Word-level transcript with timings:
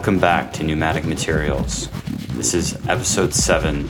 Welcome 0.00 0.18
back 0.18 0.54
to 0.54 0.64
Pneumatic 0.64 1.04
Materials. 1.04 1.90
This 2.30 2.54
is 2.54 2.74
episode 2.88 3.34
7 3.34 3.86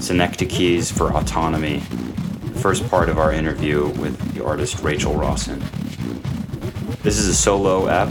Synecdoches 0.00 0.90
for 0.90 1.12
Autonomy, 1.12 1.78
the 1.78 2.58
first 2.58 2.84
part 2.90 3.08
of 3.08 3.18
our 3.18 3.30
interview 3.30 3.86
with 3.90 4.18
the 4.34 4.44
artist 4.44 4.80
Rachel 4.80 5.14
Rossin. 5.14 5.60
This 7.04 7.18
is 7.18 7.28
a 7.28 7.34
solo. 7.34 7.88
Our 7.88 8.08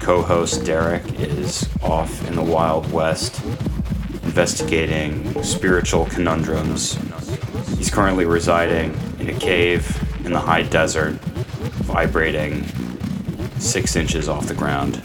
co 0.00 0.22
host 0.22 0.64
Derek 0.64 1.04
is 1.20 1.68
off 1.84 2.26
in 2.26 2.34
the 2.34 2.42
Wild 2.42 2.92
West 2.92 3.40
investigating 4.24 5.40
spiritual 5.44 6.06
conundrums. 6.06 6.98
He's 7.78 7.90
currently 7.90 8.24
residing 8.24 8.98
in 9.20 9.28
a 9.28 9.38
cave 9.38 10.02
in 10.26 10.32
the 10.32 10.40
high 10.40 10.62
desert, 10.62 11.12
vibrating 11.84 12.64
six 13.60 13.94
inches 13.94 14.28
off 14.28 14.48
the 14.48 14.54
ground. 14.54 15.00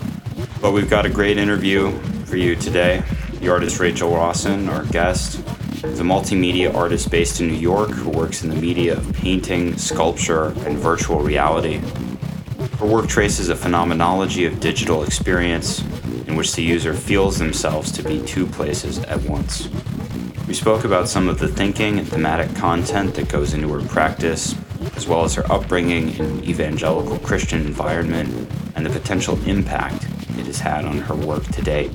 But 0.59 0.71
we've 0.71 0.89
got 0.89 1.05
a 1.05 1.09
great 1.09 1.38
interview 1.38 1.91
for 2.25 2.35
you 2.35 2.55
today. 2.55 3.03
The 3.39 3.49
artist 3.49 3.79
Rachel 3.79 4.09
Rossin, 4.09 4.67
our 4.70 4.85
guest, 4.85 5.39
is 5.84 5.99
a 5.99 6.03
multimedia 6.03 6.73
artist 6.73 7.11
based 7.11 7.39
in 7.39 7.48
New 7.48 7.53
York 7.53 7.91
who 7.91 8.09
works 8.09 8.43
in 8.43 8.49
the 8.49 8.55
media 8.55 8.98
of 8.98 9.13
painting, 9.13 9.77
sculpture, 9.77 10.48
and 10.65 10.75
virtual 10.77 11.20
reality. 11.20 11.77
Her 12.79 12.88
work 12.88 13.07
traces 13.07 13.49
a 13.49 13.55
phenomenology 13.55 14.45
of 14.45 14.59
digital 14.59 15.03
experience 15.03 15.81
in 16.25 16.35
which 16.35 16.55
the 16.55 16.63
user 16.63 16.93
feels 16.95 17.37
themselves 17.37 17.91
to 17.91 18.03
be 18.03 18.20
two 18.26 18.48
places 18.48 18.98
at 19.03 19.21
once. 19.23 19.70
We 20.48 20.55
spoke 20.55 20.85
about 20.85 21.07
some 21.07 21.29
of 21.29 21.37
the 21.37 21.48
thinking 21.48 21.99
and 21.99 22.07
thematic 22.07 22.55
content 22.55 23.13
that 23.13 23.29
goes 23.29 23.53
into 23.53 23.71
her 23.73 23.87
practice, 23.87 24.55
as 24.95 25.07
well 25.07 25.23
as 25.23 25.35
her 25.35 25.49
upbringing 25.51 26.15
in 26.15 26.26
an 26.26 26.43
evangelical 26.45 27.20
Christian 27.20 27.62
environment 27.62 28.49
and 28.76 28.84
the 28.84 28.89
potential 28.89 29.39
impact 29.45 30.06
had 30.60 30.86
on 30.86 31.00
her 31.00 31.16
work 31.16 31.44
to 31.46 31.62
date. 31.62 31.91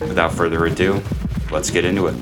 Without 0.00 0.32
further 0.32 0.66
ado, 0.66 1.02
let's 1.50 1.70
get 1.70 1.84
into 1.84 2.06
it. 2.06 2.14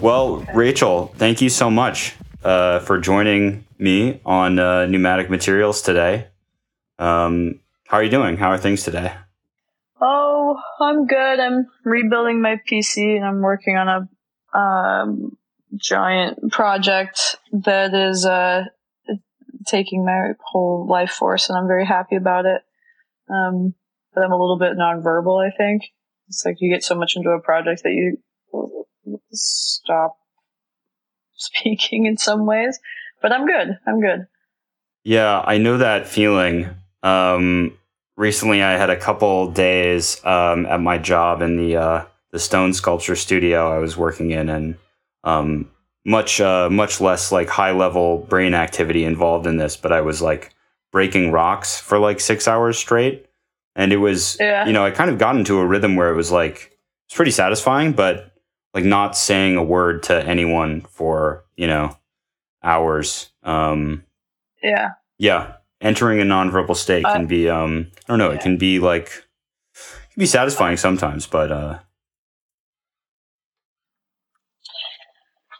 Well, 0.00 0.44
Rachel, 0.52 1.14
thank 1.16 1.40
you 1.40 1.48
so 1.48 1.70
much 1.70 2.16
uh, 2.42 2.80
for 2.80 2.98
joining 2.98 3.64
me 3.78 4.20
on 4.26 4.58
uh, 4.58 4.86
Pneumatic 4.86 5.30
Materials 5.30 5.80
today. 5.80 6.26
Um, 6.98 7.60
how 7.86 7.98
are 7.98 8.02
you 8.02 8.10
doing? 8.10 8.36
How 8.36 8.50
are 8.50 8.58
things 8.58 8.82
today? 8.82 9.12
Oh, 10.00 10.56
I'm 10.80 11.06
good. 11.06 11.38
I'm 11.38 11.66
rebuilding 11.84 12.42
my 12.42 12.60
PC 12.68 13.16
and 13.16 13.24
I'm 13.24 13.40
working 13.42 13.76
on 13.76 13.88
a 13.88 14.08
um, 14.52 15.36
giant 15.76 16.52
project 16.52 17.36
that 17.52 17.94
is 17.94 18.26
uh, 18.26 18.64
taking 19.66 20.04
my 20.04 20.32
whole 20.44 20.86
life 20.88 21.10
force, 21.10 21.48
and 21.48 21.58
I'm 21.58 21.66
very 21.66 21.86
happy 21.86 22.16
about 22.16 22.46
it. 22.46 22.62
Um, 23.30 23.74
but 24.14 24.24
I'm 24.24 24.32
a 24.32 24.38
little 24.38 24.58
bit 24.58 24.76
nonverbal, 24.76 25.46
I 25.46 25.54
think. 25.56 25.84
It's 26.28 26.44
like 26.44 26.56
you 26.60 26.72
get 26.72 26.84
so 26.84 26.94
much 26.94 27.14
into 27.16 27.30
a 27.30 27.40
project 27.40 27.82
that 27.82 27.92
you 27.92 28.18
stop 29.32 30.16
speaking 31.34 32.06
in 32.06 32.16
some 32.16 32.46
ways. 32.46 32.78
But 33.20 33.32
I'm 33.32 33.46
good. 33.46 33.78
I'm 33.86 34.00
good. 34.00 34.26
Yeah, 35.04 35.42
I 35.44 35.58
know 35.58 35.78
that 35.78 36.06
feeling. 36.06 36.68
Um, 37.02 37.76
recently, 38.16 38.62
I 38.62 38.72
had 38.72 38.90
a 38.90 38.96
couple 38.96 39.50
days 39.50 40.24
um, 40.24 40.66
at 40.66 40.80
my 40.80 40.98
job 40.98 41.42
in 41.42 41.56
the 41.56 41.76
uh, 41.76 42.04
the 42.32 42.38
stone 42.38 42.72
sculpture 42.72 43.16
studio 43.16 43.70
I 43.74 43.78
was 43.78 43.96
working 43.96 44.30
in, 44.30 44.48
and 44.48 44.76
um, 45.24 45.70
much 46.04 46.40
uh, 46.40 46.68
much 46.70 47.00
less 47.00 47.30
like 47.30 47.48
high 47.48 47.72
level 47.72 48.18
brain 48.18 48.54
activity 48.54 49.04
involved 49.04 49.46
in 49.46 49.56
this. 49.58 49.76
But 49.76 49.92
I 49.92 50.00
was 50.00 50.20
like 50.22 50.54
breaking 50.90 51.30
rocks 51.32 51.78
for 51.80 51.98
like 51.98 52.20
six 52.20 52.48
hours 52.48 52.78
straight, 52.78 53.26
and 53.76 53.92
it 53.92 53.98
was 53.98 54.36
Yeah. 54.40 54.66
you 54.66 54.72
know 54.72 54.84
I 54.84 54.90
kind 54.90 55.10
of 55.10 55.18
got 55.18 55.36
into 55.36 55.58
a 55.58 55.66
rhythm 55.66 55.94
where 55.96 56.10
it 56.10 56.16
was 56.16 56.30
like 56.32 56.76
it's 57.06 57.14
pretty 57.16 57.30
satisfying, 57.30 57.92
but 57.92 58.32
like 58.74 58.84
not 58.84 59.16
saying 59.16 59.56
a 59.56 59.62
word 59.62 60.02
to 60.04 60.24
anyone 60.24 60.80
for 60.90 61.44
you 61.56 61.66
know 61.66 61.96
hours. 62.62 63.30
Um, 63.42 64.04
Yeah. 64.62 64.90
yeah, 65.18 65.54
entering 65.80 66.20
a 66.20 66.24
nonverbal 66.24 66.76
state 66.76 67.04
Uh, 67.04 67.12
can 67.12 67.26
be 67.26 67.48
um 67.48 67.88
I 67.96 68.12
don't 68.12 68.18
know, 68.18 68.30
it 68.30 68.40
can 68.40 68.56
be 68.56 68.78
like 68.78 69.06
it 69.74 70.14
can 70.14 70.20
be 70.20 70.26
satisfying 70.26 70.76
sometimes, 70.78 71.26
but 71.26 71.52
uh 71.52 71.78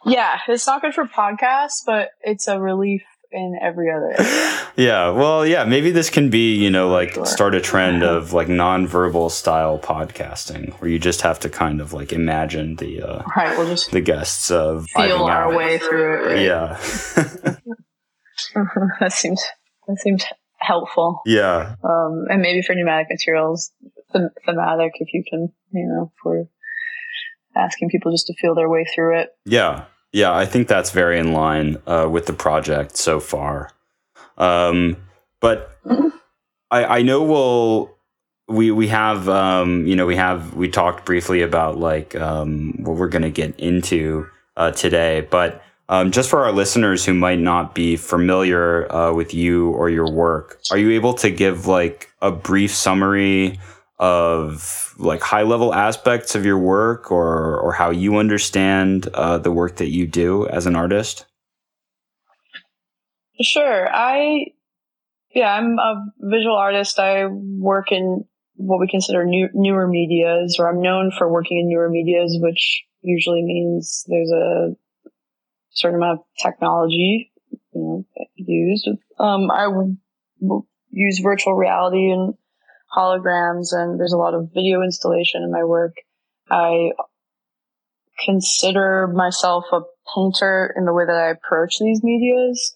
Yeah. 0.04 0.38
It's 0.48 0.66
not 0.66 0.82
good 0.82 0.94
for 0.94 1.04
podcasts, 1.06 1.82
but 1.86 2.10
it's 2.22 2.48
a 2.48 2.60
relief 2.60 3.02
in 3.30 3.58
every 3.62 3.90
other 3.90 4.12
area. 4.18 4.58
yeah, 4.76 5.08
well, 5.10 5.46
yeah, 5.46 5.64
maybe 5.64 5.90
this 5.90 6.10
can 6.10 6.28
be, 6.28 6.54
you 6.54 6.68
know, 6.70 6.90
like 6.90 7.14
Sure. 7.14 7.24
start 7.24 7.54
a 7.54 7.60
trend 7.62 8.02
of 8.02 8.32
like 8.34 8.48
nonverbal 8.48 9.30
style 9.30 9.78
podcasting 9.78 10.74
where 10.80 10.90
you 10.90 10.98
just 10.98 11.22
have 11.22 11.38
to 11.40 11.48
kind 11.48 11.80
of 11.80 11.92
like 11.94 12.12
imagine 12.12 12.76
the 12.76 13.00
uh 13.02 13.22
right. 13.34 13.56
We'll 13.56 13.68
just 13.68 13.90
the 13.90 14.02
guests 14.02 14.50
of 14.50 14.86
feel 14.94 15.24
our 15.24 15.54
way 15.56 15.78
through 15.78 16.14
it. 16.14 16.26
Right? 16.26 16.42
Yeah. 16.42 16.78
that 19.00 19.12
seems 19.12 19.42
that 19.88 19.98
seems 19.98 20.24
helpful. 20.58 21.20
yeah. 21.26 21.74
Um, 21.82 22.26
and 22.30 22.40
maybe 22.42 22.62
for 22.62 22.74
pneumatic 22.74 23.08
materials, 23.10 23.72
them- 24.12 24.30
thematic, 24.46 24.92
if 24.96 25.08
you 25.12 25.24
can, 25.28 25.52
you 25.72 25.86
know, 25.88 26.12
for 26.22 26.48
asking 27.56 27.90
people 27.90 28.10
just 28.10 28.26
to 28.28 28.34
feel 28.34 28.54
their 28.54 28.68
way 28.68 28.84
through 28.84 29.18
it. 29.18 29.34
Yeah, 29.44 29.84
yeah, 30.12 30.34
I 30.34 30.44
think 30.46 30.68
that's 30.68 30.90
very 30.90 31.18
in 31.18 31.32
line 31.32 31.78
uh, 31.86 32.08
with 32.10 32.26
the 32.26 32.32
project 32.32 32.96
so 32.96 33.20
far. 33.20 33.70
Um, 34.36 34.96
but 35.40 35.78
I, 36.70 36.84
I 36.84 37.02
know 37.02 37.22
we'll 37.22 37.96
we 38.48 38.70
we 38.70 38.88
have 38.88 39.28
um, 39.28 39.86
you 39.86 39.96
know 39.96 40.06
we 40.06 40.16
have 40.16 40.54
we 40.54 40.68
talked 40.68 41.04
briefly 41.04 41.42
about 41.42 41.78
like 41.78 42.14
um, 42.16 42.74
what 42.78 42.96
we're 42.96 43.08
going 43.08 43.22
to 43.22 43.30
get 43.30 43.58
into 43.58 44.26
uh, 44.56 44.70
today, 44.70 45.26
but 45.30 45.62
um, 45.88 46.10
just 46.10 46.30
for 46.30 46.44
our 46.44 46.52
listeners 46.52 47.04
who 47.04 47.14
might 47.14 47.38
not 47.38 47.74
be 47.74 47.96
familiar 47.96 48.90
uh, 48.92 49.12
with 49.12 49.34
you 49.34 49.70
or 49.70 49.90
your 49.90 50.10
work, 50.10 50.60
are 50.70 50.78
you 50.78 50.92
able 50.92 51.14
to 51.14 51.30
give 51.30 51.66
like 51.66 52.10
a 52.20 52.30
brief 52.30 52.74
summary 52.74 53.58
of 54.02 54.96
like 54.98 55.22
high 55.22 55.44
level 55.44 55.72
aspects 55.72 56.34
of 56.34 56.44
your 56.44 56.58
work 56.58 57.12
or 57.12 57.56
or 57.60 57.72
how 57.72 57.90
you 57.90 58.16
understand 58.16 59.06
uh, 59.14 59.38
the 59.38 59.52
work 59.52 59.76
that 59.76 59.90
you 59.90 60.08
do 60.08 60.48
as 60.48 60.66
an 60.66 60.74
artist? 60.74 61.24
Sure. 63.40 63.88
I, 63.88 64.46
yeah, 65.32 65.54
I'm 65.54 65.78
a 65.78 66.04
visual 66.18 66.56
artist. 66.56 66.98
I 66.98 67.26
work 67.26 67.92
in 67.92 68.24
what 68.56 68.80
we 68.80 68.88
consider 68.88 69.24
new, 69.24 69.48
newer 69.54 69.86
medias, 69.86 70.56
or 70.58 70.68
I'm 70.68 70.82
known 70.82 71.12
for 71.16 71.30
working 71.30 71.58
in 71.58 71.68
newer 71.68 71.88
medias, 71.88 72.36
which 72.40 72.82
usually 73.02 73.42
means 73.42 74.04
there's 74.08 74.32
a 74.32 74.74
certain 75.70 75.98
amount 75.98 76.20
of 76.20 76.24
technology, 76.42 77.32
you 77.72 77.80
know, 77.80 78.04
used. 78.34 78.88
Um, 79.20 79.48
use 80.90 81.20
virtual 81.20 81.54
reality 81.54 82.10
and 82.10 82.34
holograms, 82.94 83.72
and 83.72 83.98
there's 83.98 84.12
a 84.12 84.18
lot 84.18 84.34
of 84.34 84.50
video 84.52 84.82
installation 84.82 85.42
in 85.42 85.50
my 85.50 85.64
work. 85.64 85.94
I 86.50 86.90
consider 88.24 89.08
myself 89.08 89.64
a 89.72 89.80
painter 90.14 90.72
in 90.76 90.84
the 90.84 90.92
way 90.92 91.04
that 91.04 91.14
I 91.14 91.30
approach 91.30 91.78
these 91.78 92.02
medias. 92.02 92.74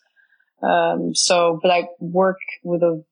Um, 0.63 1.15
so, 1.15 1.59
but 1.63 1.71
I 1.71 1.89
work 2.01 2.39
with 2.65 2.83
a 2.83 3.05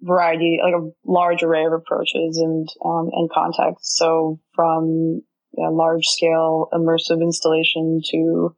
variety, 0.00 0.58
like 0.62 0.74
a 0.74 0.90
large 1.04 1.42
array 1.42 1.64
of 1.64 1.72
approaches 1.72 2.38
and, 2.38 2.68
um, 2.84 3.10
and 3.12 3.30
contexts. 3.30 3.96
So 3.98 4.40
from 4.54 5.22
yeah, 5.56 5.68
large 5.68 6.06
scale 6.06 6.68
immersive 6.72 7.20
installation 7.20 8.00
to 8.10 8.54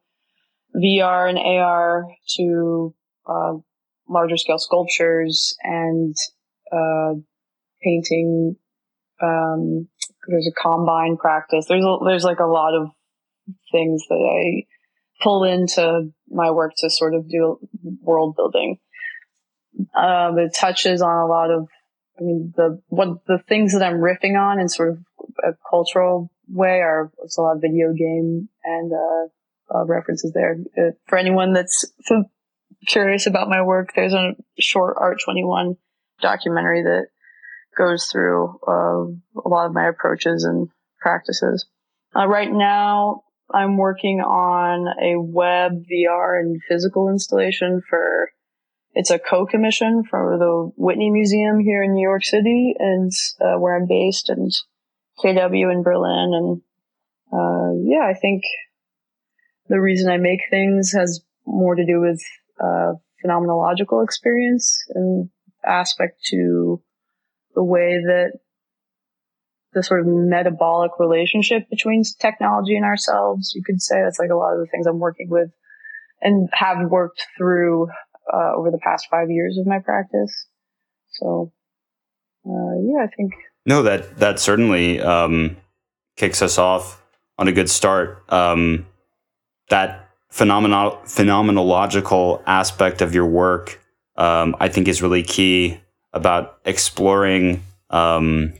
VR 0.77 1.29
and 1.29 1.39
AR 1.39 2.07
to, 2.37 2.95
uh, 3.27 3.55
larger 4.09 4.37
scale 4.37 4.59
sculptures 4.59 5.57
and, 5.63 6.15
uh, 6.73 7.15
painting, 7.83 8.57
um, 9.23 9.89
there's 10.27 10.49
a 10.49 10.61
combine 10.61 11.17
practice. 11.17 11.67
There's 11.69 11.85
a, 11.85 11.97
there's 12.05 12.25
like 12.25 12.41
a 12.41 12.47
lot 12.47 12.75
of 12.75 12.91
things 13.73 14.05
that 14.09 14.15
I 14.15 14.67
pull 15.23 15.45
into 15.45 16.11
my 16.29 16.51
work 16.51 16.73
to 16.79 16.91
sort 16.91 17.15
of 17.15 17.29
do 17.29 17.59
world 18.03 18.37
building. 18.37 18.79
Um, 19.95 20.39
it 20.39 20.55
touches 20.55 21.03
on 21.03 21.17
a 21.17 21.27
lot 21.27 21.51
of, 21.51 21.69
I 22.19 22.23
mean, 22.23 22.53
the 22.57 22.83
what 22.89 23.25
the 23.27 23.39
things 23.49 23.73
that 23.73 23.83
I'm 23.83 24.01
riffing 24.01 24.39
on 24.39 24.61
in 24.61 24.69
sort 24.69 24.91
of 24.91 24.99
a 25.43 25.55
cultural 25.69 26.31
way 26.49 26.81
are 26.81 27.11
there's 27.19 27.37
a 27.39 27.43
lot 27.43 27.57
of 27.57 27.63
video 27.63 27.93
game 27.93 28.49
and 28.65 28.93
uh, 28.93 29.75
uh, 29.75 29.85
references 29.87 30.33
there. 30.33 30.57
Uh, 30.77 30.91
for 31.07 31.19
anyone 31.19 31.53
that's 31.53 31.85
curious 32.87 33.27
about 33.27 33.49
my 33.49 33.63
work, 33.63 33.93
there's 33.95 34.13
a 34.13 34.35
short 34.59 34.97
Art 34.99 35.19
21 35.25 35.77
documentary 36.21 36.83
that 36.83 37.07
goes 37.77 38.07
through 38.07 38.59
uh, 38.67 39.41
a 39.45 39.49
lot 39.49 39.67
of 39.67 39.73
my 39.73 39.89
approaches 39.89 40.45
and 40.45 40.69
practices. 41.01 41.67
Uh, 42.15 42.27
right 42.27 42.51
now, 42.51 43.23
I'm 43.53 43.77
working 43.77 44.21
on 44.21 44.89
a 45.03 45.21
web, 45.21 45.85
VR, 45.91 46.39
and 46.39 46.61
physical 46.69 47.09
installation 47.09 47.83
for. 47.89 48.31
It's 48.93 49.11
a 49.11 49.21
co-commission 49.21 50.03
for 50.03 50.37
the 50.37 50.73
Whitney 50.77 51.11
Museum 51.11 51.61
here 51.61 51.85
in 51.85 51.95
New 51.95 52.03
York 52.03 52.25
City, 52.25 52.75
and 52.77 53.13
uh, 53.41 53.57
where 53.57 53.77
I'm 53.77 53.87
based, 53.87 54.29
and 54.29 54.51
KW 55.23 55.73
in 55.73 55.85
Berlin, 55.85 56.33
and 56.35 56.63
uh, 57.33 57.71
yeah, 57.85 58.05
I 58.05 58.15
think 58.15 58.43
the 59.69 59.81
reason 59.81 60.11
I 60.11 60.17
make 60.17 60.41
things 60.51 60.93
has 60.93 61.21
more 61.47 61.77
to 61.77 61.87
do 61.87 62.01
with 62.01 62.21
uh, 62.61 62.95
phenomenological 63.25 64.03
experience 64.03 64.85
and 64.95 65.31
aspect 65.65 66.25
to 66.27 66.83
the 67.55 67.65
way 67.65 67.99
that 68.05 68.33
the 69.73 69.83
sort 69.83 70.01
of 70.01 70.07
metabolic 70.07 70.93
relationship 70.99 71.69
between 71.71 72.03
technology 72.19 72.77
and 72.77 72.85
ourselves. 72.85 73.53
You 73.55 73.63
could 73.65 73.81
say 73.81 74.03
that's 74.03 74.19
like 74.19 74.31
a 74.31 74.37
lot 74.37 74.55
of 74.55 74.61
the 74.61 74.67
things 74.67 74.87
I'm 74.87 74.99
working 74.99 75.29
with 75.31 75.51
and 76.21 76.49
have 76.53 76.91
worked 76.91 77.25
through 77.37 77.89
uh, 78.33 78.53
over 78.57 78.71
the 78.71 78.79
past 78.79 79.07
five 79.11 79.31
years 79.31 79.59
of 79.59 79.67
my 79.67 79.79
practice. 79.79 80.47
So, 81.13 81.53
uh, 82.47 82.75
yeah, 82.83 83.05
I 83.05 83.09
think. 83.17 83.33
No, 83.67 83.83
that 83.83 84.19
that 84.19 84.39
certainly 84.39 85.01
um, 85.01 85.57
kicks 86.17 86.43
us 86.43 86.59
off 86.59 87.03
on 87.39 87.49
a 87.49 87.53
good 87.53 87.71
start. 87.71 88.25
Um, 88.33 88.87
that 89.69 90.09
phenomenal 90.31 91.01
phenomenological 91.05 92.43
aspect 92.47 93.03
of 93.03 93.15
your 93.15 93.27
work, 93.27 93.81
um, 94.17 94.57
I 94.59 94.69
think, 94.69 94.89
is 94.89 95.03
really 95.03 95.23
key 95.23 95.81
about 96.13 96.59
exploring 96.65 97.63
um, 97.91 98.55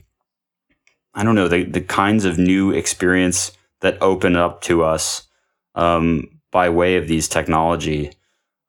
I 1.13 1.23
don't 1.23 1.35
know, 1.35 1.47
the, 1.47 1.63
the 1.63 1.81
kinds 1.81 2.25
of 2.25 2.37
new 2.37 2.71
experience 2.71 3.51
that 3.81 4.01
open 4.01 4.35
up 4.35 4.61
to 4.61 4.83
us 4.83 5.27
um, 5.75 6.39
by 6.51 6.69
way 6.69 6.95
of 6.95 7.07
these 7.07 7.27
technology. 7.27 8.13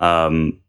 Um, 0.00 0.61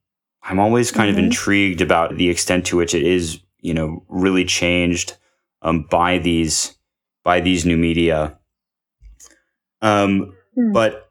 I'm 0.44 0.60
always 0.60 0.92
kind 0.92 1.10
mm-hmm. 1.10 1.20
of 1.20 1.26
intrigued 1.26 1.82
about 1.82 2.18
the 2.18 2.30
extent 2.30 2.66
to 2.68 2.78
which 2.78 2.94
it 2.94 3.04
is, 3.04 3.40
you 3.62 3.74
know, 3.74 4.04
really 4.08 4.46
changed 4.46 5.16
um, 5.62 5.84
by 5.84 6.20
these 6.20 6.76
by 7.24 7.40
these 7.40 7.66
new 7.66 7.78
media. 7.78 8.38
Mm. 10.58 10.74
But 10.74 11.10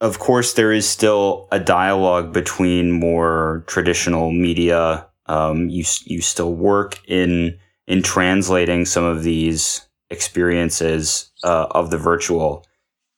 of 0.00 0.18
course, 0.18 0.52
there 0.52 0.72
is 0.72 0.88
still 0.88 1.48
a 1.50 1.58
dialogue 1.58 2.32
between 2.32 2.92
more 2.92 3.64
traditional 3.66 4.30
media. 4.30 5.07
Um, 5.28 5.68
you 5.68 5.84
you 6.04 6.20
still 6.20 6.54
work 6.54 7.00
in 7.06 7.58
in 7.86 8.02
translating 8.02 8.84
some 8.84 9.04
of 9.04 9.22
these 9.22 9.86
experiences 10.10 11.30
uh, 11.44 11.66
of 11.70 11.90
the 11.90 11.98
virtual 11.98 12.66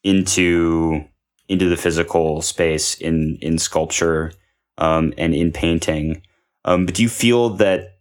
into 0.03 1.05
into 1.49 1.69
the 1.69 1.77
physical 1.77 2.43
space 2.43 2.95
in 2.95 3.39
in 3.41 3.59
sculpture 3.59 4.33
um, 4.79 5.13
and 5.19 5.35
in 5.35 5.53
painting. 5.53 6.23
Um, 6.65 6.87
but 6.87 6.95
do 6.95 7.03
you 7.03 7.09
feel 7.09 7.51
that 7.51 7.99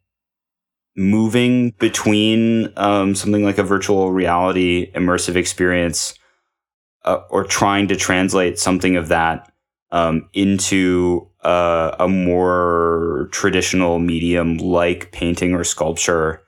moving 0.95 1.71
between 1.79 2.73
um, 2.75 3.15
something 3.15 3.43
like 3.43 3.57
a 3.57 3.63
virtual 3.63 4.11
reality 4.11 4.91
immersive 4.93 5.35
experience 5.35 6.13
uh, 7.05 7.21
or 7.29 7.43
trying 7.45 7.87
to 7.87 7.95
translate 7.95 8.59
something 8.59 8.97
of 8.97 9.07
that 9.07 9.51
um, 9.91 10.27
into 10.33 11.28
uh, 11.43 11.95
a 11.99 12.07
more 12.07 13.29
traditional 13.31 13.99
medium 13.99 14.57
like 14.57 15.11
painting 15.11 15.53
or 15.53 15.63
sculpture 15.63 16.43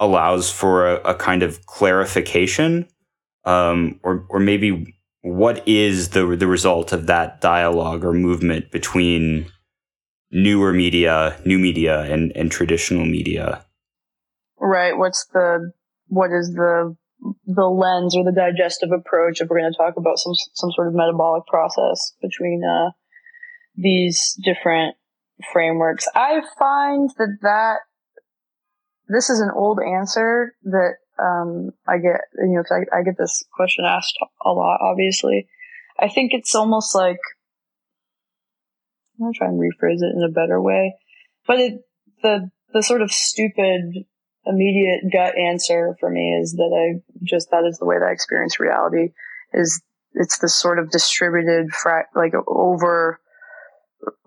allows 0.00 0.50
for 0.50 0.88
a, 0.88 0.94
a 1.02 1.14
kind 1.14 1.42
of 1.42 1.66
clarification, 1.66 2.88
um, 3.44 4.00
or 4.02 4.26
or 4.30 4.40
maybe 4.40 4.94
what 5.22 5.66
is 5.68 6.10
the 6.10 6.24
the 6.36 6.46
result 6.46 6.92
of 6.92 7.06
that 7.06 7.40
dialogue 7.40 8.04
or 8.04 8.12
movement 8.12 8.70
between 8.70 9.46
newer 10.30 10.72
media, 10.72 11.38
new 11.44 11.58
media, 11.58 12.02
and 12.02 12.32
and 12.34 12.50
traditional 12.50 13.04
media? 13.04 13.64
Right. 14.58 14.96
What's 14.96 15.26
the 15.32 15.72
what 16.08 16.30
is 16.32 16.52
the 16.54 16.96
the 17.46 17.66
lens 17.66 18.16
or 18.16 18.24
the 18.24 18.32
digestive 18.32 18.90
approach 18.90 19.40
if 19.40 19.48
we're 19.48 19.60
going 19.60 19.72
to 19.72 19.76
talk 19.76 19.94
about 19.96 20.18
some 20.18 20.34
some 20.54 20.72
sort 20.72 20.88
of 20.88 20.94
metabolic 20.94 21.46
process 21.46 22.14
between 22.20 22.62
uh, 22.64 22.90
these 23.74 24.38
different 24.44 24.96
frameworks? 25.52 26.06
I 26.14 26.42
find 26.58 27.10
that 27.18 27.38
that 27.42 27.76
this 29.08 29.30
is 29.30 29.40
an 29.40 29.50
old 29.54 29.80
answer 29.80 30.54
that 30.64 30.94
um, 31.18 31.70
I 31.86 31.98
get, 31.98 32.20
you 32.38 32.54
know, 32.56 32.64
I, 32.70 32.98
I 32.98 33.02
get 33.02 33.18
this 33.18 33.44
question 33.54 33.84
asked 33.84 34.16
a 34.44 34.50
lot, 34.50 34.80
obviously. 34.80 35.48
I 35.98 36.08
think 36.08 36.32
it's 36.32 36.54
almost 36.54 36.94
like, 36.94 37.18
I'm 39.20 39.32
to 39.32 39.38
try 39.38 39.48
and 39.48 39.60
rephrase 39.60 40.02
it 40.02 40.16
in 40.16 40.22
a 40.22 40.32
better 40.32 40.60
way, 40.60 40.94
but 41.46 41.60
it, 41.60 41.80
the, 42.22 42.50
the 42.72 42.82
sort 42.82 43.02
of 43.02 43.12
stupid, 43.12 44.04
immediate 44.46 45.12
gut 45.12 45.36
answer 45.38 45.96
for 46.00 46.10
me 46.10 46.38
is 46.40 46.52
that 46.52 46.72
I 46.74 47.02
just, 47.22 47.50
that 47.50 47.64
is 47.64 47.78
the 47.78 47.84
way 47.84 47.98
that 47.98 48.06
I 48.08 48.12
experience 48.12 48.58
reality 48.58 49.12
is 49.52 49.82
it's 50.14 50.38
this 50.38 50.56
sort 50.56 50.78
of 50.78 50.90
distributed, 50.90 51.72
fra- 51.72 52.06
like 52.16 52.32
over, 52.48 53.20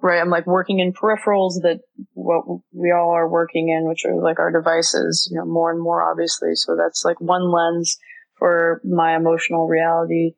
right? 0.01 0.21
I'm 0.21 0.29
like 0.29 0.45
working 0.45 0.79
in 0.79 0.93
peripherals 0.93 1.61
that 1.63 1.79
what 2.13 2.45
we 2.71 2.91
all 2.91 3.11
are 3.11 3.27
working 3.27 3.69
in, 3.69 3.87
which 3.87 4.05
are 4.05 4.15
like 4.21 4.39
our 4.39 4.51
devices, 4.51 5.27
you 5.31 5.37
know, 5.37 5.45
more 5.45 5.71
and 5.71 5.81
more 5.81 6.03
obviously. 6.09 6.55
So 6.55 6.75
that's 6.75 7.03
like 7.03 7.19
one 7.19 7.51
lens 7.51 7.97
for 8.37 8.81
my 8.83 9.15
emotional 9.15 9.67
reality, 9.67 10.33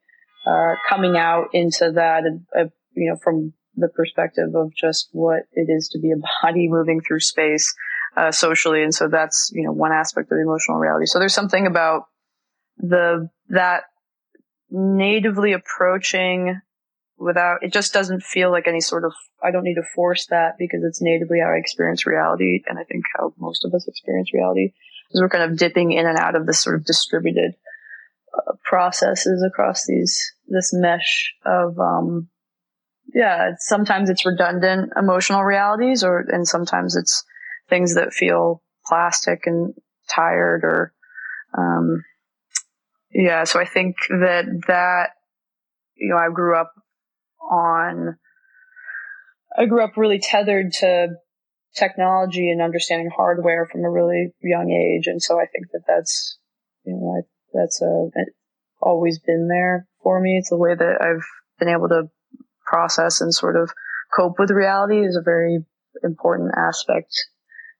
uh, 0.46 0.76
coming 0.88 1.18
out 1.18 1.48
into 1.54 1.92
that, 1.94 2.24
uh, 2.58 2.66
you 2.96 3.10
know, 3.10 3.18
from 3.22 3.54
the 3.76 3.90
perspective 3.90 4.56
of 4.56 4.74
just 4.76 5.10
what 5.12 5.44
it 5.54 5.68
is 5.70 5.90
to 5.90 6.00
be 6.00 6.12
a 6.12 6.16
body 6.44 6.68
moving 6.70 7.02
through 7.02 7.20
space, 7.20 7.74
uh, 8.16 8.32
socially. 8.32 8.84
And 8.84 8.94
so 8.94 9.08
that's, 9.08 9.52
you 9.54 9.64
know, 9.64 9.72
one 9.72 9.92
aspect 9.92 10.32
of 10.32 10.38
the 10.38 10.44
emotional 10.44 10.78
reality. 10.78 11.06
So 11.06 11.20
there's 11.20 11.34
something 11.34 11.68
about 11.68 12.04
the, 12.78 13.30
that 13.50 13.84
natively 14.70 15.54
approaching 15.54 16.60
without 17.18 17.64
it 17.64 17.74
just 17.74 17.94
doesn't 17.94 18.24
feel 18.24 18.52
like 18.52 18.68
any 18.68 18.82
sort 18.82 19.04
of 19.04 19.14
I 19.44 19.52
don't 19.52 19.64
need 19.64 19.76
to 19.76 19.84
force 19.96 20.28
that 20.28 20.56
because 20.58 20.82
it's 20.84 21.02
natively 21.02 21.40
how 21.40 21.52
I 21.52 21.58
experience 21.58 22.06
reality 22.06 22.64
and 22.68 22.78
I 22.78 22.84
think 22.84 23.06
how 23.16 23.34
most 23.38 23.66
of 23.66 23.74
us 23.74 23.88
experience 23.88 24.34
reality 24.34 24.74
is 25.12 25.22
we're 25.22 25.30
kind 25.30 25.50
of 25.50 25.58
dipping 25.58 25.92
in 25.92 26.06
and 26.06 26.18
out 26.18 26.36
of 26.36 26.46
this 26.46 26.60
sort 26.60 26.76
of 26.76 26.86
distributed 26.86 27.56
uh, 28.38 28.54
processes 28.64 29.44
across 29.44 29.86
these 29.88 30.32
this 30.48 30.72
mesh 30.74 31.34
of 31.46 31.80
um 31.80 32.30
yeah 33.14 33.52
sometimes 33.58 34.10
it's 34.10 34.26
redundant 34.26 34.92
emotional 34.96 35.44
realities 35.44 36.04
or 36.04 36.20
and 36.20 36.48
sometimes 36.48 36.96
it's 36.96 37.24
things 37.70 37.96
that 37.96 38.14
feel 38.14 38.62
plastic 38.86 39.48
and 39.48 39.74
tired 40.10 40.64
or 40.64 40.94
um 41.58 42.04
yeah 43.12 43.44
so 43.44 43.60
I 43.60 43.66
think 43.66 43.96
that 44.10 44.46
that 44.68 45.10
you 45.96 46.10
know 46.10 46.18
I 46.18 46.30
grew 46.32 46.56
up 46.56 46.74
on 47.50 48.18
I 49.58 49.66
grew 49.66 49.84
up 49.84 49.98
really 49.98 50.20
tethered 50.20 50.72
to 50.80 51.16
technology 51.76 52.52
and 52.52 52.62
understanding 52.62 53.10
hardware 53.16 53.66
from 53.66 53.84
a 53.84 53.90
really 53.90 54.34
young 54.42 54.72
age, 54.72 55.08
and 55.08 55.22
so 55.22 55.40
I 55.40 55.46
think 55.46 55.68
that 55.72 55.84
that's 55.88 56.38
you 56.84 56.94
know 56.94 57.18
I, 57.18 57.22
that's 57.54 57.82
uh, 57.82 57.86
a 57.86 58.26
always 58.82 59.20
been 59.20 59.48
there 59.48 59.88
for 60.04 60.20
me. 60.20 60.38
It's 60.38 60.50
the 60.50 60.58
way 60.58 60.76
that 60.76 61.02
I've 61.02 61.26
been 61.60 61.70
able 61.70 61.90
to 61.90 62.10
process 62.66 63.22
and 63.22 63.34
sort 63.34 63.56
of 63.56 63.72
cope 64.16 64.40
with 64.40 64.52
reality 64.52 65.04
is 65.04 65.16
a 65.16 65.22
very 65.22 65.60
important 66.04 66.52
aspect 66.56 67.12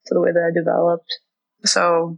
to 0.08 0.14
the 0.14 0.22
way 0.22 0.32
that 0.32 0.52
I 0.52 0.58
developed. 0.58 1.20
So 1.66 2.18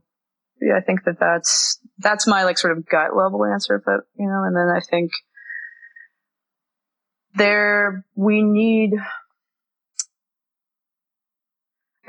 yeah, 0.62 0.78
I 0.78 0.82
think 0.82 1.04
that 1.06 1.20
that's 1.20 1.80
that's 1.98 2.28
my 2.28 2.44
like 2.44 2.58
sort 2.58 2.78
of 2.78 2.88
gut 2.88 3.16
level 3.16 3.46
answer, 3.46 3.82
but 3.84 4.02
you 4.18 4.28
know, 4.28 4.44
and 4.44 4.56
then 4.56 4.70
I 4.70 4.80
think 4.80 5.12
there 7.36 8.06
we 8.16 8.42
need 8.42 8.94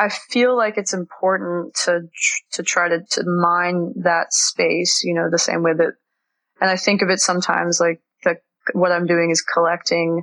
I 0.01 0.09
feel 0.09 0.57
like 0.57 0.79
it's 0.79 0.95
important 0.95 1.75
to 1.85 2.09
to 2.53 2.63
try 2.63 2.89
to 2.89 3.05
to 3.11 3.25
mine 3.29 3.93
that 3.97 4.33
space, 4.33 5.05
you 5.05 5.13
know, 5.13 5.29
the 5.31 5.39
same 5.39 5.63
way 5.63 5.75
that, 5.75 5.93
and 6.59 6.71
I 6.71 6.77
think 6.77 7.03
of 7.03 7.11
it 7.11 7.21
sometimes 7.21 7.81
like 7.81 8.01
the 8.25 8.37
what 8.73 8.93
I'm 8.93 9.07
doing 9.07 9.31
is 9.31 9.43
collecting 9.43 10.23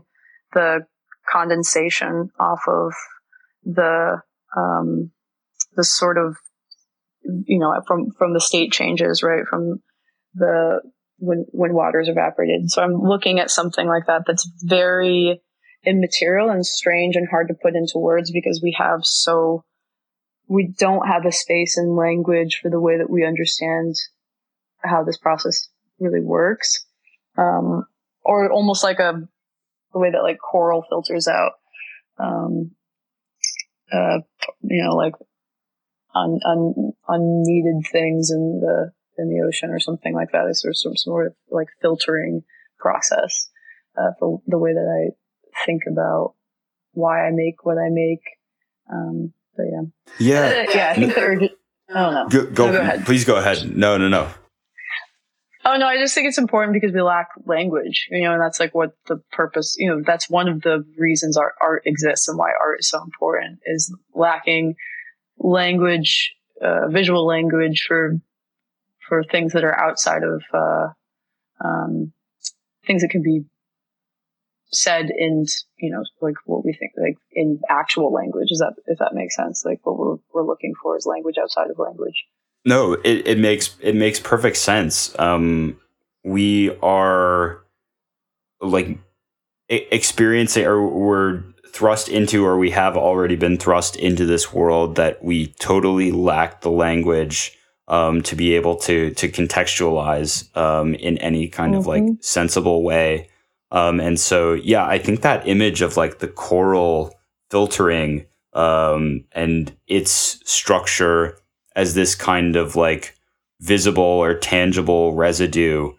the 0.53 0.87
condensation 1.29 2.31
off 2.39 2.61
of 2.67 2.93
the 3.65 4.23
um, 4.55 5.11
the 5.75 5.83
sort 5.83 6.17
of 6.17 6.37
you 7.21 7.59
know 7.59 7.79
from 7.85 8.09
from 8.17 8.33
the 8.33 8.41
state 8.41 8.71
changes, 8.71 9.21
right? 9.21 9.45
From 9.47 9.83
the 10.33 10.81
when 11.17 11.45
when 11.51 11.73
water 11.73 11.99
is 11.99 12.09
evaporated. 12.09 12.69
So 12.69 12.81
I'm 12.81 13.01
looking 13.01 13.39
at 13.39 13.51
something 13.51 13.87
like 13.87 14.07
that 14.07 14.23
that's 14.25 14.49
very 14.63 15.41
immaterial 15.85 16.49
and 16.49 16.65
strange 16.65 17.15
and 17.15 17.27
hard 17.29 17.47
to 17.47 17.53
put 17.53 17.75
into 17.75 17.97
words 17.97 18.31
because 18.31 18.61
we 18.61 18.75
have 18.77 19.01
so 19.03 19.63
we 20.47 20.73
don't 20.77 21.07
have 21.07 21.25
a 21.25 21.31
space 21.31 21.77
and 21.77 21.95
language 21.95 22.59
for 22.61 22.69
the 22.69 22.79
way 22.79 22.97
that 22.97 23.09
we 23.09 23.25
understand 23.25 23.95
how 24.83 25.03
this 25.03 25.17
process 25.17 25.69
really 25.99 26.21
works. 26.21 26.85
Um, 27.37 27.85
or 28.23 28.51
almost 28.51 28.83
like 28.83 28.99
a 28.99 29.27
the 29.93 29.99
way 29.99 30.11
that 30.11 30.23
like 30.23 30.37
coral 30.39 30.83
filters 30.89 31.27
out, 31.27 31.53
um, 32.19 32.71
uh, 33.91 34.19
you 34.61 34.83
know, 34.83 34.95
like 34.95 35.13
un, 36.13 36.39
un, 36.45 36.91
unneeded 37.07 37.85
things 37.91 38.31
in 38.31 38.59
the 38.61 38.91
in 39.17 39.29
the 39.29 39.45
ocean 39.47 39.69
or 39.69 39.79
something 39.79 40.13
like 40.13 40.31
that. 40.31 40.47
Is 40.49 40.61
there 40.63 40.73
some 40.73 40.95
sort 40.95 41.27
of 41.27 41.33
like 41.49 41.67
filtering 41.81 42.43
process 42.79 43.49
uh, 43.97 44.11
for 44.19 44.41
the 44.47 44.57
way 44.57 44.73
that 44.73 45.09
I 45.11 45.15
think 45.65 45.83
about 45.91 46.35
why 46.93 47.27
I 47.27 47.31
make 47.31 47.65
what 47.65 47.77
I 47.77 47.89
make. 47.89 48.21
Um, 48.91 49.33
but 49.55 49.65
yeah, 49.71 49.81
Yeah. 50.19 50.65
Uh, 50.67 50.71
yeah, 50.73 50.89
I 50.91 50.95
think 50.95 51.15
the 51.15 51.21
urgent. 51.21 51.51
I 51.89 51.93
don't 52.01 52.13
know. 52.13 52.29
Go, 52.29 52.45
go, 52.51 52.65
No, 52.67 52.71
go 52.73 52.81
ahead. 52.81 53.05
please 53.05 53.25
go 53.25 53.37
ahead. 53.37 53.75
No, 53.75 53.97
no, 53.97 54.07
no. 54.07 54.29
Oh 55.65 55.75
no, 55.75 55.85
I 55.85 55.97
just 55.97 56.15
think 56.15 56.27
it's 56.27 56.37
important 56.37 56.73
because 56.73 56.93
we 56.93 57.01
lack 57.01 57.29
language, 57.45 58.07
you 58.09 58.23
know, 58.23 58.33
and 58.33 58.41
that's 58.41 58.59
like 58.59 58.73
what 58.73 58.95
the 59.07 59.17
purpose, 59.33 59.75
you 59.77 59.89
know, 59.89 60.01
that's 60.05 60.29
one 60.29 60.47
of 60.47 60.61
the 60.61 60.85
reasons 60.97 61.35
art, 61.35 61.55
art 61.61 61.83
exists 61.85 62.29
and 62.29 62.37
why 62.37 62.51
art 62.59 62.79
is 62.79 62.89
so 62.89 63.01
important 63.03 63.59
is 63.65 63.93
lacking 64.13 64.75
language, 65.37 66.33
uh, 66.61 66.87
visual 66.87 67.25
language 67.25 67.83
for, 67.85 68.17
for 69.07 69.23
things 69.23 69.53
that 69.53 69.63
are 69.63 69.79
outside 69.79 70.23
of, 70.23 70.43
uh, 70.53 70.87
um, 71.63 72.13
things 72.85 73.01
that 73.01 73.09
can 73.09 73.21
be 73.23 73.43
said 74.71 75.09
in, 75.09 75.45
you 75.79 75.91
know, 75.91 76.03
like 76.21 76.35
what 76.45 76.65
we 76.65 76.73
think, 76.73 76.91
like 76.97 77.17
in 77.31 77.59
actual 77.69 78.11
language. 78.11 78.47
Is 78.51 78.59
that, 78.59 78.73
if 78.85 78.99
that 78.99 79.13
makes 79.13 79.35
sense? 79.35 79.63
Like 79.65 79.79
what 79.83 79.97
we're, 79.97 80.17
we're 80.33 80.45
looking 80.45 80.73
for 80.81 80.97
is 80.97 81.05
language 81.05 81.37
outside 81.41 81.69
of 81.69 81.79
language. 81.79 82.25
No, 82.65 82.93
it, 82.93 83.27
it 83.27 83.39
makes 83.39 83.75
it 83.79 83.95
makes 83.95 84.19
perfect 84.19 84.57
sense. 84.57 85.17
Um, 85.17 85.79
we 86.25 86.75
are 86.81 87.63
like 88.59 88.97
experiencing, 89.69 90.65
or 90.65 90.85
we're 90.85 91.43
thrust 91.69 92.09
into, 92.09 92.45
or 92.45 92.57
we 92.57 92.71
have 92.71 92.97
already 92.97 93.37
been 93.37 93.57
thrust 93.57 93.95
into 93.95 94.25
this 94.25 94.51
world 94.51 94.97
that 94.97 95.23
we 95.23 95.47
totally 95.59 96.11
lack 96.11 96.61
the 96.61 96.71
language 96.71 97.56
um, 97.87 98.21
to 98.23 98.35
be 98.35 98.53
able 98.55 98.75
to 98.75 99.11
to 99.11 99.29
contextualize 99.29 100.55
um, 100.57 100.93
in 100.95 101.17
any 101.19 101.47
kind 101.47 101.75
of 101.75 101.87
like 101.87 102.03
Mhm. 102.03 102.23
sensible 102.23 102.83
way. 102.83 103.29
Um, 103.71 103.99
and 103.99 104.19
so, 104.19 104.53
yeah, 104.53 104.85
I 104.85 104.97
think 104.97 105.21
that 105.21 105.47
image 105.47 105.81
of 105.81 105.97
like 105.97 106.19
the 106.19 106.27
coral 106.27 107.13
filtering 107.51 108.25
um, 108.53 109.23
and 109.33 109.71
its 109.87 110.39
structure 110.45 111.37
as 111.75 111.93
this 111.93 112.15
kind 112.15 112.55
of 112.55 112.75
like 112.75 113.13
visible 113.61 114.03
or 114.03 114.33
tangible 114.33 115.13
residue 115.13 115.91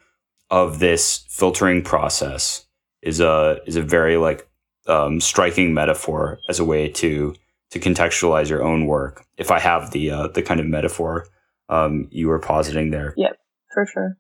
of 0.51 0.79
this 0.79 1.25
filtering 1.29 1.83
process 1.83 2.67
is 3.03 3.21
a 3.21 3.61
is 3.67 3.77
a 3.77 3.83
very 3.83 4.17
like 4.17 4.49
um, 4.87 5.21
striking 5.21 5.75
metaphor 5.75 6.39
as 6.49 6.59
a 6.59 6.65
way 6.65 6.89
to 6.89 7.35
to 7.71 7.79
contextualize 7.79 8.49
your 8.49 8.63
own 8.65 8.87
work. 8.87 9.25
If 9.37 9.51
I 9.51 9.59
have 9.61 9.91
the 9.91 10.11
uh, 10.11 10.29
the 10.29 10.43
kind 10.43 10.59
of 10.61 10.67
metaphor 10.67 11.27
um, 11.69 12.09
you 12.11 12.29
were 12.29 12.39
positing 12.39 12.91
there, 12.91 13.15
Yep, 13.17 13.37
For 13.73 13.87
sure. 13.87 14.17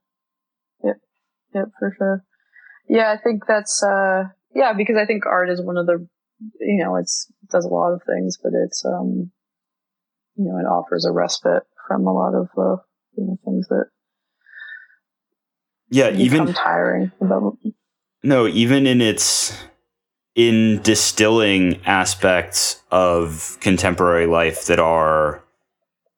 Yep. 0.84 0.96
Yep, 1.54 1.64
for 1.78 1.94
sure. 1.96 2.24
Yeah, 2.88 3.12
I 3.12 3.22
think 3.22 3.44
that's 3.46 3.82
uh 3.82 4.24
yeah, 4.54 4.72
because 4.72 4.96
I 4.96 5.06
think 5.06 5.26
art 5.26 5.50
is 5.50 5.60
one 5.60 5.76
of 5.76 5.86
the 5.86 6.06
you 6.60 6.82
know, 6.82 6.96
it's 6.96 7.30
it 7.42 7.50
does 7.50 7.64
a 7.64 7.68
lot 7.68 7.92
of 7.92 8.02
things, 8.06 8.38
but 8.42 8.52
it's 8.54 8.84
um 8.84 9.30
you 10.36 10.44
know, 10.44 10.58
it 10.58 10.70
offers 10.70 11.04
a 11.04 11.12
respite 11.12 11.64
from 11.86 12.06
a 12.06 12.12
lot 12.12 12.34
of 12.34 12.48
uh 12.56 12.80
you 13.16 13.26
know 13.26 13.38
things 13.44 13.68
that 13.68 13.86
yeah, 15.90 16.10
even 16.10 16.52
tiring 16.52 17.12
about 17.20 17.58
No, 18.22 18.46
even 18.46 18.86
in 18.86 19.00
its 19.00 19.56
in 20.34 20.80
distilling 20.82 21.80
aspects 21.84 22.82
of 22.90 23.56
contemporary 23.60 24.26
life 24.26 24.66
that 24.66 24.78
are 24.78 25.42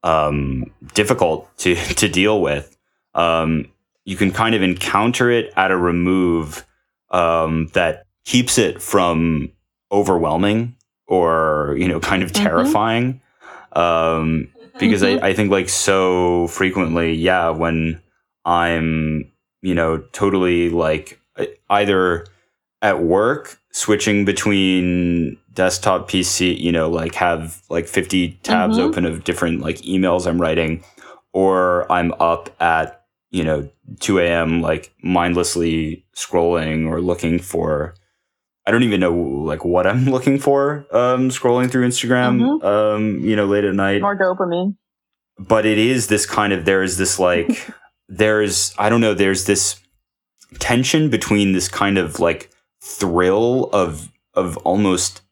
um, 0.02 0.71
difficult 0.95 1.49
to 1.59 1.75
to 1.95 2.09
deal 2.09 2.40
with, 2.40 2.76
um, 3.14 3.66
you 4.04 4.16
can 4.16 4.30
kind 4.33 4.54
of 4.54 4.62
encounter 4.62 5.30
it 5.30 5.52
at 5.57 5.71
a 5.71 5.76
remove 5.76 6.66
um, 7.11 7.69
that 7.75 8.04
keeps 8.25 8.59
it 8.59 8.80
from 8.80 9.50
overwhelming 9.92 10.76
or 11.07 11.75
you 11.78 11.88
know 11.88 12.00
kind 12.00 12.23
of 12.23 12.30
Mhm. 12.33 12.42
terrifying. 12.42 13.21
Um, 13.73 14.49
because 14.78 15.02
Mhm. 15.02 15.23
I, 15.23 15.28
I 15.28 15.35
think 15.35 15.50
like 15.50 15.69
so 15.69 16.47
frequently, 16.49 17.12
yeah, 17.14 17.50
when 17.50 18.00
I'm 18.45 19.30
you 19.62 19.75
know 19.75 19.99
totally 20.12 20.71
like 20.71 21.21
either 21.69 22.26
at 22.83 23.00
work 23.02 23.59
switching 23.73 24.25
between 24.25 25.37
desktop 25.52 26.09
PC, 26.09 26.59
you 26.59 26.73
know, 26.73 26.88
like 26.88 27.14
have 27.16 27.61
like 27.69 27.87
50 27.87 28.38
tabs 28.42 28.78
Mhm. 28.78 28.83
open 28.83 29.04
of 29.04 29.25
different 29.25 29.61
like 29.61 29.76
emails 29.78 30.26
I'm 30.26 30.40
writing, 30.40 30.83
or 31.33 31.90
I'm 31.90 32.12
up 32.21 32.50
at, 32.61 33.02
you 33.30 33.45
know, 33.45 33.69
2 34.00 34.19
a.m. 34.21 34.61
like 34.62 34.92
mindlessly 35.02 36.04
scrolling 36.16 36.88
or 36.88 37.00
looking 37.00 37.38
for 37.38 37.95
I 38.66 38.71
don't 38.73 38.83
even 38.85 39.00
know 39.00 39.14
like 39.14 39.64
what 39.64 39.87
I'm 39.87 40.04
looking 40.14 40.38
for, 40.38 40.87
um, 40.92 41.30
scrolling 41.30 41.71
through 41.71 41.87
Instagram, 41.88 42.40
Mhm. 42.40 42.64
um, 42.64 43.19
you 43.21 43.35
know, 43.35 43.47
late 43.47 43.64
at 43.64 43.75
night 43.75 44.00
more 44.02 44.16
dopamine. 44.16 44.76
but 45.38 45.64
it 45.66 45.78
is 45.78 46.07
this 46.09 46.26
kind 46.26 46.52
of 46.52 46.64
there 46.66 46.83
is 46.83 46.97
this 46.99 47.19
like 47.19 47.49
there's 48.09 48.75
i 48.78 48.88
don't 48.88 49.00
know 49.00 49.14
there's 49.14 49.45
this 49.47 49.76
tension 50.59 51.09
between 51.11 51.52
this 51.52 51.69
kind 51.69 51.97
of 51.97 52.19
like 52.21 52.50
thrill 52.83 53.71
of 53.73 54.11
of 54.35 54.57
almost 54.59 55.23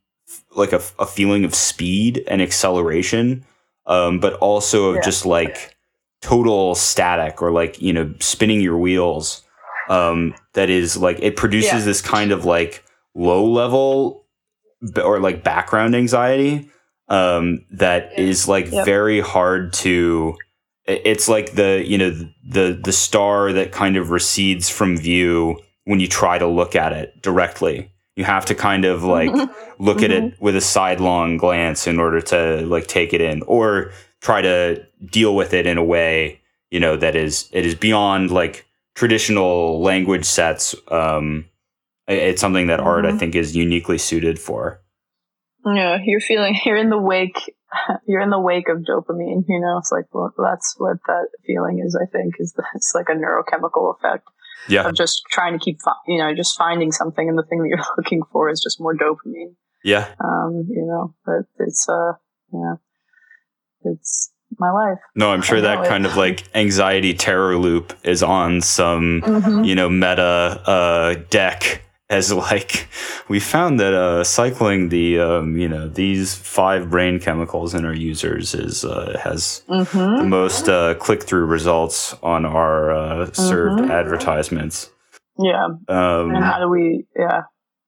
like 0.58 0.72
a, 0.72 0.82
a 0.98 1.06
feeling 1.06 1.44
of 1.44 1.54
speed 1.54 2.22
and 2.28 2.42
acceleration 2.42 3.44
um 3.86 4.18
but 4.20 4.34
also 4.34 4.90
of 4.90 4.96
Yeah. 4.96 5.02
just 5.02 5.24
like 5.24 5.76
total 6.20 6.74
static 6.74 7.40
or 7.40 7.50
like 7.52 7.80
you 7.80 7.92
know 7.92 8.12
spinning 8.20 8.60
your 8.60 8.76
wheels 8.76 9.42
um 9.88 10.34
that 10.54 10.68
is 10.68 10.96
like 10.96 11.18
it 11.22 11.36
produces 11.36 11.72
Yeah. 11.72 11.80
this 11.84 12.02
kind 12.02 12.32
of 12.32 12.44
like 12.44 12.84
low 13.14 13.44
level 13.50 14.26
or 15.02 15.18
like 15.20 15.42
background 15.42 15.94
anxiety 15.96 16.70
um, 17.10 17.64
that 17.70 18.18
is 18.18 18.46
like 18.46 18.70
Yep. 18.70 18.84
very 18.84 19.20
hard 19.20 19.72
to. 19.84 20.36
It's 20.84 21.26
like 21.26 21.52
the 21.52 21.82
you 21.86 21.96
know 21.96 22.10
the 22.46 22.78
the 22.84 22.92
star 22.92 23.50
that 23.54 23.72
kind 23.72 23.96
of 23.96 24.10
recedes 24.10 24.68
from 24.68 24.96
view 24.98 25.58
when 25.84 26.00
you 26.00 26.06
try 26.06 26.36
to 26.38 26.46
look 26.46 26.76
at 26.76 26.92
it 26.92 27.22
directly. 27.22 27.90
You 28.18 28.24
have 28.24 28.44
to 28.46 28.54
kind 28.54 28.84
of 28.84 29.04
like 29.04 29.30
look 29.78 30.02
at 30.02 30.10
it 30.10 30.34
with 30.40 30.56
a 30.56 30.60
sidelong 30.60 31.36
glance 31.36 31.86
in 31.86 32.00
order 32.00 32.20
to 32.32 32.66
like 32.66 32.86
take 32.88 33.12
it 33.14 33.20
in, 33.20 33.42
or 33.46 33.92
try 34.20 34.42
to 34.42 34.84
deal 35.06 35.36
with 35.36 35.54
it 35.54 35.66
in 35.66 35.78
a 35.78 35.84
way 35.84 36.40
you 36.70 36.80
know 36.80 36.96
that 36.96 37.14
is 37.14 37.48
it 37.52 37.64
is 37.64 37.74
beyond 37.76 38.30
like 38.32 38.66
traditional 38.96 39.80
language 39.80 40.24
sets. 40.24 40.74
Um, 40.88 41.44
i- 42.08 42.12
it's 42.30 42.40
something 42.40 42.66
that 42.66 42.80
art 42.80 43.06
I 43.06 43.12
Mhm. 43.12 43.18
think 43.20 43.34
is 43.36 43.54
uniquely 43.54 43.98
suited 43.98 44.38
for. 44.40 44.80
Yeah, 45.64 45.98
you're 46.02 46.20
feeling 46.20 46.58
you're 46.64 46.76
in 46.76 46.90
the 46.90 46.98
wake 47.12 47.38
you're 48.06 48.20
in 48.22 48.30
the 48.30 48.40
wake 48.40 48.68
of 48.68 48.78
dopamine, 48.78 49.44
you 49.48 49.60
know. 49.60 49.78
It's 49.78 49.92
like 49.92 50.06
well, 50.12 50.32
that's 50.36 50.74
what 50.78 50.96
that 51.06 51.28
feeling 51.46 51.78
is, 51.86 51.94
I 51.94 52.06
think, 52.10 52.34
is 52.40 52.52
that 52.54 52.64
it's 52.74 52.92
like 52.96 53.08
a 53.10 53.12
neurochemical 53.12 53.94
effect 53.94 54.26
Yeah, 54.68 54.88
of 54.88 54.94
just 54.94 55.22
trying 55.30 55.58
to 55.58 55.64
keep 55.64 55.80
fi- 55.82 55.92
you 56.06 56.18
know, 56.18 56.34
just 56.34 56.56
finding 56.58 56.92
something 56.92 57.28
and 57.28 57.38
the 57.38 57.42
thing 57.42 57.58
that 57.62 57.68
you're 57.68 57.84
looking 57.96 58.22
for 58.32 58.48
is 58.50 58.60
just 58.62 58.80
more 58.80 58.94
dopamine. 58.96 59.54
yeah. 59.84 60.08
Um, 60.22 60.66
you 60.68 60.84
know, 60.86 61.14
but 61.24 61.42
it's 61.58 61.88
uh 61.88 62.12
yeah. 62.52 62.74
It's 63.84 64.32
my 64.58 64.70
life. 64.70 64.98
No, 65.14 65.30
I'm 65.30 65.42
sure 65.42 65.60
that 65.60 65.86
kind 65.86 66.04
of 66.06 66.16
like 66.16 66.44
anxiety 66.54 67.14
terror 67.14 67.56
loop 67.56 67.92
is 68.02 68.22
on 68.22 68.60
some, 68.60 69.22
Mm-hmm. 69.24 69.64
you 69.64 69.74
know, 69.74 69.88
meta 69.88 70.22
uh, 70.66 71.14
deck 71.30 71.82
as 72.10 72.32
like 72.50 72.88
we 73.28 73.40
found 73.40 73.78
that 73.80 73.94
uh, 73.94 74.24
cycling 74.24 74.88
the 74.88 75.18
um, 75.20 75.56
you 75.56 75.68
know 75.68 75.88
these 75.88 76.34
five 76.34 76.90
brain 76.90 77.18
chemicals 77.20 77.74
in 77.74 77.84
our 77.84 77.94
users 77.94 78.54
is 78.54 78.84
uh, 78.84 79.18
has 79.22 79.62
the 79.68 79.74
Mm-hmm. 79.84 80.28
most 80.28 80.68
uh, 80.68 80.94
click 80.94 81.22
through 81.22 81.46
results 81.46 82.14
on 82.22 82.44
our 82.44 82.90
uh, 82.90 83.32
served 83.32 83.80
Mhm. 83.80 83.90
advertisements. 83.90 84.90
Yeah. 85.38 85.64
Um, 85.88 86.34
And 86.34 86.44
how 86.44 86.58
do 86.60 86.68
we 86.68 87.04
yeah. 87.16 87.42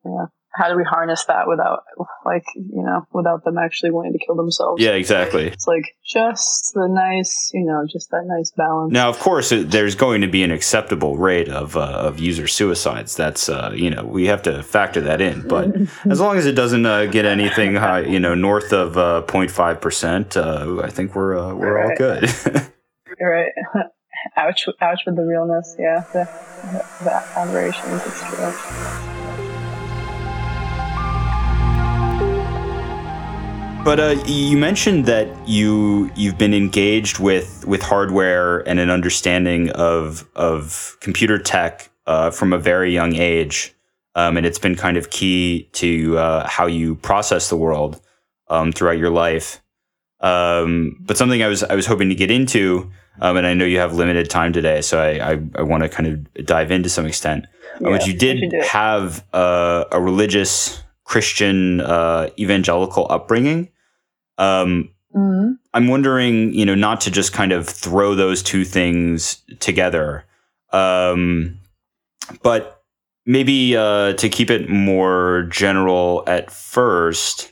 Yeah. 0.04 0.26
How 0.52 0.68
do 0.68 0.76
we 0.76 0.82
harness 0.84 1.24
that 1.26 1.46
without 1.46 1.84
like, 2.24 2.44
you 2.56 2.82
know, 2.82 3.06
without 3.12 3.44
them 3.44 3.56
actually 3.56 3.92
wanting 3.92 4.12
to 4.14 4.18
kill 4.24 4.34
themselves? 4.34 4.82
yeah, 4.82 4.90
exactly. 4.90 5.46
It's 5.46 5.66
like 5.68 5.94
just 6.04 6.72
the 6.74 6.88
nice, 6.88 7.50
you 7.54 7.64
know, 7.64 7.84
just 7.90 8.10
that 8.10 8.22
nice 8.26 8.50
balance. 8.56 8.92
Now, 8.92 9.08
of 9.08 9.18
course, 9.20 9.52
it, 9.52 9.70
there's 9.70 9.94
going 9.94 10.22
to 10.22 10.26
be 10.28 10.42
an 10.42 10.50
acceptable 10.50 11.16
rate 11.16 11.48
of 11.48 11.76
uh, 11.76 11.80
of 11.82 12.18
user 12.18 12.48
suicides. 12.48 13.14
That's 13.14 13.48
uh, 13.48 13.72
you 13.74 13.90
know 13.90 14.04
we 14.04 14.26
have 14.26 14.42
to 14.42 14.62
factor 14.62 15.00
that 15.02 15.20
in. 15.20 15.46
But 15.46 15.74
as 16.10 16.20
long 16.20 16.36
as 16.36 16.46
it 16.46 16.56
doesn't 16.56 16.84
uh, 16.84 17.06
get 17.06 17.24
anything 17.26 17.76
high, 17.76 18.00
you 18.00 18.18
know, 18.18 18.34
north 18.34 18.72
of 18.72 18.98
uh, 18.98 19.22
0.5 19.26 19.80
percent, 19.80 20.36
uh, 20.36 20.80
I 20.82 20.90
think 20.90 21.14
we're 21.14 21.38
uh, 21.38 21.54
we're 21.54 21.78
all 21.80 21.88
Right. 21.90 21.98
good. 21.98 22.24
right. 23.20 23.52
ouch, 24.36 24.66
ouch 24.80 25.00
with 25.06 25.16
the 25.16 25.22
realness. 25.22 25.76
Yeah, 25.78 26.04
the, 26.12 26.28
the, 26.72 27.04
the 27.04 27.38
aberrations. 27.38 28.02
It's 28.04 28.20
true. 28.24 29.19
But 33.82 33.98
uh, 33.98 34.22
you 34.26 34.58
mentioned 34.58 35.06
that 35.06 35.26
you 35.48 36.10
you've 36.14 36.36
been 36.36 36.52
engaged 36.52 37.18
with 37.18 37.64
with 37.66 37.82
hardware 37.82 38.58
and 38.68 38.78
an 38.78 38.90
understanding 38.90 39.70
of 39.70 40.28
of 40.36 40.98
computer 41.00 41.38
tech 41.38 41.90
uh, 42.06 42.30
from 42.30 42.52
a 42.52 42.58
very 42.58 42.92
young 42.92 43.14
age, 43.14 43.74
um, 44.14 44.36
and 44.36 44.44
it's 44.44 44.58
been 44.58 44.76
kind 44.76 44.98
of 44.98 45.08
key 45.08 45.70
to 45.72 46.18
uh, 46.18 46.46
how 46.46 46.66
you 46.66 46.96
process 46.96 47.48
the 47.48 47.56
world 47.56 48.00
um, 48.48 48.70
throughout 48.70 48.98
your 48.98 49.10
life. 49.10 49.62
Um, 50.20 50.98
but 51.00 51.16
something 51.16 51.42
I 51.42 51.48
was 51.48 51.62
I 51.64 51.74
was 51.74 51.86
hoping 51.86 52.10
to 52.10 52.14
get 52.14 52.30
into, 52.30 52.90
um, 53.22 53.38
and 53.38 53.46
I 53.46 53.54
know 53.54 53.64
you 53.64 53.78
have 53.78 53.94
limited 53.94 54.28
time 54.28 54.52
today, 54.52 54.82
so 54.82 55.00
I 55.00 55.32
I, 55.32 55.40
I 55.54 55.62
want 55.62 55.84
to 55.84 55.88
kind 55.88 56.06
of 56.06 56.46
dive 56.46 56.70
into 56.70 56.90
some 56.90 57.06
extent. 57.06 57.46
Uh, 57.80 57.88
yeah, 57.88 57.96
but 57.96 58.06
you 58.06 58.12
did 58.12 58.52
have 58.62 59.24
a 59.32 59.98
religious 59.98 60.82
Christian 61.10 61.80
uh, 61.80 62.30
evangelical 62.38 63.08
upbringing. 63.10 63.68
Um, 64.38 64.90
mm-hmm. 65.12 65.54
I'm 65.74 65.88
wondering, 65.88 66.54
you 66.54 66.64
know, 66.64 66.76
not 66.76 67.00
to 67.00 67.10
just 67.10 67.32
kind 67.32 67.50
of 67.50 67.68
throw 67.68 68.14
those 68.14 68.44
two 68.44 68.64
things 68.64 69.42
together, 69.58 70.24
um, 70.72 71.58
but 72.44 72.84
maybe 73.26 73.76
uh, 73.76 74.12
to 74.12 74.28
keep 74.28 74.50
it 74.50 74.70
more 74.70 75.48
general 75.50 76.22
at 76.28 76.48
first. 76.48 77.50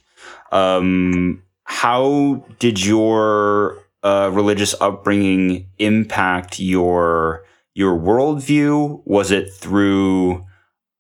Um, 0.53 1.43
how 1.65 2.47
did 2.61 2.85
your 2.85 3.83
uh, 4.05 4.31
religious 4.33 4.73
upbringing 4.81 5.67
impact 5.79 6.61
your 6.61 7.45
your 7.75 7.99
worldview? 7.99 9.03
Was 9.05 9.33
it 9.33 9.53
through 9.53 10.47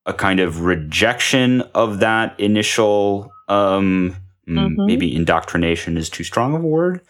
a 0.08 0.14
kind 0.14 0.40
of 0.40 0.62
rejection 0.62 1.60
of 1.74 2.00
that 2.00 2.38
initial 2.40 3.30
um, 3.48 4.16
mm-hmm. 4.48 4.86
maybe 4.86 5.14
indoctrination 5.14 5.96
is 5.96 6.08
too 6.08 6.24
strong 6.24 6.54
of 6.54 6.64
a 6.64 6.66
word 6.66 7.02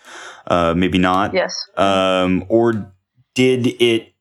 uh, 0.49 0.75
maybe 0.77 0.99
not 0.99 1.33
yes 1.33 1.55
um, 1.77 2.45
or 2.49 2.93
did 3.35 3.69
it 3.81 4.13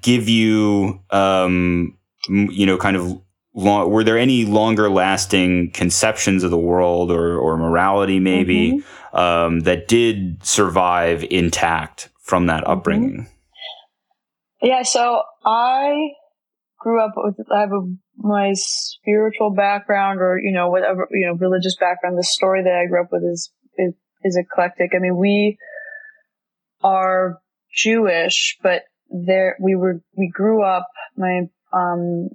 give 0.00 0.28
you 0.28 1.00
um, 1.10 1.98
you 2.28 2.64
know 2.64 2.78
kind 2.78 2.96
of 2.96 3.20
long, 3.54 3.90
were 3.90 4.04
there 4.04 4.16
any 4.18 4.44
longer 4.44 4.88
lasting 4.88 5.70
conceptions 5.72 6.44
of 6.44 6.50
the 6.50 6.58
world 6.58 7.10
or, 7.10 7.36
or 7.36 7.56
morality 7.58 8.20
maybe 8.20 8.72
mm-hmm. 8.72 9.16
um, 9.16 9.60
that 9.60 9.88
did 9.88 10.44
survive 10.46 11.24
intact 11.24 12.08
from 12.20 12.46
that 12.46 12.62
mm-hmm. 12.62 12.72
upbringing 12.72 13.28
yeah 14.62 14.82
so 14.82 15.22
i 15.44 16.12
grew 16.82 17.02
up 17.02 17.12
with 17.16 17.36
I 17.54 17.60
have 17.60 17.72
a, 17.72 17.82
my 18.16 18.52
spiritual 18.54 19.50
background 19.50 20.20
or 20.20 20.38
you 20.38 20.52
know 20.52 20.68
whatever 20.68 21.08
you 21.10 21.26
know 21.26 21.34
religious 21.34 21.76
background. 21.78 22.18
The 22.18 22.24
story 22.24 22.62
that 22.64 22.74
I 22.74 22.86
grew 22.86 23.02
up 23.02 23.08
with 23.12 23.22
is 23.22 23.50
is, 23.78 23.94
is 24.24 24.36
eclectic. 24.36 24.90
I 24.94 24.98
mean, 24.98 25.16
we 25.16 25.58
are 26.82 27.38
Jewish, 27.74 28.58
but 28.62 28.82
there 29.10 29.56
we 29.60 29.76
were 29.76 30.02
we 30.16 30.30
grew 30.32 30.64
up. 30.64 30.88
My 31.16 31.42
um, 31.72 32.28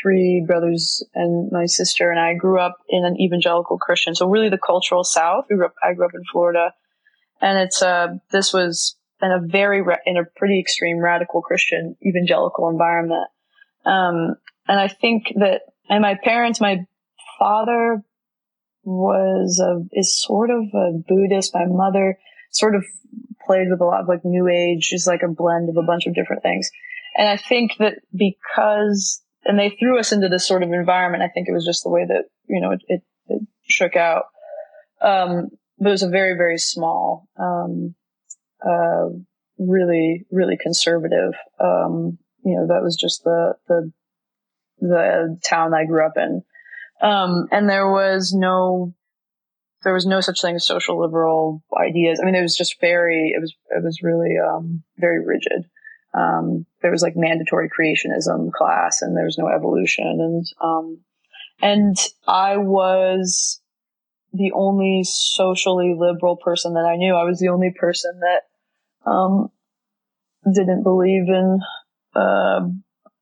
three 0.00 0.44
brothers 0.46 1.04
and 1.14 1.50
my 1.50 1.66
sister 1.66 2.10
and 2.10 2.20
I 2.20 2.34
grew 2.34 2.60
up 2.60 2.76
in 2.88 3.04
an 3.04 3.20
evangelical 3.20 3.78
Christian. 3.78 4.14
So 4.14 4.28
really, 4.28 4.48
the 4.48 4.58
cultural 4.58 5.04
South. 5.04 5.46
We 5.50 5.56
grew 5.56 5.66
up. 5.66 5.74
I 5.82 5.94
grew 5.94 6.06
up 6.06 6.14
in 6.14 6.22
Florida, 6.30 6.72
and 7.40 7.58
it's 7.58 7.82
uh 7.82 8.08
this 8.30 8.52
was 8.52 8.96
in 9.20 9.32
a 9.32 9.40
very 9.44 9.82
in 10.06 10.16
a 10.16 10.24
pretty 10.36 10.60
extreme 10.60 10.98
radical 10.98 11.42
Christian 11.42 11.96
evangelical 12.06 12.68
environment. 12.68 13.28
Um, 13.84 14.36
and 14.66 14.78
I 14.80 14.88
think 14.88 15.32
that, 15.36 15.62
and 15.88 16.02
my 16.02 16.16
parents, 16.22 16.60
my 16.60 16.84
father 17.38 18.02
was 18.84 19.62
a, 19.64 19.84
is 19.92 20.20
sort 20.20 20.50
of 20.50 20.64
a 20.74 20.92
Buddhist. 21.08 21.54
My 21.54 21.66
mother 21.66 22.18
sort 22.50 22.74
of 22.74 22.84
played 23.46 23.68
with 23.70 23.80
a 23.80 23.84
lot 23.84 24.00
of 24.00 24.08
like 24.08 24.24
new 24.24 24.48
age, 24.48 24.90
is 24.92 25.06
like 25.06 25.22
a 25.22 25.28
blend 25.28 25.68
of 25.68 25.76
a 25.76 25.86
bunch 25.86 26.06
of 26.06 26.14
different 26.14 26.42
things. 26.42 26.70
And 27.16 27.28
I 27.28 27.36
think 27.36 27.72
that 27.78 27.94
because, 28.14 29.22
and 29.44 29.58
they 29.58 29.70
threw 29.70 29.98
us 29.98 30.12
into 30.12 30.28
this 30.28 30.46
sort 30.46 30.62
of 30.62 30.72
environment, 30.72 31.22
I 31.22 31.28
think 31.28 31.48
it 31.48 31.52
was 31.52 31.64
just 31.64 31.82
the 31.82 31.90
way 31.90 32.04
that, 32.06 32.24
you 32.46 32.60
know, 32.60 32.72
it, 32.72 32.82
it, 32.88 33.02
it 33.28 33.42
shook 33.66 33.96
out. 33.96 34.24
Um, 35.00 35.48
but 35.78 35.88
it 35.88 35.92
was 35.92 36.02
a 36.02 36.08
very, 36.08 36.36
very 36.36 36.58
small, 36.58 37.28
um, 37.38 37.94
uh, 38.64 39.08
really, 39.58 40.26
really 40.30 40.56
conservative, 40.60 41.34
um, 41.60 42.18
you 42.44 42.56
know, 42.56 42.66
that 42.68 42.82
was 42.82 42.96
just 42.96 43.24
the, 43.24 43.54
the, 43.66 43.92
the 44.80 45.38
town 45.44 45.74
I 45.74 45.84
grew 45.84 46.04
up 46.04 46.16
in. 46.16 46.42
Um, 47.00 47.48
and 47.52 47.68
there 47.68 47.90
was 47.90 48.32
no, 48.32 48.94
there 49.84 49.94
was 49.94 50.06
no 50.06 50.20
such 50.20 50.40
thing 50.40 50.56
as 50.56 50.66
social 50.66 51.00
liberal 51.00 51.62
ideas. 51.76 52.20
I 52.20 52.26
mean, 52.26 52.34
it 52.34 52.42
was 52.42 52.56
just 52.56 52.80
very, 52.80 53.32
it 53.36 53.40
was, 53.40 53.54
it 53.70 53.82
was 53.82 54.00
really, 54.02 54.34
um, 54.44 54.82
very 54.96 55.24
rigid. 55.24 55.68
Um, 56.14 56.66
there 56.82 56.90
was 56.90 57.02
like 57.02 57.14
mandatory 57.16 57.68
creationism 57.68 58.50
class 58.52 59.02
and 59.02 59.16
there 59.16 59.26
was 59.26 59.38
no 59.38 59.48
evolution. 59.48 60.06
And, 60.06 60.44
um, 60.60 60.98
and 61.60 61.96
I 62.26 62.56
was 62.56 63.60
the 64.32 64.52
only 64.52 65.02
socially 65.04 65.94
liberal 65.96 66.36
person 66.36 66.74
that 66.74 66.84
I 66.84 66.96
knew. 66.96 67.14
I 67.14 67.24
was 67.24 67.38
the 67.38 67.48
only 67.48 67.72
person 67.78 68.20
that, 68.20 69.10
um, 69.10 69.50
didn't 70.52 70.82
believe 70.82 71.28
in 71.28 71.60
uh, 72.14 72.60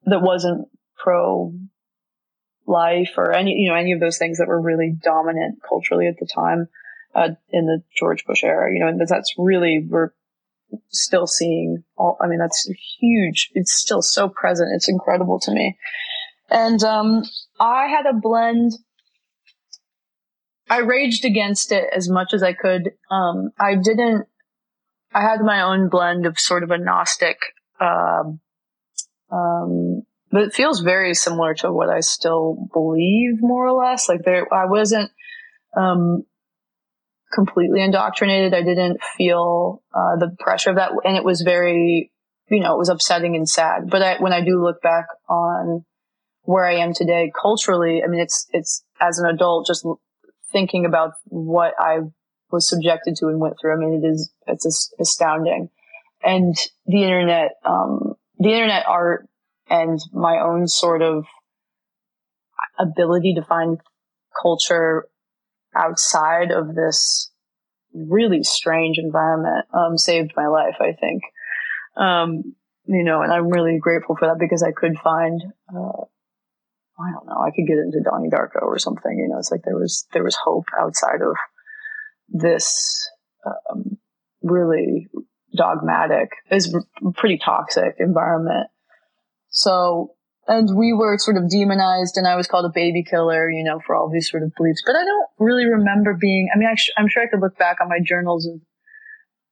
that 0.05 0.23
wasn't 0.23 0.69
pro 0.97 1.53
life 2.67 3.13
or 3.17 3.33
any 3.33 3.53
you 3.53 3.69
know 3.69 3.77
any 3.77 3.93
of 3.93 4.01
those 4.01 4.19
things 4.19 4.39
that 4.39 4.49
were 4.49 4.61
really 4.61 4.93
dominant 5.03 5.61
culturally 5.67 6.09
at 6.09 6.17
the 6.19 6.29
time 6.35 6.69
uh, 7.15 7.31
in 7.51 7.67
the 7.67 7.83
George 7.97 8.25
Bush 8.27 8.45
era. 8.45 8.73
You 8.73 8.81
know, 8.81 8.89
and 8.89 9.01
that's 9.09 9.35
really 9.39 9.87
we're 9.89 10.11
still 10.91 11.27
seeing 11.27 11.85
all. 11.97 12.17
I 12.21 12.27
mean, 12.27 12.39
that's 12.39 12.69
huge. 13.01 13.51
It's 13.55 13.73
still 13.73 14.03
so 14.03 14.29
present. 14.29 14.71
It's 14.75 14.89
incredible 14.89 15.41
to 15.41 15.53
me. 15.53 15.79
And 16.51 16.83
um, 16.85 17.23
I 17.59 17.87
had 17.87 18.07
a 18.07 18.13
blend. 18.13 18.73
I 20.69 20.79
raged 20.79 21.25
against 21.25 21.73
it 21.73 21.85
as 21.95 22.09
much 22.09 22.35
as 22.35 22.43
I 22.43 22.53
could. 22.53 22.93
Um, 23.11 23.51
I 23.59 23.77
didn't. 23.77 24.27
I 25.15 25.23
had 25.23 25.41
my 25.41 25.63
own 25.63 25.89
blend 25.89 26.27
of 26.27 26.39
sort 26.39 26.63
of 26.63 26.71
a 26.71 26.79
Gnostic 26.79 27.39
uh, 27.81 28.25
um, 29.31 30.03
but 30.31 30.43
it 30.43 30.55
feels 30.55 30.81
very 30.81 31.15
similar 31.15 31.55
to 31.55 31.73
what 31.73 31.89
I 31.89 32.01
still 32.01 32.69
believe, 32.73 33.41
more 33.41 33.67
or 33.67 33.73
less. 33.73 34.09
Like 34.09 34.23
there, 34.25 34.53
I 34.53 34.67
wasn't 34.67 35.11
um, 35.77 36.25
completely 37.33 37.83
indoctrinated. 37.83 38.55
I 38.55 38.63
didn't 38.63 39.03
feel 39.17 39.83
uh, 39.95 40.17
the 40.19 40.35
pressure 40.39 40.71
of 40.71 40.77
that, 40.77 40.93
and 41.05 41.17
it 41.17 41.25
was 41.25 41.43
very, 41.43 42.13
you 42.49 42.61
know, 42.61 42.75
it 42.75 42.79
was 42.79 42.89
upsetting 42.89 43.37
and 43.37 43.49
sad. 43.49 43.89
But 43.89 44.03
I, 44.03 44.17
when 44.19 44.33
I 44.33 44.41
do 44.41 44.63
look 44.63 44.83
back 44.83 45.07
on 45.29 45.85
where 46.43 46.65
I 46.65 46.77
am 46.77 46.93
today 46.93 47.33
culturally, 47.41 48.03
I 48.03 48.09
mean, 48.09 48.21
it's 48.21 48.47
it's 48.53 48.85
as 49.01 49.19
an 49.19 49.29
adult 49.29 49.67
just 49.67 49.87
thinking 50.53 50.87
about 50.87 51.13
what 51.25 51.75
I 51.79 51.99
was 52.51 52.69
subjected 52.69 53.17
to 53.17 53.27
and 53.27 53.41
went 53.41 53.55
through. 53.61 53.75
I 53.75 53.79
mean, 53.79 54.03
it 54.03 54.07
is 54.07 54.33
it's 54.47 54.93
astounding, 54.99 55.71
and 56.23 56.55
the 56.87 57.03
internet. 57.05 57.53
Um, 57.65 58.06
the 58.47 58.53
internet 58.53 58.87
art 58.87 59.29
and 59.69 59.99
my 60.13 60.39
own 60.39 60.69
sort 60.69 61.03
of 61.03 61.25
ability 62.79 63.35
to 63.35 63.43
find 63.43 63.81
culture 64.41 65.09
outside 65.75 66.53
of 66.53 66.75
this 66.75 67.31
really 67.93 68.43
strange 68.43 68.99
environment 68.99 69.67
um, 69.75 69.99
saved 69.99 70.33
my 70.37 70.47
life, 70.47 70.77
I 70.81 70.93
think. 70.93 71.23
Um, 71.97 72.55
you 72.87 73.03
know, 73.03 73.23
and 73.23 73.33
I'm 73.33 73.49
really 73.49 73.79
grateful 73.81 74.17
for 74.17 74.29
that 74.29 74.39
because 74.39 74.63
I 74.63 74.71
could 74.71 74.97
find, 75.03 75.43
uh, 75.75 76.05
I 77.01 77.11
don't 77.13 77.27
know, 77.27 77.43
I 77.45 77.51
could 77.51 77.67
get 77.67 77.79
into 77.79 78.01
Donnie 78.05 78.31
Darko 78.31 78.63
or 78.63 78.79
something. 78.79 79.19
You 79.19 79.29
know, 79.29 79.39
it's 79.39 79.51
like 79.51 79.63
there 79.65 79.77
was 79.77 80.07
there 80.13 80.23
was 80.23 80.37
hope 80.37 80.67
outside 80.79 81.21
of 81.23 81.35
this 82.29 83.11
um, 83.45 83.99
really 84.43 85.09
dogmatic, 85.57 86.31
is 86.51 86.75
pretty 87.15 87.39
toxic 87.39 87.97
environment. 87.99 88.69
So, 89.49 90.13
and 90.47 90.77
we 90.77 90.93
were 90.93 91.19
sort 91.19 91.37
of 91.37 91.51
demonized 91.51 92.17
and 92.17 92.27
I 92.27 92.37
was 92.37 92.47
called 92.47 92.67
a 92.67 92.73
baby 92.73 93.03
killer, 93.03 93.51
you 93.51 93.65
know, 93.65 93.81
for 93.87 93.97
all 93.97 94.11
these 94.11 94.31
sort 94.31 94.43
of 94.43 94.53
beliefs. 94.57 94.83
But 94.87 94.97
I 94.97 95.05
don't 95.05 95.29
really 95.39 95.67
remember 95.67 96.15
being, 96.15 96.49
I 96.55 96.59
mean, 96.59 96.69
I 96.69 97.01
am 97.01 97.09
sure 97.09 97.23
I 97.23 97.27
could 97.27 97.41
look 97.41 97.59
back 97.59 97.79
on 97.81 97.89
my 97.89 97.99
journals 98.05 98.47
and 98.47 98.61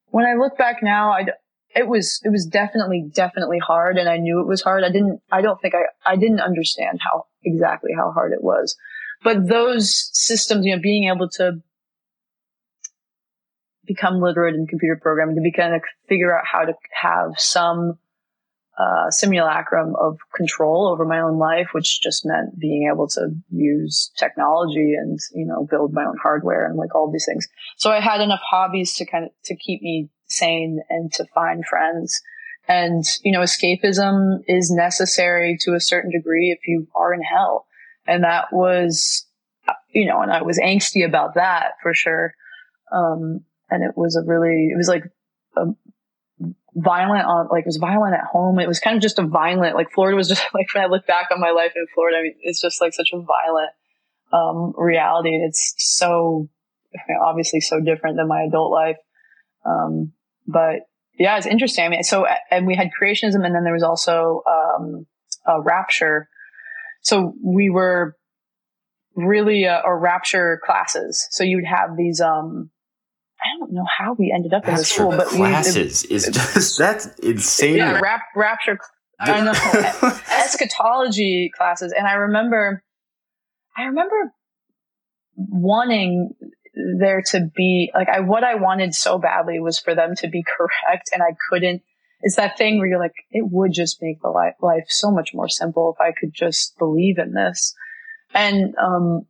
when 0.07 0.27
I 0.27 0.35
look 0.35 0.57
back 0.57 0.77
now, 0.83 1.11
I, 1.11 1.27
it 1.75 1.89
was, 1.89 2.21
it 2.23 2.29
was 2.29 2.47
definitely, 2.47 3.11
definitely 3.13 3.59
hard 3.59 3.99
and 3.99 4.09
I 4.09 4.19
knew 4.19 4.41
it 4.41 4.47
was 4.47 4.63
hard. 4.63 4.85
I 4.85 4.93
didn't, 4.93 5.21
I 5.33 5.43
don't 5.43 5.61
think 5.61 5.75
I, 5.75 5.83
I 6.09 6.17
didn't 6.17 6.41
understand 6.41 7.01
how 7.03 7.25
exactly 7.43 7.91
how 7.97 8.13
hard 8.13 8.33
it 8.33 8.45
was. 8.45 8.77
But 9.25 9.49
those 9.49 10.11
systems, 10.13 10.67
you 10.67 10.77
know, 10.77 10.83
being 10.83 11.09
able 11.09 11.29
to 11.31 11.63
become 13.87 14.21
literate 14.21 14.55
in 14.55 14.67
computer 14.67 14.99
programming, 15.01 15.37
to 15.37 15.43
be 15.43 15.53
kind 15.53 15.75
of 15.75 15.83
figure 16.09 16.37
out 16.37 16.45
how 16.47 16.65
to 16.65 16.75
have 16.93 17.33
some 17.39 17.99
uh, 18.79 19.09
simulacrum 19.11 19.95
of 19.97 20.19
control 20.35 20.89
over 20.89 21.05
my 21.05 21.21
own 21.21 21.39
life, 21.39 21.69
which 21.73 22.01
just 22.03 22.27
meant 22.27 22.59
being 22.59 22.91
able 22.93 23.07
to 23.07 23.31
use 23.51 24.11
technology 24.19 24.95
and 24.99 25.19
you 25.33 25.47
know 25.47 25.67
build 25.71 25.93
my 25.93 26.05
own 26.05 26.17
hardware 26.21 26.67
and 26.67 26.77
like 26.77 26.95
all 26.95 27.11
these 27.11 27.27
things. 27.27 27.47
So 27.77 27.91
I 27.91 28.01
had 28.01 28.21
enough 28.21 28.41
hobbies 28.49 28.95
to 28.95 29.07
kind 29.07 29.27
of 29.27 29.31
to 29.45 29.57
keep 29.57 29.81
me 29.81 30.09
sane 30.27 30.81
and 30.91 31.13
to 31.13 31.25
find 31.35 31.65
friends. 31.65 32.21
And 32.67 33.05
you 33.23 33.31
know, 33.31 33.41
escapism 33.41 34.39
is 34.49 34.71
necessary 34.71 35.57
to 35.61 35.75
a 35.75 35.81
certain 35.81 36.11
degree 36.11 36.51
if 36.51 36.67
you 36.67 36.89
are 36.97 37.15
in 37.15 37.23
hell, 37.23 37.67
and 38.07 38.25
that 38.25 38.53
was 38.53 39.27
you 39.91 40.07
know, 40.07 40.21
and 40.21 40.33
I 40.33 40.43
was 40.43 40.59
angsty 40.59 41.07
about 41.07 41.35
that 41.35 41.75
for 41.83 41.95
sure. 41.95 42.35
Um, 42.93 43.45
and 43.71 43.83
it 43.83 43.97
was 43.97 44.17
a 44.17 44.23
really, 44.27 44.69
it 44.73 44.77
was 44.77 44.89
like 44.89 45.05
a 45.57 45.67
violent 46.75 47.27
on, 47.27 47.49
like 47.51 47.63
it 47.63 47.67
was 47.67 47.77
violent 47.77 48.15
at 48.15 48.25
home. 48.25 48.59
It 48.59 48.69
was 48.69 48.81
kind 48.81 48.97
of 48.97 49.03
just 49.03 49.19
a 49.19 49.27
violent, 49.27 49.75
like 49.75 49.91
Florida 49.93 50.17
was 50.17 50.29
just 50.29 50.43
like, 50.55 50.67
when 50.75 50.85
I 50.85 50.87
look 50.87 51.07
back 51.07 51.29
on 51.33 51.41
my 51.41 51.51
life 51.51 51.73
in 51.75 51.87
Florida, 51.95 52.19
I 52.19 52.23
mean, 52.23 52.35
it's 52.43 52.61
just 52.61 52.81
like 52.81 52.95
such 52.95 53.11
a 53.13 53.19
violent, 53.19 53.71
um, 54.33 54.75
reality. 54.77 55.31
It's 55.31 55.75
so, 55.79 56.49
obviously 57.25 57.61
so 57.61 57.81
different 57.81 58.17
than 58.17 58.29
my 58.29 58.43
adult 58.43 58.73
life. 58.73 58.97
Um, 59.65 60.13
but 60.47 60.81
yeah, 61.19 61.37
it's 61.37 61.47
interesting. 61.47 61.85
I 61.85 61.89
mean, 61.89 62.03
so, 62.03 62.27
and 62.51 62.67
we 62.67 62.75
had 62.75 62.91
creationism 63.01 63.45
and 63.45 63.55
then 63.55 63.65
there 63.65 63.73
was 63.73 63.83
also, 63.83 64.43
um, 64.49 65.07
a 65.47 65.61
rapture. 65.61 66.29
So 67.03 67.35
we 67.43 67.71
were 67.71 68.17
really 69.15 69.67
uh, 69.67 69.81
or 69.85 69.99
rapture 69.99 70.61
classes. 70.65 71.29
So 71.31 71.45
you 71.45 71.59
would 71.59 71.67
have 71.67 71.97
these. 71.97 72.21
um 72.21 72.71
I 73.45 73.59
don't 73.59 73.73
know 73.73 73.85
how 73.99 74.15
we 74.15 74.33
ended 74.35 74.55
up 74.55 74.67
in 74.67 74.75
this 74.75 74.91
school, 74.91 75.11
but 75.11 75.27
classes 75.29 76.07
we, 76.09 76.17
it, 76.17 76.17
is 76.17 76.29
just 76.33 76.79
that's 76.79 77.07
insane. 77.19 77.77
Yeah, 77.77 78.01
rap, 78.01 78.23
rapture. 78.35 78.79
I 79.21 79.41
know 79.41 79.53
eschatology 80.33 81.51
classes, 81.57 81.93
and 81.97 82.07
I 82.07 82.15
remember, 82.15 82.83
I 83.77 83.85
remember 83.85 84.33
wanting 85.37 86.35
there 86.99 87.23
to 87.31 87.49
be 87.55 87.93
like 87.95 88.09
I 88.09 88.21
what 88.21 88.45
I 88.45 88.57
wanted 88.57 88.95
so 88.95 89.19
badly 89.19 89.61
was 89.61 89.79
for 89.79 89.95
them 89.95 90.15
to 90.17 90.29
be 90.29 90.43
correct, 90.45 91.11
and 91.13 91.23
I 91.23 91.37
couldn't. 91.51 91.83
It's 92.23 92.37
that 92.37 92.57
thing 92.57 92.79
where 92.79 92.89
you're 92.89 93.01
like, 93.01 93.15
it 93.31 93.45
would 93.51 93.73
just 93.75 94.01
make 94.01 94.23
the 94.23 94.31
life, 94.31 94.55
life 94.63 94.87
so 94.89 95.11
much 95.11 95.35
more 95.35 95.49
simple 95.49 95.95
if 95.95 96.01
I 96.01 96.13
could 96.19 96.33
just 96.33 96.79
believe 96.79 97.19
in 97.19 97.35
this. 97.35 97.75
And, 98.33 98.75
um, 98.77 99.27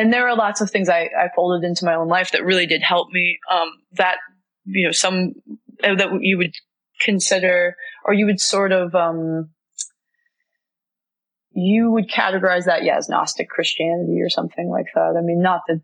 and 0.00 0.10
there 0.10 0.26
are 0.26 0.34
lots 0.34 0.62
of 0.62 0.70
things 0.70 0.88
I, 0.88 1.10
I 1.16 1.28
folded 1.36 1.66
into 1.66 1.84
my 1.84 1.94
own 1.94 2.08
life 2.08 2.32
that 2.32 2.42
really 2.42 2.66
did 2.66 2.82
help 2.82 3.10
me. 3.10 3.38
Um, 3.52 3.68
that, 3.92 4.16
you 4.64 4.86
know, 4.86 4.92
some 4.92 5.34
uh, 5.84 5.94
that 5.94 6.08
you 6.22 6.38
would 6.38 6.54
consider 7.00 7.76
or 8.06 8.14
you 8.14 8.24
would 8.24 8.40
sort 8.40 8.72
of, 8.72 8.94
um, 8.94 9.50
you 11.52 11.90
would 11.90 12.08
categorize 12.08 12.64
that, 12.64 12.82
yeah, 12.82 12.96
as 12.96 13.10
Gnostic 13.10 13.50
Christianity 13.50 14.22
or 14.22 14.30
something 14.30 14.70
like 14.70 14.86
that. 14.94 15.16
I 15.18 15.20
mean, 15.20 15.42
not 15.42 15.62
that 15.68 15.82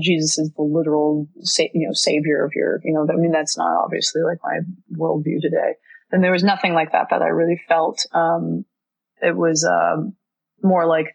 Jesus 0.00 0.38
is 0.38 0.50
the 0.56 0.62
literal, 0.62 1.28
sa- 1.42 1.72
you 1.72 1.86
know, 1.86 1.92
savior 1.92 2.44
of 2.44 2.52
your, 2.56 2.80
you 2.82 2.92
know, 2.92 3.06
I 3.08 3.16
mean, 3.16 3.30
that's 3.30 3.56
not 3.56 3.84
obviously 3.84 4.22
like 4.22 4.38
my 4.42 4.58
worldview 4.98 5.40
today. 5.40 5.74
And 6.10 6.24
there 6.24 6.32
was 6.32 6.42
nothing 6.42 6.74
like 6.74 6.92
that 6.92 7.08
that 7.10 7.22
I 7.22 7.28
really 7.28 7.60
felt. 7.68 8.04
Um, 8.12 8.64
it 9.20 9.36
was, 9.36 9.64
um, 9.64 10.16
more 10.62 10.86
like 10.86 11.14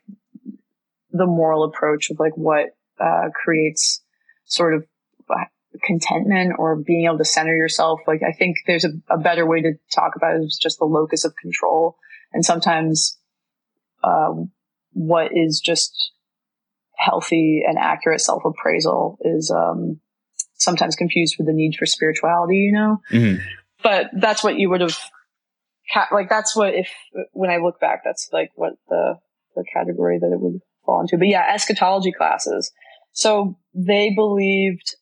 the 1.17 1.25
moral 1.25 1.63
approach 1.63 2.09
of 2.09 2.19
like 2.19 2.35
what 2.35 2.67
uh, 2.99 3.29
creates 3.33 4.01
sort 4.45 4.73
of 4.73 4.85
uh, 5.29 5.45
contentment 5.83 6.53
or 6.57 6.75
being 6.75 7.05
able 7.05 7.17
to 7.17 7.25
center 7.25 7.55
yourself. 7.55 8.01
Like 8.07 8.21
I 8.27 8.31
think 8.31 8.57
there's 8.65 8.85
a, 8.85 8.91
a 9.09 9.17
better 9.17 9.45
way 9.45 9.61
to 9.61 9.73
talk 9.91 10.15
about 10.15 10.35
it 10.35 10.43
is 10.43 10.59
just 10.61 10.79
the 10.79 10.85
locus 10.85 11.25
of 11.25 11.35
control. 11.35 11.97
And 12.33 12.43
sometimes 12.43 13.17
uh, 14.03 14.33
what 14.93 15.31
is 15.33 15.61
just 15.63 16.11
healthy 16.97 17.63
and 17.67 17.77
accurate 17.77 18.21
self 18.21 18.43
appraisal 18.45 19.17
is 19.21 19.51
um, 19.51 19.99
sometimes 20.55 20.95
confused 20.95 21.35
with 21.37 21.47
the 21.47 21.53
need 21.53 21.75
for 21.77 21.85
spirituality, 21.85 22.57
you 22.57 22.71
know? 22.71 23.01
Mm-hmm. 23.11 23.43
But 23.83 24.09
that's 24.13 24.43
what 24.43 24.57
you 24.57 24.69
would 24.69 24.81
have, 24.81 24.97
like, 26.11 26.29
that's 26.29 26.55
what 26.55 26.73
if, 26.73 26.89
when 27.31 27.51
I 27.51 27.57
look 27.57 27.79
back, 27.79 28.01
that's 28.03 28.29
like 28.33 28.51
what 28.55 28.73
the, 28.89 29.19
the 29.55 29.63
category 29.71 30.17
that 30.19 30.31
it 30.31 30.39
would 30.39 30.61
fall 30.87 31.01
into. 31.01 31.17
But 31.17 31.27
yeah, 31.27 31.53
eschatology 31.53 32.11
classes. 32.11 32.71
So 33.11 33.57
they 33.75 34.13
believed 34.15 34.95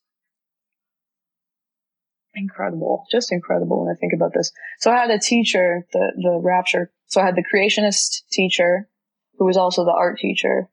incredible, 2.35 3.05
just 3.11 3.31
incredible 3.31 3.85
when 3.85 3.95
I 3.95 3.97
think 3.97 4.13
about 4.13 4.33
this. 4.33 4.51
So 4.79 4.91
I 4.91 4.97
had 4.97 5.09
a 5.09 5.19
teacher, 5.19 5.85
the, 5.93 6.11
the 6.17 6.39
rapture. 6.43 6.91
So 7.07 7.21
I 7.21 7.25
had 7.25 7.35
the 7.35 7.43
creationist 7.43 8.23
teacher 8.31 8.89
who 9.37 9.45
was 9.45 9.57
also 9.57 9.85
the 9.85 9.91
art 9.91 10.17
teacher 10.17 10.69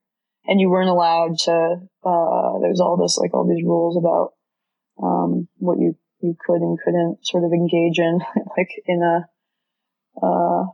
and 0.47 0.61
you 0.61 0.71
weren't 0.71 0.89
allowed 0.89 1.39
to, 1.45 1.77
uh, 2.05 2.09
all 2.09 2.99
this, 3.01 3.19
like 3.19 3.33
all 3.35 3.47
these 3.49 3.65
rules 3.65 3.97
about, 3.97 4.33
um, 5.03 5.49
what 5.59 5.79
you, 5.79 5.97
you 6.21 6.35
could 6.45 6.61
and 6.61 6.79
couldn't 6.85 7.19
sort 7.23 7.45
of 7.45 7.53
engage 7.53 7.99
in, 7.99 8.19
like 8.57 8.71
in 8.87 9.03
a, 9.03 10.25
uh, 10.25 10.65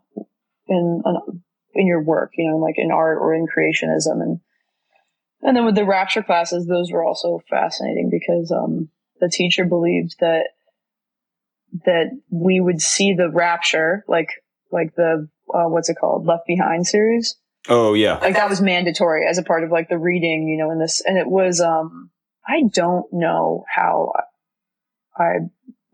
in 0.68 1.02
an 1.04 1.42
in 1.74 1.86
your 1.86 2.02
work, 2.02 2.32
you 2.36 2.50
know, 2.50 2.56
like 2.56 2.74
in 2.78 2.90
art 2.90 3.18
or 3.20 3.34
in 3.34 3.46
creationism. 3.46 4.22
And, 4.22 4.40
and 5.42 5.56
then 5.56 5.64
with 5.64 5.74
the 5.74 5.84
rapture 5.84 6.22
classes, 6.22 6.66
those 6.66 6.90
were 6.90 7.04
also 7.04 7.40
fascinating 7.48 8.10
because, 8.10 8.50
um, 8.52 8.88
the 9.20 9.28
teacher 9.28 9.64
believed 9.64 10.16
that, 10.20 10.48
that 11.84 12.10
we 12.30 12.60
would 12.60 12.80
see 12.80 13.14
the 13.14 13.30
rapture, 13.30 14.04
like, 14.08 14.30
like 14.72 14.94
the, 14.96 15.28
uh, 15.52 15.68
what's 15.68 15.88
it 15.88 15.96
called? 16.00 16.26
Left 16.26 16.46
Behind 16.46 16.86
series. 16.86 17.36
Oh, 17.68 17.94
yeah. 17.94 18.18
Like 18.18 18.34
that 18.34 18.48
was 18.48 18.62
mandatory 18.62 19.26
as 19.28 19.36
a 19.38 19.42
part 19.42 19.64
of 19.64 19.70
like 19.70 19.88
the 19.88 19.98
reading, 19.98 20.48
you 20.48 20.56
know, 20.56 20.70
in 20.70 20.78
this, 20.78 21.02
and 21.04 21.18
it 21.18 21.26
was, 21.26 21.60
um, 21.60 22.10
I 22.46 22.62
don't 22.72 23.06
know 23.12 23.64
how 23.72 24.12
I 25.16 25.40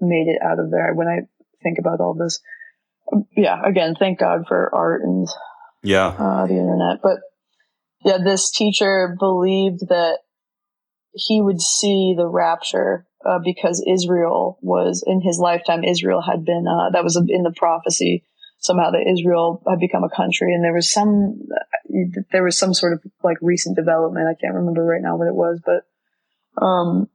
made 0.00 0.28
it 0.28 0.40
out 0.42 0.60
of 0.60 0.70
there 0.70 0.94
when 0.94 1.08
I 1.08 1.22
think 1.62 1.78
about 1.78 2.00
all 2.00 2.14
this. 2.14 2.40
Yeah, 3.36 3.60
again, 3.64 3.96
thank 3.98 4.20
God 4.20 4.44
for 4.46 4.72
art 4.72 5.02
and 5.02 5.26
yeah, 5.84 6.06
uh, 6.06 6.46
the 6.46 6.54
internet. 6.54 7.00
But 7.02 7.18
yeah, 8.04 8.18
this 8.18 8.50
teacher 8.50 9.16
believed 9.18 9.88
that 9.88 10.18
he 11.12 11.40
would 11.40 11.60
see 11.60 12.14
the 12.16 12.26
rapture 12.26 13.06
uh, 13.24 13.38
because 13.42 13.84
Israel 13.86 14.58
was 14.60 15.04
in 15.06 15.20
his 15.20 15.38
lifetime. 15.38 15.84
Israel 15.84 16.20
had 16.20 16.44
been 16.44 16.66
uh, 16.66 16.90
that 16.90 17.04
was 17.04 17.16
in 17.16 17.42
the 17.42 17.54
prophecy 17.56 18.24
somehow 18.58 18.90
that 18.90 19.06
Israel 19.06 19.62
had 19.68 19.78
become 19.78 20.04
a 20.04 20.14
country, 20.14 20.54
and 20.54 20.64
there 20.64 20.72
was 20.72 20.90
some 20.90 21.40
there 22.32 22.42
was 22.42 22.58
some 22.58 22.74
sort 22.74 22.94
of 22.94 23.02
like 23.22 23.36
recent 23.40 23.76
development. 23.76 24.26
I 24.26 24.34
can't 24.40 24.54
remember 24.54 24.84
right 24.84 25.02
now 25.02 25.16
what 25.16 25.28
it 25.28 25.34
was, 25.34 25.60
but 25.64 26.64
um, 26.64 27.08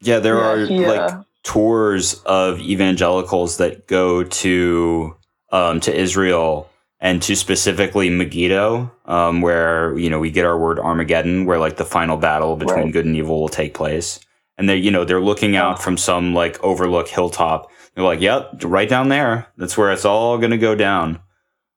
yeah, 0.00 0.20
there 0.20 0.36
yeah, 0.36 0.46
are 0.46 0.66
he, 0.66 0.86
like 0.86 1.12
uh, 1.12 1.22
tours 1.42 2.22
of 2.24 2.60
evangelicals 2.60 3.58
that 3.58 3.86
go 3.86 4.24
to 4.24 5.16
um, 5.50 5.80
to 5.80 5.94
Israel 5.94 6.70
and 7.00 7.22
to 7.22 7.36
specifically 7.36 8.08
Megiddo, 8.10 8.90
um, 9.04 9.42
where 9.42 9.96
you 9.98 10.10
know 10.10 10.18
we 10.18 10.30
get 10.30 10.46
our 10.46 10.58
word 10.58 10.78
Armageddon, 10.78 11.44
where 11.44 11.58
like 11.58 11.76
the 11.76 11.84
final 11.84 12.16
battle 12.16 12.56
between 12.56 12.84
right. 12.84 12.92
good 12.92 13.06
and 13.06 13.16
evil 13.16 13.40
will 13.40 13.48
take 13.48 13.74
place. 13.74 14.20
And 14.58 14.68
they, 14.68 14.76
you 14.76 14.90
know, 14.90 15.04
they're 15.04 15.20
looking 15.20 15.54
out 15.54 15.82
from 15.82 15.98
some 15.98 16.32
like 16.32 16.62
overlook 16.64 17.08
hilltop. 17.08 17.70
They're 17.94 18.04
like, 18.04 18.20
"Yep, 18.20 18.64
right 18.64 18.88
down 18.88 19.08
there. 19.10 19.48
That's 19.58 19.76
where 19.76 19.92
it's 19.92 20.04
all 20.04 20.38
going 20.38 20.52
to 20.52 20.58
go 20.58 20.74
down." 20.74 21.20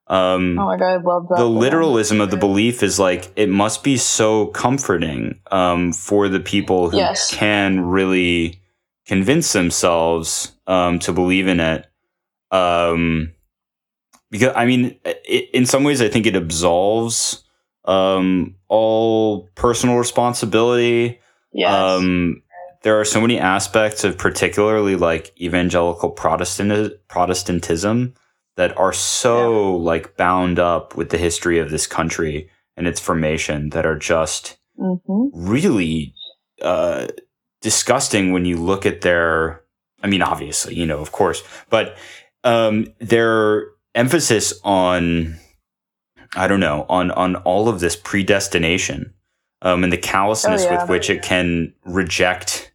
Um, 0.09 0.57
oh 0.57 0.65
my 0.65 0.77
god, 0.77 0.87
I 0.87 0.97
love 0.97 1.27
that. 1.29 1.37
The 1.37 1.45
literalism 1.45 2.19
of 2.19 2.31
the 2.31 2.37
belief 2.37 2.81
is 2.81 2.97
like 2.97 3.31
it 3.35 3.47
must 3.47 3.83
be 3.83 3.95
so 3.95 4.47
comforting 4.47 5.39
um, 5.51 5.93
for 5.93 6.29
the 6.29 6.39
people 6.39 6.89
who 6.89 6.97
yes. 6.97 7.29
can 7.29 7.81
really 7.81 8.59
convince 9.05 9.53
themselves 9.53 10.53
um, 10.65 10.97
to 10.99 11.13
believe 11.13 11.47
in 11.47 11.59
it. 11.59 11.85
Um, 12.49 13.33
because 14.31 14.53
I 14.55 14.65
mean, 14.65 14.99
it, 15.03 15.49
in 15.53 15.65
some 15.65 15.83
ways, 15.83 16.01
I 16.01 16.09
think 16.09 16.25
it 16.25 16.35
absolves 16.35 17.43
um, 17.85 18.55
all 18.67 19.49
personal 19.55 19.97
responsibility. 19.97 21.19
Yes. 21.51 21.73
Um, 21.73 22.43
there 22.81 22.99
are 22.99 23.05
so 23.05 23.19
many 23.19 23.39
aspects 23.39 24.03
of 24.03 24.17
particularly 24.17 24.95
like 24.95 25.33
evangelical 25.39 26.11
Protestant 26.11 26.93
Protestantism 27.07 28.13
that 28.55 28.77
are 28.77 28.93
so 28.93 29.77
yeah. 29.77 29.83
like 29.83 30.17
bound 30.17 30.59
up 30.59 30.95
with 30.95 31.09
the 31.09 31.17
history 31.17 31.59
of 31.59 31.71
this 31.71 31.87
country 31.87 32.49
and 32.77 32.87
its 32.87 32.99
formation 32.99 33.69
that 33.71 33.85
are 33.85 33.97
just 33.97 34.57
mm-hmm. 34.77 35.27
really 35.33 36.13
uh, 36.61 37.07
disgusting 37.61 38.31
when 38.31 38.45
you 38.45 38.57
look 38.57 38.85
at 38.85 39.01
their. 39.01 39.63
I 40.01 40.07
mean, 40.07 40.21
obviously, 40.21 40.75
you 40.75 40.85
know, 40.85 40.99
of 40.99 41.11
course, 41.11 41.43
but 41.69 41.97
um, 42.45 42.87
their 42.99 43.67
emphasis 43.95 44.53
on 44.63 45.37
I 46.35 46.47
don't 46.47 46.59
know 46.59 46.85
on 46.89 47.11
on 47.11 47.35
all 47.37 47.67
of 47.69 47.79
this 47.79 47.95
predestination 47.95 49.13
um, 49.61 49.83
and 49.83 49.91
the 49.91 49.97
callousness 49.97 50.63
oh, 50.63 50.65
yeah. 50.71 50.81
with 50.81 50.89
which 50.89 51.09
it 51.09 51.21
can 51.23 51.73
reject 51.85 52.71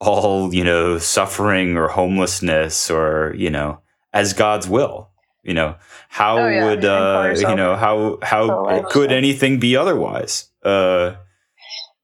all 0.00 0.52
you 0.54 0.64
know 0.64 0.98
suffering 0.98 1.76
or 1.76 1.88
homelessness 1.88 2.90
or 2.90 3.34
you 3.36 3.50
know 3.50 3.80
as 4.12 4.32
God's 4.32 4.68
will. 4.68 5.08
You 5.42 5.54
know, 5.54 5.76
how 6.10 6.36
Oh, 6.36 6.48
yeah. 6.48 6.64
would 6.66 6.84
uh, 6.84 7.34
you 7.34 7.54
know 7.56 7.74
how 7.74 8.18
how 8.22 8.46
pro-life, 8.48 8.84
could 8.90 9.10
anything 9.10 9.58
be 9.58 9.74
otherwise? 9.74 10.50
Uh, 10.62 11.14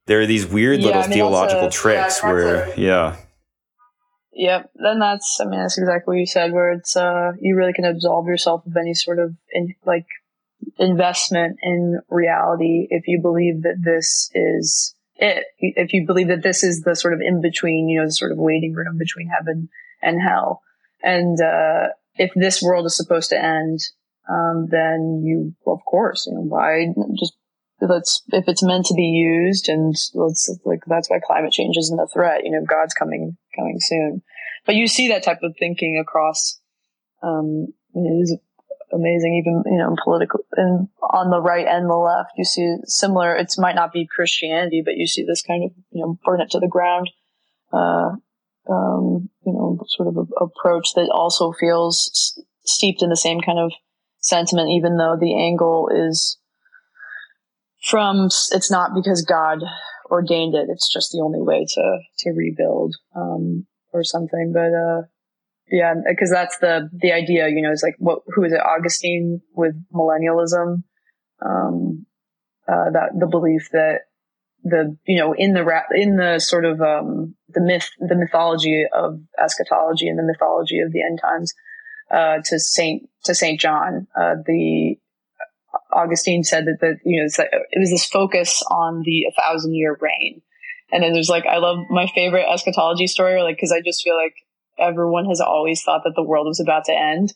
there 0.06 0.20
are 0.22 0.26
these 0.26 0.46
weird 0.46 0.80
Yeah, 0.80 0.86
little 0.86 1.02
I 1.02 1.06
mean, 1.06 1.12
theological 1.12 1.66
a- 1.66 1.70
tricks 1.70 2.22
where, 2.22 2.72
yeah, 2.78 3.16
Yep. 4.38 4.70
Then 4.74 4.98
that's, 4.98 5.38
I 5.40 5.46
mean, 5.46 5.60
that's 5.60 5.78
exactly 5.78 6.12
what 6.12 6.20
you 6.20 6.26
said, 6.26 6.52
where 6.52 6.72
it's, 6.72 6.94
uh, 6.94 7.32
you 7.40 7.56
really 7.56 7.72
can 7.72 7.86
absolve 7.86 8.26
yourself 8.26 8.66
of 8.66 8.76
any 8.76 8.92
sort 8.92 9.18
of, 9.18 9.34
in, 9.50 9.74
like, 9.86 10.06
investment 10.78 11.58
in 11.62 12.00
reality 12.10 12.86
if 12.90 13.08
you 13.08 13.20
believe 13.20 13.62
that 13.62 13.80
this 13.82 14.30
is 14.34 14.94
it. 15.16 15.44
If 15.58 15.94
you 15.94 16.06
believe 16.06 16.28
that 16.28 16.42
this 16.42 16.62
is 16.62 16.82
the 16.82 16.94
sort 16.94 17.14
of 17.14 17.22
in 17.22 17.40
between, 17.40 17.88
you 17.88 17.98
know, 17.98 18.06
the 18.06 18.12
sort 18.12 18.30
of 18.32 18.36
waiting 18.36 18.74
room 18.74 18.98
between 18.98 19.28
heaven 19.28 19.70
and 20.02 20.20
hell. 20.20 20.60
And, 21.02 21.40
uh, 21.40 21.88
if 22.16 22.30
this 22.34 22.62
world 22.62 22.84
is 22.84 22.96
supposed 22.96 23.30
to 23.30 23.42
end, 23.42 23.80
um, 24.28 24.66
then 24.70 25.22
you, 25.24 25.54
of 25.66 25.80
course, 25.86 26.26
you 26.26 26.34
know, 26.34 26.42
why 26.42 26.88
just 27.18 27.34
let's 27.80 28.22
if 28.32 28.44
it's 28.48 28.62
meant 28.62 28.86
to 28.86 28.94
be 28.94 29.02
used 29.02 29.68
and 29.68 29.94
let's 30.14 30.50
like 30.64 30.80
that's 30.86 31.10
why 31.10 31.18
climate 31.24 31.52
change 31.52 31.76
isn't 31.76 32.00
a 32.00 32.06
threat 32.06 32.42
you 32.42 32.50
know 32.50 32.64
god's 32.66 32.94
coming 32.94 33.36
coming 33.54 33.76
soon 33.78 34.22
but 34.66 34.74
you 34.74 34.86
see 34.86 35.08
that 35.08 35.22
type 35.22 35.40
of 35.42 35.54
thinking 35.58 35.98
across 35.98 36.60
um 37.22 37.68
it 37.94 38.00
is 38.00 38.36
amazing 38.92 39.34
even 39.34 39.62
you 39.66 39.78
know 39.78 39.88
in 39.88 39.96
political 40.02 40.40
and 40.56 40.88
on 41.10 41.30
the 41.30 41.40
right 41.40 41.66
and 41.66 41.88
the 41.88 41.94
left 41.94 42.30
you 42.36 42.44
see 42.44 42.76
similar 42.84 43.34
it 43.34 43.52
might 43.58 43.74
not 43.74 43.92
be 43.92 44.06
christianity 44.06 44.82
but 44.84 44.96
you 44.96 45.06
see 45.06 45.24
this 45.24 45.42
kind 45.42 45.64
of 45.64 45.70
you 45.90 46.00
know 46.00 46.18
burn 46.24 46.40
it 46.40 46.50
to 46.50 46.60
the 46.60 46.68
ground 46.68 47.10
uh 47.72 48.10
um 48.70 49.28
you 49.44 49.52
know 49.52 49.78
sort 49.88 50.08
of 50.08 50.16
a, 50.16 50.44
approach 50.44 50.90
that 50.94 51.10
also 51.12 51.52
feels 51.52 52.10
s- 52.12 52.44
steeped 52.64 53.02
in 53.02 53.08
the 53.08 53.16
same 53.16 53.40
kind 53.40 53.58
of 53.58 53.72
sentiment 54.18 54.68
even 54.70 54.96
though 54.96 55.16
the 55.18 55.36
angle 55.36 55.88
is 55.92 56.38
from 57.82 58.26
it's 58.26 58.70
not 58.70 58.90
because 58.94 59.22
God 59.22 59.62
ordained 60.10 60.54
it. 60.54 60.68
It's 60.68 60.92
just 60.92 61.12
the 61.12 61.22
only 61.22 61.40
way 61.40 61.64
to 61.74 61.98
to 62.18 62.30
rebuild 62.30 62.96
um, 63.14 63.66
or 63.92 64.04
something. 64.04 64.52
But 64.52 64.74
uh, 64.74 65.02
yeah, 65.70 65.94
because 66.08 66.30
that's 66.30 66.58
the 66.58 66.88
the 66.92 67.12
idea. 67.12 67.48
You 67.48 67.62
know, 67.62 67.72
is 67.72 67.82
like 67.82 67.96
what 67.98 68.20
who 68.34 68.44
is 68.44 68.52
it? 68.52 68.60
Augustine 68.60 69.40
with 69.54 69.74
millennialism. 69.92 70.82
Um, 71.44 72.06
uh, 72.68 72.90
that 72.90 73.10
the 73.18 73.26
belief 73.26 73.68
that 73.72 74.00
the 74.64 74.96
you 75.06 75.18
know 75.18 75.32
in 75.32 75.52
the 75.52 75.64
ra- 75.64 75.82
in 75.94 76.16
the 76.16 76.38
sort 76.38 76.64
of 76.64 76.80
um, 76.80 77.34
the 77.48 77.60
myth 77.60 77.88
the 77.98 78.16
mythology 78.16 78.84
of 78.92 79.20
eschatology 79.42 80.08
and 80.08 80.18
the 80.18 80.24
mythology 80.24 80.80
of 80.80 80.92
the 80.92 81.02
end 81.02 81.20
times 81.20 81.54
uh, 82.10 82.38
to 82.44 82.58
Saint 82.58 83.08
to 83.24 83.34
Saint 83.34 83.60
John 83.60 84.08
uh, 84.18 84.34
the 84.44 84.96
Augustine 85.92 86.44
said 86.44 86.66
that 86.66 86.78
the 86.80 86.96
you 87.04 87.20
know 87.20 87.44
it 87.70 87.78
was 87.78 87.90
this 87.90 88.06
focus 88.06 88.62
on 88.70 89.02
the 89.04 89.24
a 89.24 89.32
thousand 89.40 89.74
year 89.74 89.96
reign, 90.00 90.42
and 90.90 91.02
then 91.02 91.12
there's 91.12 91.28
like 91.28 91.46
I 91.46 91.58
love 91.58 91.78
my 91.90 92.06
favorite 92.14 92.46
eschatology 92.50 93.06
story, 93.06 93.42
like 93.42 93.56
because 93.56 93.72
I 93.72 93.80
just 93.80 94.02
feel 94.02 94.16
like 94.16 94.34
everyone 94.78 95.26
has 95.26 95.40
always 95.40 95.82
thought 95.82 96.02
that 96.04 96.14
the 96.14 96.22
world 96.22 96.46
was 96.46 96.60
about 96.60 96.84
to 96.86 96.92
end, 96.92 97.32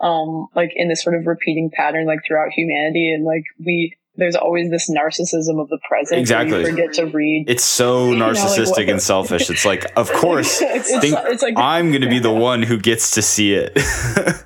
um, 0.00 0.48
like 0.54 0.72
in 0.74 0.88
this 0.88 1.02
sort 1.02 1.16
of 1.16 1.26
repeating 1.26 1.70
pattern, 1.72 2.06
like 2.06 2.20
throughout 2.26 2.50
humanity, 2.50 3.12
and 3.12 3.24
like 3.24 3.44
we 3.64 3.96
there's 4.16 4.34
always 4.34 4.68
this 4.70 4.90
narcissism 4.90 5.60
of 5.60 5.68
the 5.68 5.78
present. 5.88 6.20
Exactly. 6.20 6.58
we 6.58 6.64
forget 6.70 6.92
to 6.94 7.06
read. 7.06 7.44
it's 7.48 7.62
so 7.62 8.10
You 8.10 8.16
know, 8.16 8.28
like, 8.28 8.36
narcissistic 8.36 8.90
and 8.90 9.00
selfish. 9.00 9.48
It's 9.48 9.64
like, 9.64 9.86
of 9.96 10.12
course, 10.12 10.60
it's, 10.60 10.90
think 10.98 11.16
it's 11.26 11.42
like 11.42 11.54
I'm 11.56 11.90
going 11.90 12.02
to 12.02 12.08
be 12.08 12.18
the 12.18 12.32
one 12.32 12.62
who 12.62 12.78
gets 12.78 13.12
to 13.12 13.22
see 13.22 13.54
it. 13.54 13.78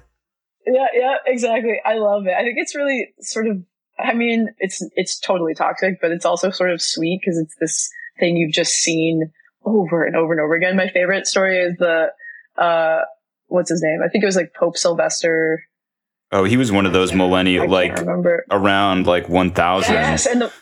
Yeah, 0.67 0.87
yeah, 0.95 1.17
exactly. 1.27 1.81
I 1.85 1.95
love 1.95 2.27
it. 2.27 2.35
I 2.35 2.43
think 2.43 2.55
it's 2.57 2.75
really 2.75 3.12
sort 3.21 3.47
of. 3.47 3.62
I 3.99 4.15
mean, 4.15 4.49
it's 4.59 4.85
it's 4.95 5.19
totally 5.19 5.55
toxic, 5.55 6.01
but 6.01 6.11
it's 6.12 6.25
also 6.25 6.51
sort 6.51 6.71
of 6.71 6.81
sweet 6.81 7.21
because 7.21 7.38
it's 7.38 7.55
this 7.61 7.91
thing 8.23 8.37
you've 8.37 8.55
just 8.55 8.75
seen 8.75 9.33
over 9.65 10.05
and 10.05 10.15
over 10.17 10.33
and 10.33 10.41
over 10.41 10.55
again. 10.55 10.77
My 10.77 10.89
favorite 10.89 11.27
story 11.27 11.59
is 11.59 11.77
the 11.79 12.13
uh, 12.57 13.01
what's 13.49 13.71
his 13.71 13.83
name? 13.83 14.01
I 14.05 14.09
think 14.09 14.23
it 14.23 14.27
was 14.27 14.37
like 14.37 14.55
Pope 14.55 14.77
Sylvester. 14.77 15.65
oh, 16.31 16.45
he 16.45 16.57
was 16.57 16.71
one 16.71 16.87
of 16.87 16.93
those 16.93 17.13
millennial, 17.13 17.69
like 17.69 17.99
remember. 17.99 18.45
around 18.51 19.07
like 19.07 19.29
1000. 19.29 19.93
Yes, 19.93 20.27
and 20.27 20.43
the 20.43 20.53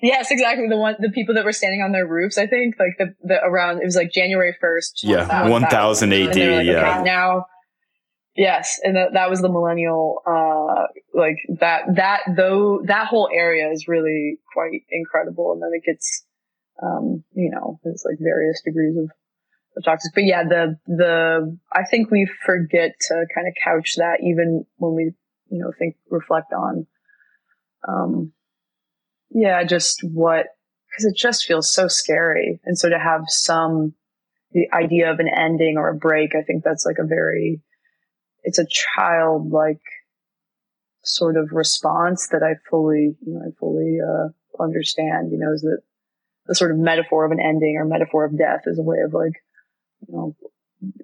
yes, 0.00 0.30
exactly 0.30 0.66
the 0.68 0.78
one 0.78 0.96
the 0.98 1.10
people 1.10 1.34
that 1.34 1.44
were 1.44 1.52
standing 1.52 1.82
on 1.82 1.92
their 1.92 2.06
roofs. 2.06 2.38
I 2.38 2.46
think 2.46 2.76
like 2.78 2.96
the 2.98 3.14
the 3.22 3.44
around 3.44 3.82
it 3.82 3.84
was 3.84 3.96
like 3.96 4.12
January 4.12 4.56
first. 4.60 5.00
Yeah, 5.02 5.48
1000 5.48 6.12
AD, 6.12 6.36
yeah. 6.36 7.02
now. 7.04 7.46
Yes, 8.36 8.80
and 8.82 8.96
that 8.96 9.12
that 9.14 9.28
was 9.28 9.42
the 9.42 9.50
millennial. 9.50 10.22
Uh, 10.26 10.86
like 11.12 11.36
that 11.58 11.82
that 11.96 12.20
though 12.36 12.80
that 12.86 13.08
whole 13.08 13.28
area 13.32 13.70
is 13.70 13.88
really 13.88 14.38
quite 14.54 14.82
incredible, 14.90 15.52
and 15.52 15.62
then 15.62 15.70
it 15.74 15.84
gets, 15.84 16.24
um, 16.82 17.24
you 17.34 17.50
know, 17.50 17.78
there's 17.84 18.04
like 18.04 18.18
various 18.20 18.62
degrees 18.62 18.96
of, 18.96 19.10
of 19.76 19.84
toxic. 19.84 20.12
But 20.14 20.24
yeah, 20.24 20.44
the 20.44 20.78
the 20.86 21.58
I 21.72 21.84
think 21.84 22.10
we 22.10 22.28
forget 22.44 22.92
to 23.08 23.26
kind 23.34 23.46
of 23.46 23.54
couch 23.62 23.94
that 23.96 24.18
even 24.22 24.64
when 24.76 24.94
we 24.94 25.12
you 25.50 25.58
know 25.58 25.72
think 25.78 25.96
reflect 26.08 26.52
on, 26.52 26.86
um, 27.86 28.32
yeah, 29.30 29.62
just 29.64 30.00
what 30.02 30.46
because 30.90 31.04
it 31.04 31.16
just 31.16 31.46
feels 31.46 31.72
so 31.72 31.88
scary, 31.88 32.60
and 32.64 32.78
so 32.78 32.88
to 32.88 32.98
have 32.98 33.22
some 33.28 33.94
the 34.52 34.68
idea 34.72 35.12
of 35.12 35.20
an 35.20 35.28
ending 35.28 35.76
or 35.76 35.88
a 35.90 35.94
break, 35.94 36.34
I 36.34 36.42
think 36.42 36.64
that's 36.64 36.84
like 36.84 36.98
a 36.98 37.06
very 37.06 37.60
it's 38.42 38.58
a 38.58 38.66
childlike 38.96 39.82
sort 41.02 41.36
of 41.36 41.50
response 41.52 42.28
that 42.28 42.42
I 42.42 42.54
fully, 42.68 43.16
you 43.20 43.34
know, 43.34 43.40
I 43.40 43.50
fully 43.58 43.98
uh, 44.00 44.62
understand. 44.62 45.30
You 45.32 45.38
know, 45.38 45.52
is 45.52 45.62
that 45.62 45.80
the 46.50 46.56
sort 46.56 46.72
of 46.72 46.78
metaphor 46.78 47.24
of 47.24 47.30
an 47.30 47.38
ending 47.38 47.76
or 47.78 47.84
metaphor 47.84 48.24
of 48.24 48.36
death 48.36 48.62
is 48.66 48.76
a 48.76 48.82
way 48.82 48.96
of 49.04 49.14
like, 49.14 49.40
you 50.08 50.12
know, 50.12 50.34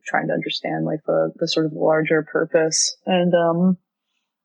trying 0.05 0.27
to 0.27 0.35
understand 0.35 0.85
like 0.85 0.99
the 1.07 1.33
the 1.37 1.47
sort 1.47 1.67
of 1.67 1.73
larger 1.73 2.27
purpose 2.31 2.97
and 3.07 3.33
um, 3.33 3.79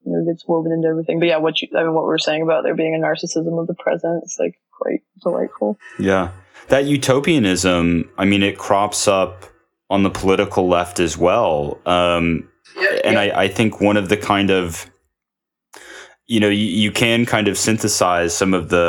you 0.05 0.11
know, 0.11 0.19
it 0.19 0.31
gets 0.31 0.47
woven 0.47 0.71
into 0.71 0.87
everything. 0.87 1.19
But 1.19 1.27
yeah, 1.27 1.37
what 1.37 1.59
you, 1.59 1.69
I 1.75 1.81
mean, 1.81 1.95
what 1.95 2.03
we 2.03 2.09
were 2.09 2.19
saying 2.19 2.43
about 2.43 2.63
there 2.63 2.75
being 2.75 2.93
a 2.93 3.03
narcissism 3.03 3.59
of 3.59 3.65
the 3.65 3.73
present, 3.73 4.21
it's 4.23 4.37
like 4.39 4.53
quite 4.71 4.99
delightful. 5.23 5.79
Yeah. 5.97 6.33
That 6.67 6.85
utopianism, 6.85 8.11
I 8.19 8.25
mean, 8.25 8.43
it 8.43 8.59
crops 8.59 9.07
up 9.07 9.45
on 9.89 10.03
the 10.03 10.11
political 10.11 10.67
left 10.67 10.99
as 10.99 11.17
well. 11.17 11.79
Um, 11.87 12.47
and 13.03 13.17
I, 13.17 13.43
I 13.43 13.47
think 13.47 13.81
one 13.81 13.97
of 13.97 14.09
the 14.09 14.17
kind 14.17 14.51
of 14.51 14.85
you 16.31 16.39
know 16.39 16.49
you, 16.49 16.65
you 16.83 16.91
can 16.91 17.25
kind 17.25 17.47
of 17.47 17.57
synthesize 17.57 18.31
some 18.41 18.53
of 18.53 18.69
the 18.69 18.87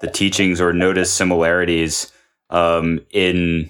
the 0.00 0.10
teachings 0.20 0.60
or 0.60 0.72
notice 0.72 1.12
similarities 1.12 2.12
um, 2.50 3.00
in 3.10 3.68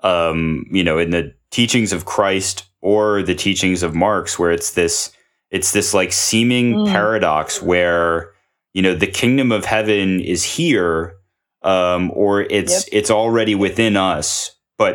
um, 0.00 0.64
you 0.70 0.82
know 0.84 0.98
in 0.98 1.10
the 1.10 1.32
teachings 1.50 1.92
of 1.92 2.04
Christ 2.04 2.64
or 2.80 3.22
the 3.22 3.34
teachings 3.34 3.82
of 3.82 3.94
Marx 3.94 4.38
where 4.38 4.50
it's 4.50 4.72
this 4.72 5.12
it's 5.50 5.72
this 5.72 5.94
like 5.94 6.12
seeming 6.12 6.74
Mm. 6.74 6.88
paradox 6.92 7.62
where 7.62 8.32
you 8.74 8.82
know 8.82 8.94
the 8.94 9.06
kingdom 9.06 9.52
of 9.52 9.64
heaven 9.64 10.20
is 10.20 10.42
here 10.44 11.14
um, 11.62 12.10
or 12.14 12.42
it's 12.42 12.86
Yep. 12.86 12.98
it's 12.98 13.10
already 13.10 13.54
within 13.54 13.96
us 13.96 14.50
but 14.78 14.94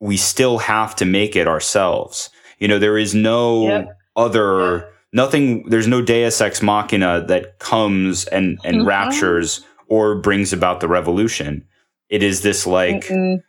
we 0.00 0.16
still 0.16 0.58
have 0.58 0.94
to 0.96 1.04
make 1.04 1.36
it 1.36 1.48
ourselves 1.48 2.30
you 2.60 2.68
know 2.68 2.78
there 2.78 2.98
is 2.98 3.14
no 3.14 3.66
Yep. 3.68 3.98
other 4.16 4.88
nothing 5.12 5.68
there's 5.68 5.86
no 5.88 6.02
deus 6.02 6.40
ex 6.40 6.62
machina 6.62 7.24
that 7.26 7.58
comes 7.58 8.24
and 8.26 8.58
and 8.64 8.78
Mhm. 8.82 8.86
raptures 8.86 9.64
or 9.88 10.16
brings 10.16 10.52
about 10.52 10.80
the 10.80 10.88
revolution 10.88 11.64
it 12.10 12.22
is 12.22 12.42
this 12.42 12.66
like 12.66 13.04
Mm-mm. 13.06 13.42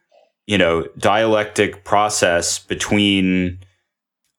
you 0.47 0.57
know 0.57 0.85
dialectic 0.97 1.83
process 1.83 2.59
between 2.59 3.59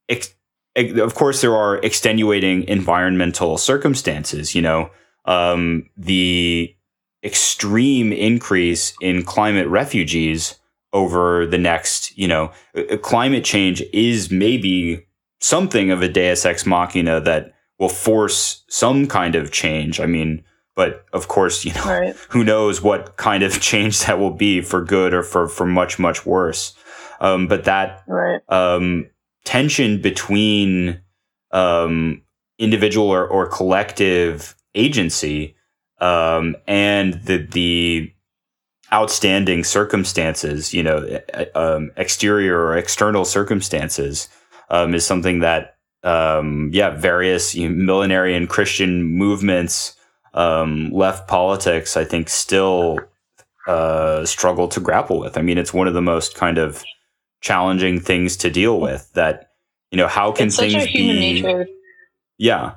ex- 0.09 0.35
of 0.77 1.15
course 1.15 1.41
there 1.43 1.55
are 1.57 1.77
extenuating 1.79 2.65
environmental 2.69 3.59
circumstances 3.59 4.55
you 4.55 4.63
know 4.63 4.91
um, 5.27 5.89
the 5.99 6.75
extreme 7.23 8.13
increase 8.13 8.95
in 9.03 9.23
climate 9.23 9.69
refugees 9.69 10.57
over 10.95 11.47
the 11.47 11.59
next 11.59 12.17
you 12.17 12.27
know 12.27 12.51
climate 13.03 13.45
change 13.45 13.83
is 13.93 14.31
maybe 14.31 15.07
something 15.41 15.91
of 15.91 16.03
a 16.03 16.09
deus 16.09 16.45
ex 16.45 16.65
machina 16.67 17.21
that 17.21 17.53
will 17.79 17.89
force 17.89 18.65
some 18.69 19.07
kind 19.07 19.35
of 19.35 19.51
change 19.51 20.01
i 20.01 20.07
mean 20.07 20.43
but 20.77 21.05
of 21.13 21.29
course 21.29 21.65
you 21.65 21.73
know 21.75 21.85
Right. 21.85 22.17
who 22.29 22.45
knows 22.45 22.83
what 22.83 23.17
kind 23.17 23.43
of 23.43 23.61
change 23.71 24.01
that 24.05 24.19
will 24.19 24.31
be 24.35 24.61
for 24.61 24.85
good 24.85 25.13
or 25.15 25.23
for 25.23 25.49
for 25.49 25.67
much 25.67 25.99
much 25.99 26.25
worse 26.27 26.75
um, 27.21 27.49
but 27.49 27.65
that 27.65 28.03
Right. 28.07 28.41
um, 28.49 29.11
tension 29.45 30.01
between 30.01 31.01
um, 31.53 32.23
individual 32.59 33.09
or, 33.09 33.27
or 33.27 33.47
collective 33.47 34.55
agency 34.75 35.55
um, 36.01 36.57
and 36.67 37.15
the 37.25 37.39
the 37.39 38.13
outstanding 38.93 39.63
circumstances, 39.63 40.75
you 40.75 40.83
know, 40.83 41.21
uh, 41.35 41.45
um, 41.55 41.93
exterior 41.97 42.59
or 42.59 42.77
external 42.77 43.25
circumstances, 43.25 44.29
um, 44.71 44.95
is 44.95 45.05
something 45.07 45.41
that 45.41 45.77
um, 46.03 46.71
yeah, 46.73 46.91
various 46.91 47.55
you 47.55 47.69
know, 47.69 47.93
millenarian 47.95 48.49
Christian 48.49 49.05
movements, 49.05 49.97
um, 50.35 50.91
left 50.91 51.29
politics, 51.29 51.97
I 51.97 52.05
think 52.05 52.29
still 52.29 52.99
uh, 53.67 54.25
struggle 54.25 54.69
to 54.69 54.81
grapple 54.81 55.21
with. 55.21 55.37
I 55.37 55.43
mean, 55.43 55.59
it's 55.59 55.75
one 55.75 55.87
of 55.89 55.95
the 55.95 56.01
most 56.03 56.35
kind 56.35 56.59
of 56.59 56.83
challenging 57.41 58.01
things 58.01 58.37
to 58.39 58.51
deal 58.51 58.81
with. 58.81 59.13
That 59.15 59.51
you 59.91 59.99
know, 59.99 60.09
how 60.09 60.33
can 60.33 60.47
it's 60.47 60.57
things 60.57 60.73
such 60.73 60.85
a 60.85 60.87
human 60.87 61.17
be? 61.17 61.43
nature. 61.43 61.67
Yeah, 62.39 62.75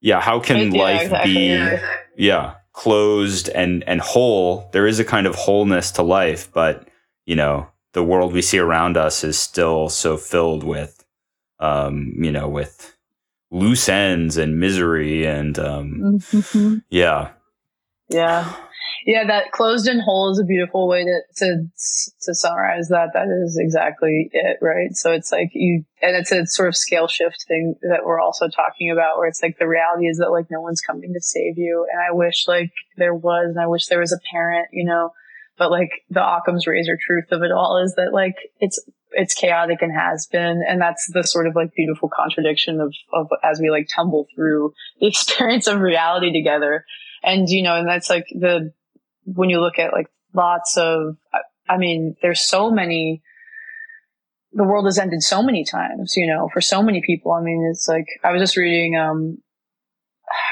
yeah. 0.00 0.20
How 0.20 0.40
can 0.40 0.72
Yeah, 0.72 0.82
life 0.82 1.02
exactly. 1.02 1.34
be? 1.34 1.46
Yeah. 1.48 1.80
yeah 2.16 2.54
closed 2.72 3.48
and 3.50 3.84
and 3.84 4.00
whole 4.00 4.68
there 4.72 4.84
is 4.84 4.98
a 4.98 5.04
kind 5.04 5.28
of 5.28 5.34
wholeness 5.36 5.92
to 5.92 6.02
life 6.02 6.50
but 6.52 6.88
you 7.24 7.36
know 7.36 7.68
the 7.94 8.02
world 8.04 8.32
we 8.32 8.42
see 8.42 8.58
around 8.58 8.96
us 8.96 9.24
is 9.24 9.38
still 9.38 9.88
so 9.88 10.16
filled 10.16 10.62
with 10.62 11.04
um 11.58 12.12
you 12.18 12.30
know 12.30 12.48
with 12.48 12.94
loose 13.50 13.88
ends 13.88 14.36
and 14.36 14.60
misery 14.60 15.24
and 15.26 15.58
um 15.58 16.20
Mhm. 16.32 16.82
yeah 16.90 17.30
Yeah. 18.08 18.54
Yeah, 19.06 19.26
that 19.26 19.50
closed 19.52 19.86
and 19.86 20.00
whole 20.00 20.30
is 20.30 20.38
a 20.38 20.44
beautiful 20.44 20.88
way 20.88 21.04
to, 21.04 21.20
to 21.36 21.66
to 22.22 22.34
summarize 22.34 22.88
that. 22.88 23.10
That 23.12 23.28
is 23.28 23.58
exactly 23.58 24.30
it, 24.32 24.58
right? 24.62 24.94
So 24.94 25.12
it's 25.12 25.30
like 25.32 25.50
you, 25.52 25.84
and 26.00 26.16
it's 26.16 26.32
a 26.32 26.46
sort 26.46 26.68
of 26.68 26.76
scale 26.76 27.06
shift 27.06 27.44
thing 27.46 27.74
that 27.82 28.04
we're 28.06 28.20
also 28.20 28.48
talking 28.48 28.90
about, 28.90 29.18
where 29.18 29.26
it's 29.26 29.42
like 29.42 29.58
the 29.58 29.68
reality 29.68 30.06
is 30.06 30.18
that 30.18 30.30
like 30.30 30.50
no 30.50 30.60
one's 30.62 30.80
coming 30.80 31.12
to 31.12 31.20
save 31.20 31.58
you, 31.58 31.86
and 31.92 32.00
I 32.00 32.12
wish 32.12 32.48
like 32.48 32.72
there 32.96 33.14
was, 33.14 33.48
and 33.50 33.60
I 33.60 33.66
wish 33.66 33.86
there 33.86 34.00
was 34.00 34.12
a 34.12 34.20
parent, 34.32 34.68
you 34.72 34.84
know, 34.84 35.12
but 35.58 35.70
like 35.70 35.90
the 36.10 36.20
Occam's 36.22 36.66
razor 36.66 36.98
truth 37.00 37.26
of 37.30 37.42
it 37.42 37.52
all 37.52 37.82
is 37.84 37.94
that 37.96 38.12
like 38.12 38.36
it's 38.60 38.82
it's 39.12 39.34
chaotic 39.34 39.80
and 39.80 39.92
has 39.92 40.26
been, 40.26 40.62
and 40.68 40.80
that's 40.80 41.08
the 41.12 41.22
sort 41.22 41.46
of 41.46 41.54
like 41.54 41.72
beautiful 41.76 42.08
contradiction 42.14 42.80
of 42.80 42.92
of 43.12 43.28
as 43.42 43.60
we 43.60 43.70
like 43.70 43.88
tumble 43.94 44.26
through 44.34 44.72
the 45.00 45.06
experience 45.06 45.66
of 45.66 45.80
reality 45.80 46.32
together. 46.32 46.84
And 47.22 47.48
you 47.48 47.62
know 47.62 47.76
and 47.76 47.88
that's 47.88 48.10
like 48.10 48.26
the 48.32 48.72
when 49.24 49.50
you 49.50 49.60
look 49.60 49.78
at 49.78 49.92
like 49.92 50.08
lots 50.34 50.76
of 50.76 51.16
I- 51.32 51.72
i 51.74 51.78
mean 51.78 52.16
there's 52.20 52.42
so 52.42 52.70
many 52.70 53.22
the 54.52 54.64
world 54.64 54.84
has 54.84 54.98
ended 54.98 55.22
so 55.22 55.42
many 55.42 55.64
times 55.64 56.14
you 56.16 56.26
know 56.26 56.48
for 56.52 56.60
so 56.60 56.82
many 56.82 57.00
people. 57.04 57.32
I 57.32 57.40
mean 57.40 57.66
it's 57.70 57.88
like 57.88 58.06
i 58.22 58.32
was 58.32 58.42
just 58.42 58.56
reading 58.56 58.96
um 58.96 59.38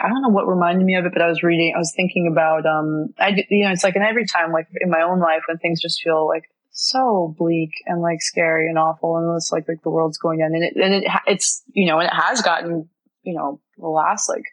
i 0.02 0.08
don't 0.08 0.22
know 0.22 0.28
what 0.28 0.46
reminded 0.46 0.84
me 0.84 0.96
of 0.96 1.04
it 1.04 1.12
but 1.12 1.22
i 1.22 1.28
was 1.28 1.42
reading 1.42 1.72
i 1.74 1.78
was 1.78 1.92
thinking 1.94 2.28
about 2.30 2.66
um 2.66 3.08
i 3.18 3.28
you 3.50 3.64
know 3.64 3.72
it's 3.72 3.84
like 3.84 3.96
in 3.96 4.02
every 4.02 4.26
time 4.26 4.52
like 4.52 4.66
in 4.80 4.90
my 4.90 5.02
own 5.02 5.20
life 5.20 5.42
when 5.48 5.58
things 5.58 5.80
just 5.80 6.02
feel 6.02 6.26
like 6.26 6.44
so 6.70 7.34
bleak 7.38 7.70
and 7.86 8.00
like 8.00 8.22
scary 8.22 8.68
and 8.68 8.78
awful 8.78 9.16
and 9.16 9.36
it's 9.36 9.52
like 9.52 9.68
like 9.68 9.82
the 9.82 9.90
world's 9.90 10.18
going 10.18 10.38
down 10.38 10.54
and 10.54 10.64
it 10.64 10.74
and 10.76 10.94
it 10.94 11.04
it's 11.26 11.62
you 11.72 11.86
know 11.86 11.98
and 11.98 12.08
it 12.08 12.14
has 12.14 12.40
gotten 12.42 12.88
you 13.22 13.34
know 13.34 13.60
the 13.78 13.88
last 13.88 14.28
like 14.28 14.44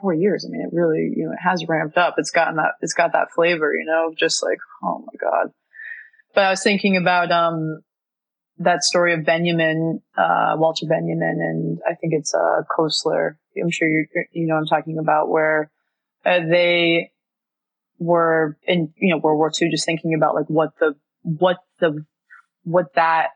four 0.00 0.14
years. 0.14 0.46
I 0.46 0.50
mean, 0.50 0.62
it 0.62 0.74
really, 0.74 1.12
you 1.14 1.26
know, 1.26 1.32
it 1.32 1.42
has 1.42 1.66
ramped 1.68 1.96
up. 1.96 2.14
It's 2.18 2.30
gotten 2.30 2.56
that, 2.56 2.72
it's 2.80 2.94
got 2.94 3.12
that 3.12 3.28
flavor, 3.34 3.72
you 3.72 3.84
know, 3.84 4.12
just 4.16 4.42
like, 4.42 4.58
oh 4.82 5.04
my 5.06 5.18
God. 5.18 5.52
But 6.34 6.44
I 6.44 6.50
was 6.50 6.62
thinking 6.62 6.96
about, 6.96 7.30
um, 7.30 7.80
that 8.58 8.82
story 8.82 9.12
of 9.12 9.24
Benjamin, 9.24 10.00
uh, 10.16 10.54
Walter 10.56 10.86
Benjamin, 10.88 11.40
and 11.40 11.78
I 11.86 11.94
think 11.94 12.14
it's, 12.14 12.34
uh, 12.34 12.62
Koestler. 12.70 13.36
I'm 13.62 13.70
sure 13.70 13.88
you 13.88 14.06
you 14.32 14.46
know 14.46 14.56
I'm 14.56 14.66
talking 14.66 14.98
about 14.98 15.28
where, 15.28 15.70
uh, 16.24 16.40
they 16.48 17.12
were 17.98 18.58
in, 18.66 18.92
you 18.96 19.14
know, 19.14 19.18
World 19.18 19.38
War 19.38 19.50
II, 19.60 19.70
just 19.70 19.86
thinking 19.86 20.14
about 20.14 20.34
like 20.34 20.46
what 20.48 20.70
the, 20.78 20.94
what 21.22 21.58
the, 21.80 22.04
what 22.64 22.94
that, 22.94 23.28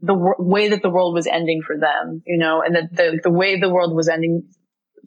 the 0.00 0.14
w- 0.14 0.34
way 0.38 0.68
that 0.68 0.82
the 0.82 0.90
world 0.90 1.14
was 1.14 1.26
ending 1.26 1.62
for 1.62 1.76
them, 1.78 2.22
you 2.26 2.38
know, 2.38 2.62
and 2.62 2.74
that 2.76 2.94
the, 2.94 3.20
the 3.22 3.30
way 3.30 3.58
the 3.58 3.70
world 3.70 3.94
was 3.94 4.08
ending 4.08 4.44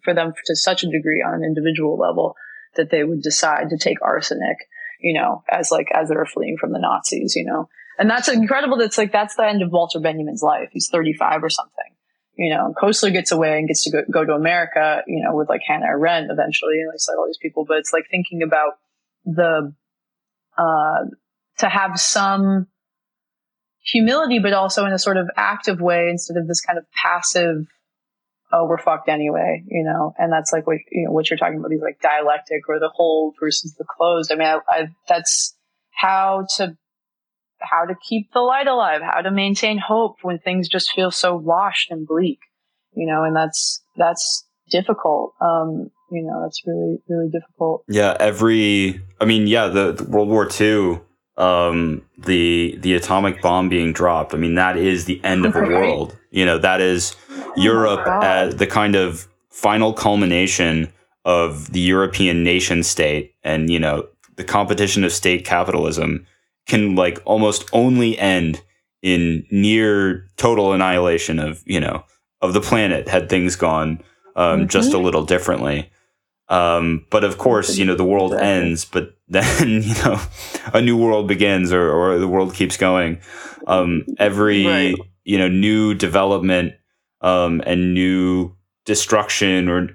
for 0.03 0.13
them 0.13 0.33
to 0.45 0.55
such 0.55 0.83
a 0.83 0.89
degree 0.89 1.23
on 1.25 1.35
an 1.35 1.43
individual 1.43 1.97
level 1.97 2.35
that 2.75 2.89
they 2.89 3.03
would 3.03 3.21
decide 3.21 3.69
to 3.69 3.77
take 3.77 4.01
arsenic, 4.01 4.57
you 4.99 5.13
know, 5.13 5.43
as 5.49 5.71
like 5.71 5.89
as 5.93 6.09
they 6.09 6.15
were 6.15 6.25
fleeing 6.25 6.57
from 6.59 6.71
the 6.71 6.79
Nazis, 6.79 7.35
you 7.35 7.45
know. 7.45 7.69
And 7.97 8.09
that's 8.09 8.27
incredible. 8.27 8.77
That's 8.77 8.97
like 8.97 9.11
that's 9.11 9.35
the 9.35 9.47
end 9.47 9.61
of 9.61 9.71
Walter 9.71 9.99
Benjamin's 9.99 10.43
life. 10.43 10.69
He's 10.71 10.89
35 10.89 11.43
or 11.43 11.49
something, 11.49 11.94
you 12.37 12.53
know. 12.53 12.65
And 12.65 12.75
Koestler 12.75 13.11
gets 13.11 13.31
away 13.31 13.57
and 13.57 13.67
gets 13.67 13.83
to 13.83 13.91
go, 13.91 14.01
go 14.11 14.25
to 14.25 14.33
America, 14.33 15.01
you 15.07 15.23
know, 15.23 15.35
with 15.35 15.49
like 15.49 15.61
Hannah 15.65 15.87
Arendt 15.87 16.31
eventually, 16.31 16.81
and 16.81 16.91
it's 16.93 17.07
like 17.09 17.17
all 17.17 17.27
these 17.27 17.39
people. 17.41 17.65
But 17.65 17.77
it's 17.77 17.93
like 17.93 18.05
thinking 18.09 18.43
about 18.43 18.73
the 19.25 19.73
uh, 20.57 21.05
to 21.59 21.69
have 21.69 21.99
some 21.99 22.67
humility, 23.83 24.39
but 24.39 24.53
also 24.53 24.85
in 24.85 24.93
a 24.93 24.99
sort 24.99 25.17
of 25.17 25.29
active 25.37 25.79
way 25.79 26.09
instead 26.09 26.37
of 26.37 26.47
this 26.47 26.61
kind 26.61 26.77
of 26.77 26.85
passive 26.91 27.67
oh, 28.55 28.65
we're 28.65 28.77
fucked 28.77 29.09
anyway, 29.09 29.63
you 29.67 29.83
know, 29.83 30.13
and 30.17 30.31
that's 30.31 30.53
like 30.53 30.65
what 30.65 30.77
you 30.91 31.05
know 31.05 31.11
what 31.11 31.29
you're 31.29 31.37
talking 31.37 31.57
about 31.57 31.69
these 31.69 31.81
like 31.81 31.99
dialectic 32.01 32.67
or 32.69 32.79
the 32.79 32.89
whole 32.93 33.33
versus 33.39 33.75
the 33.77 33.85
closed. 33.85 34.31
I 34.31 34.35
mean, 34.35 34.47
I, 34.47 34.59
I, 34.69 34.87
that's 35.07 35.55
how 35.91 36.45
to 36.57 36.77
how 37.69 37.85
to 37.85 37.95
keep 38.07 38.31
the 38.33 38.39
light 38.39 38.67
alive, 38.67 39.01
how 39.01 39.21
to 39.21 39.31
maintain 39.31 39.77
hope 39.77 40.17
when 40.21 40.39
things 40.39 40.69
just 40.69 40.91
feel 40.91 41.11
so 41.11 41.35
washed 41.35 41.91
and 41.91 42.07
bleak, 42.07 42.39
you 42.93 43.05
know, 43.05 43.23
and 43.23 43.35
that's 43.35 43.81
that's 43.97 44.45
difficult. 44.69 45.33
Um, 45.41 45.91
you 46.11 46.23
know, 46.23 46.41
that's 46.43 46.61
really 46.65 46.97
really 47.09 47.29
difficult. 47.29 47.83
yeah 47.89 48.15
every 48.19 49.01
i 49.19 49.25
mean 49.25 49.47
yeah 49.47 49.67
the, 49.67 49.91
the 49.91 50.03
world 50.03 50.29
war 50.29 50.47
ii 50.61 50.99
um 51.37 52.01
the 52.17 52.77
the 52.79 52.93
atomic 52.93 53.41
bomb 53.41 53.67
being 53.67 53.91
dropped 53.91 54.33
i 54.33 54.37
mean 54.37 54.55
that 54.55 54.77
is 54.77 55.05
the 55.05 55.19
end 55.23 55.45
of 55.45 55.55
a 55.55 55.61
world 55.61 56.15
you 56.29 56.45
know 56.45 56.57
that 56.57 56.79
is 56.79 57.15
Europe 57.57 58.05
God. 58.05 58.23
as 58.23 58.55
the 58.55 58.67
kind 58.67 58.95
of 58.95 59.27
final 59.49 59.93
culmination 59.93 60.91
of 61.23 61.71
the 61.71 61.79
European 61.79 62.43
nation 62.43 62.83
state 62.83 63.33
and 63.43 63.69
you 63.69 63.79
know 63.79 64.07
the 64.35 64.43
competition 64.43 65.03
of 65.03 65.11
state 65.11 65.45
capitalism 65.45 66.25
can 66.65 66.95
like 66.95 67.19
almost 67.25 67.69
only 67.73 68.17
end 68.17 68.61
in 69.01 69.45
near 69.51 70.27
total 70.37 70.73
annihilation 70.73 71.39
of 71.39 71.63
you 71.65 71.79
know 71.79 72.03
of 72.41 72.53
the 72.53 72.61
planet 72.61 73.07
had 73.07 73.29
things 73.29 73.55
gone 73.55 74.01
um, 74.35 74.67
just 74.67 74.93
a 74.93 74.97
little 74.97 75.25
differently 75.25 75.89
um, 76.49 77.05
but 77.09 77.23
of 77.23 77.37
course 77.37 77.77
you 77.77 77.85
know 77.85 77.95
the 77.95 78.03
world 78.03 78.33
ends 78.33 78.85
but 78.85 79.15
then 79.27 79.81
you 79.81 79.93
know 80.03 80.19
a 80.73 80.81
new 80.81 80.97
world 80.97 81.27
begins 81.27 81.71
or, 81.73 81.89
or 81.91 82.19
the 82.19 82.27
world 82.27 82.53
keeps 82.53 82.77
going 82.77 83.19
um, 83.67 84.05
every 84.19 84.65
Right. 84.65 84.95
you 85.23 85.37
know 85.37 85.47
new 85.47 85.93
development 85.93 86.73
um, 87.21 87.61
and 87.65 87.93
new 87.93 88.55
destruction 88.85 89.67
or 89.67 89.89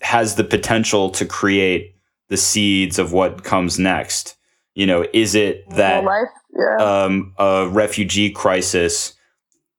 has 0.00 0.36
the 0.36 0.44
potential 0.44 1.10
to 1.10 1.24
create 1.24 1.96
the 2.28 2.36
seeds 2.36 2.98
of 2.98 3.12
what 3.12 3.42
comes 3.42 3.78
next. 3.78 4.35
You 4.76 4.86
know, 4.86 5.06
is 5.14 5.34
it 5.34 5.68
that 5.70 6.04
yeah. 6.04 6.76
um, 7.04 7.32
a 7.38 7.66
refugee 7.66 8.30
crisis 8.30 9.14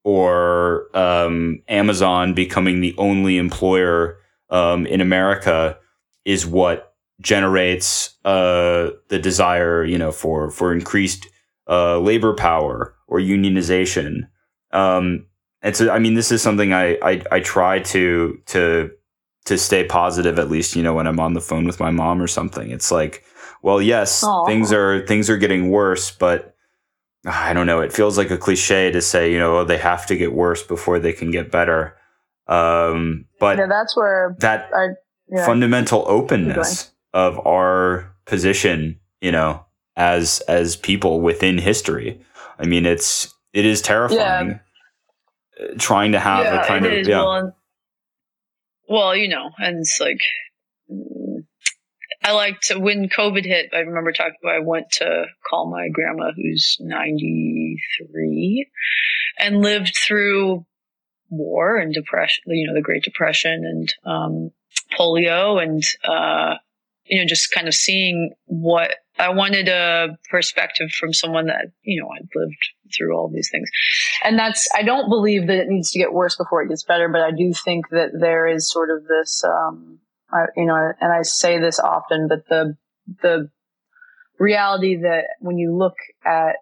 or 0.04 0.88
um, 0.98 1.62
Amazon 1.68 2.34
becoming 2.34 2.82
the 2.82 2.96
only 2.98 3.38
employer 3.38 4.18
um, 4.50 4.88
in 4.88 5.00
America 5.00 5.78
is 6.26 6.48
what 6.48 6.96
generates 7.22 8.16
uh, 8.26 8.90
the 9.10 9.20
desire, 9.20 9.86
you 9.86 10.00
know, 10.00 10.12
for 10.12 10.50
for 10.50 10.74
increased 10.74 11.28
uh, 11.70 12.00
labor 12.00 12.34
power 12.34 12.96
or 13.08 13.20
unionization. 13.20 14.28
Um, 14.72 15.28
and 15.62 15.76
so, 15.76 15.92
I 15.92 16.00
mean, 16.00 16.16
this 16.16 16.32
is 16.32 16.42
something 16.42 16.74
I, 16.74 16.98
I 17.04 17.22
I 17.32 17.40
try 17.42 17.82
to 17.82 18.40
to 18.48 18.90
to 19.46 19.58
stay 19.60 19.84
positive 19.84 20.40
at 20.40 20.50
least, 20.50 20.76
you 20.76 20.82
know, 20.82 20.96
when 20.96 21.06
I'm 21.06 21.20
on 21.20 21.34
the 21.34 21.42
phone 21.42 21.66
with 21.66 21.80
my 21.80 21.92
mom 21.92 22.20
or 22.20 22.28
something. 22.28 22.72
It's 22.72 22.92
like, 22.92 23.24
well, 23.68 23.82
yes, 23.82 24.24
Aw. 24.24 24.46
things 24.46 24.72
are 24.72 25.06
things 25.06 25.30
are 25.30 25.36
getting 25.36 25.70
worse, 25.70 26.10
but 26.10 26.56
I 27.26 27.52
don't 27.52 27.68
know. 27.68 27.82
It 27.82 27.92
feels 27.92 28.18
like 28.18 28.32
a 28.32 28.38
cliche 28.38 28.92
to 28.92 29.02
say, 29.02 29.30
you 29.30 29.38
know, 29.38 29.58
oh, 29.58 29.66
they 29.66 29.78
have 29.78 30.06
to 30.06 30.16
get 30.16 30.32
worse 30.32 30.64
before 30.64 31.00
they 31.00 31.12
can 31.12 31.32
get 31.32 31.52
better. 31.52 31.98
Um, 32.48 33.26
but 33.42 33.58
yeah, 33.58 33.68
that's 33.68 33.94
where 33.98 34.38
that 34.40 34.70
I 34.74 34.88
yeah. 35.28 35.46
fundamental 35.46 36.06
openness 36.08 36.92
of 37.14 37.46
our 37.46 38.10
position, 38.26 39.02
you 39.20 39.34
know, 39.34 39.66
as 39.98 40.40
as 40.48 40.78
people 40.78 41.20
within 41.20 41.58
history. 41.58 42.22
I 42.58 42.68
mean, 42.68 42.86
it's 42.86 43.36
it 43.52 43.66
is 43.66 43.82
terrifying. 43.82 44.62
uh, 45.60 45.66
Trying 45.78 46.14
to 46.14 46.20
have 46.22 46.46
a 46.46 46.66
kind 46.66 46.86
of 46.86 47.06
yeah, 47.06 47.22
Well, 47.22 47.58
well, 48.88 49.14
you 49.14 49.28
know, 49.28 49.50
and 49.58 49.80
it's 49.80 50.00
like 50.00 50.22
I 52.28 52.34
liked 52.34 52.72
when 52.76 53.08
COVID 53.08 53.46
hit. 53.46 53.70
I 53.74 53.80
remember 53.80 54.12
talking. 54.12 54.34
I 54.46 54.60
went 54.60 54.92
to 54.94 55.26
call 55.50 55.72
my 55.72 55.88
grandma, 55.92 56.32
who's 56.36 56.78
ninety 56.80 57.78
three, 57.98 58.70
and 59.40 59.62
lived 59.62 59.94
through 60.06 60.66
war 61.30 61.78
and 61.78 61.94
depression. 61.94 62.44
You 62.48 62.68
know, 62.68 62.74
the 62.74 62.82
Great 62.82 63.04
Depression 63.04 63.64
and 63.66 63.94
um, 64.06 64.52
polio, 64.98 65.62
and 65.64 65.84
uh, 66.04 66.56
you 67.06 67.20
know, 67.20 67.26
just 67.26 67.52
kind 67.52 67.68
of 67.68 67.74
seeing 67.74 68.34
what 68.46 68.96
I 69.20 69.30
wanted 69.30 69.68
a 69.68 70.10
perspective 70.30 70.92
from 70.92 71.14
someone 71.14 71.48
that, 71.48 71.68
you 71.82 72.02
know, 72.02 72.10
had 72.14 72.28
lived 72.36 72.58
through 72.96 73.16
all 73.16 73.32
these 73.34 73.50
things. 73.50 73.70
And 74.24 74.38
that's, 74.38 74.68
I 74.76 74.84
don't 74.84 75.10
believe 75.10 75.48
that 75.48 75.58
it 75.58 75.68
needs 75.68 75.92
to 75.92 76.00
get 76.00 76.14
worse 76.14 76.36
before 76.36 76.62
it 76.62 76.70
gets 76.70 76.84
better, 76.84 77.10
but 77.10 77.22
I 77.22 77.32
do 77.32 77.54
think 77.54 77.90
that 77.90 78.10
there 78.20 78.48
is 78.48 78.70
sort 78.70 78.90
of 78.92 79.08
this, 79.08 79.44
um, 79.44 80.00
I, 80.32 80.46
you 80.56 80.66
know, 80.66 80.76
and 81.00 81.14
I 81.14 81.22
say 81.22 81.60
this 81.60 81.80
often, 81.80 82.28
but 82.28 82.48
the, 82.48 82.76
the 83.22 83.50
reality 84.40 84.98
that 85.02 85.26
when 85.40 85.58
you 85.58 85.76
look 85.76 85.96
at, 86.26 86.58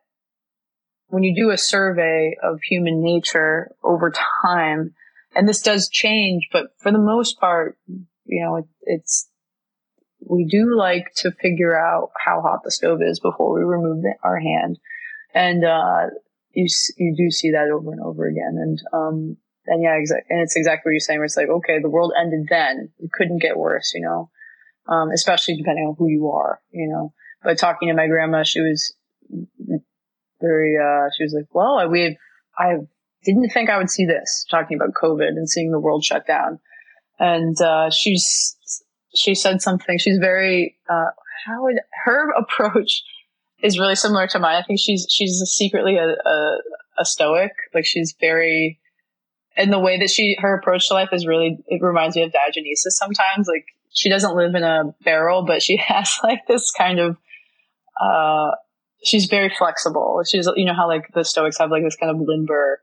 when 1.08 1.24
you 1.24 1.36
do 1.36 1.50
a 1.52 1.58
survey 1.58 2.36
of 2.42 2.60
human 2.62 3.04
nature 3.04 3.72
over 3.84 4.12
time, 4.42 4.94
and 5.36 5.48
this 5.48 5.62
does 5.62 5.90
change, 5.90 6.50
but 6.52 6.68
for 6.78 6.92
the 6.92 7.00
most 7.00 7.40
part, 7.40 7.78
you 8.26 8.44
know, 8.44 8.58
it, 8.58 8.66
it's, 8.82 9.30
we 10.28 10.46
do 10.46 10.76
like 10.76 11.12
to 11.18 11.32
figure 11.32 11.78
out 11.78 12.10
how 12.24 12.42
hot 12.42 12.62
the 12.64 12.72
stove 12.72 13.02
is 13.02 13.20
before 13.20 13.54
we 13.54 13.64
remove 13.64 14.02
the, 14.02 14.14
our 14.24 14.40
hand. 14.40 14.80
And, 15.34 15.64
uh, 15.64 16.08
you, 16.52 16.68
you 16.98 17.16
do 17.18 17.30
see 17.30 17.52
that 17.52 17.70
over 17.70 17.92
and 17.92 18.02
over 18.02 18.26
again. 18.26 18.58
And, 18.58 18.82
um, 18.94 19.38
and 19.68 19.82
yeah, 19.82 19.96
exactly. 19.96 20.28
And 20.30 20.42
it's 20.42 20.56
exactly 20.56 20.90
what 20.90 20.94
you're 20.94 21.00
saying, 21.00 21.20
where 21.20 21.26
it's 21.26 21.38
like, 21.38 21.50
okay, 21.50 21.80
the 21.80 21.90
world 21.90 22.14
ended 22.20 22.48
then. 22.50 22.92
It 23.00 23.12
couldn't 23.12 23.42
get 23.42 23.58
worse, 23.58 23.94
you 23.96 24.02
know, 24.02 24.30
um, 24.88 25.10
especially 25.12 25.56
depending 25.56 25.86
on 25.86 25.96
who 25.98 26.08
you 26.10 26.30
are, 26.30 26.60
you 26.72 26.88
know. 26.88 27.14
But 27.44 27.58
talking 27.58 27.90
to 27.90 27.96
my 27.96 28.08
grandma, 28.08 28.44
she 28.44 28.62
was 28.62 28.96
very, 30.42 30.78
uh, 30.78 31.10
she 31.16 31.24
was 31.24 31.34
like, 31.36 31.54
well, 31.54 31.78
I, 31.78 31.86
we, 31.88 32.18
I 32.58 32.78
didn't 33.24 33.50
think 33.50 33.70
I 33.70 33.78
would 33.78 33.90
see 33.90 34.06
this 34.06 34.46
talking 34.50 34.78
about 34.78 34.94
COVID 34.94 35.30
and 35.30 35.50
seeing 35.50 35.72
the 35.72 35.80
world 35.80 36.04
shut 36.04 36.28
down. 36.28 36.60
And, 37.20 37.60
uh, 37.62 37.90
she's, 37.90 38.56
she 39.16 39.36
said 39.36 39.62
something. 39.62 39.98
She's 39.98 40.18
very, 40.18 40.78
uh, 40.90 41.12
how 41.46 41.64
would 41.64 41.80
her 42.04 42.32
approach 42.38 43.04
is 43.64 43.80
really 43.80 43.96
similar 43.96 44.28
to 44.28 44.40
mine. 44.40 44.62
I 44.62 44.64
think 44.66 44.80
she's, 44.80 45.08
she's 45.10 45.42
secretly 45.48 45.98
a, 45.98 46.10
a, 46.10 46.58
a 47.00 47.06
stoic. 47.06 47.52
Like 47.74 47.86
she's 47.86 48.14
very, 48.20 48.80
and 49.56 49.72
the 49.72 49.80
way 49.80 50.00
that 50.00 50.10
she 50.10 50.38
her 50.40 50.56
approach 50.56 50.88
to 50.88 50.94
life 50.94 51.10
is 51.12 51.26
really 51.26 51.58
it 51.68 51.82
reminds 51.82 52.16
me 52.16 52.24
of 52.24 52.32
Diogenesis 52.32 52.92
sometimes. 52.92 53.48
Like 53.48 53.66
she 53.92 54.10
doesn't 54.10 54.36
live 54.36 54.56
in 54.56 54.64
a 54.64 54.94
barrel, 55.04 55.44
but 55.46 55.62
she 55.62 55.78
has 55.88 56.18
like 56.24 56.46
this 56.48 56.72
kind 56.72 57.00
of 57.00 57.18
uh 58.02 58.52
she's 59.04 59.26
very 59.26 59.50
flexible. 59.50 60.22
She's 60.28 60.48
you 60.56 60.66
know 60.66 60.74
how 60.74 60.88
like 60.88 61.14
the 61.14 61.24
Stoics 61.24 61.58
have 61.60 61.72
like 61.72 61.84
this 61.84 61.96
kind 61.96 62.12
of 62.12 62.20
limber 62.20 62.82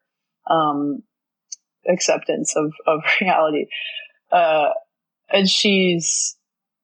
um 0.48 1.02
acceptance 1.88 2.54
of 2.56 2.72
of 2.86 3.02
reality. 3.20 3.66
Uh 4.30 4.70
and 5.30 5.48
she's 5.48 6.36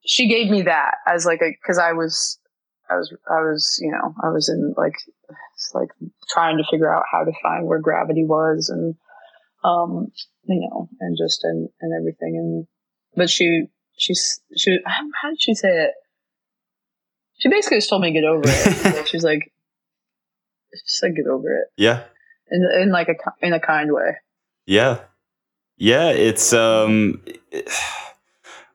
she 0.05 0.29
gave 0.29 0.51
me 0.51 0.63
that 0.63 0.97
as 1.07 1.25
like 1.27 1.41
a 1.43 1.51
because 1.63 1.79
I 1.79 1.93
was 1.93 2.39
I 2.91 2.97
was 2.97 3.15
I 3.31 3.41
was 3.41 3.79
you 3.81 3.91
know 3.91 4.15
I 4.23 4.29
was 4.29 4.49
in 4.49 4.75
like 4.77 4.95
like 5.75 5.91
trying 6.31 6.59
to 6.59 6.65
figure 6.71 6.93
out 6.93 7.05
how 7.11 7.25
to 7.25 7.33
find 7.43 7.67
where 7.67 7.79
gravity 7.79 8.25
was 8.25 8.69
and 8.69 8.95
um, 9.65 10.13
you 10.45 10.61
know, 10.61 10.89
and 11.01 11.17
just 11.17 11.45
and 11.45 11.69
and 11.81 11.93
everything. 11.93 12.37
And 12.37 12.67
but 13.17 13.31
she 13.31 13.67
she's 13.97 14.41
she 14.57 14.79
how 14.85 15.31
did 15.31 15.41
she 15.41 15.55
say 15.55 15.69
it? 15.69 15.91
She 17.39 17.49
basically 17.49 17.79
just 17.79 17.89
told 17.89 18.03
me 18.03 18.09
to 18.09 18.21
get 18.21 18.25
over 18.25 18.43
it. 18.47 19.07
She's 19.07 19.23
like, 19.23 19.53
just 20.73 21.03
like 21.03 21.15
get 21.15 21.27
over 21.27 21.55
it. 21.55 21.69
Yeah. 21.77 22.03
In 22.51 22.69
in 22.83 22.91
like 22.91 23.09
a 23.09 23.47
in 23.47 23.53
a 23.53 23.61
kind 23.61 23.93
way. 23.93 24.17
Yeah. 24.67 25.01
Yeah, 25.77 26.11
it's 26.11 26.53
um 26.53 27.23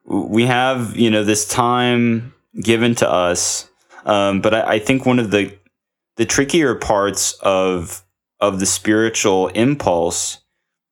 we 0.06 0.46
have, 0.46 0.96
you 0.96 1.10
know, 1.10 1.24
this 1.24 1.48
time 1.48 2.34
given 2.62 2.96
to 2.96 3.10
us. 3.10 3.70
Um, 4.06 4.42
but 4.42 4.54
I, 4.54 4.74
I 4.74 4.80
think 4.80 5.06
one 5.06 5.20
of 5.20 5.32
the 5.32 5.58
the 6.16 6.26
trickier 6.26 6.76
parts 6.76 7.34
of 7.42 8.04
of 8.40 8.60
the 8.60 8.66
spiritual 8.66 9.48
impulse 9.50 10.40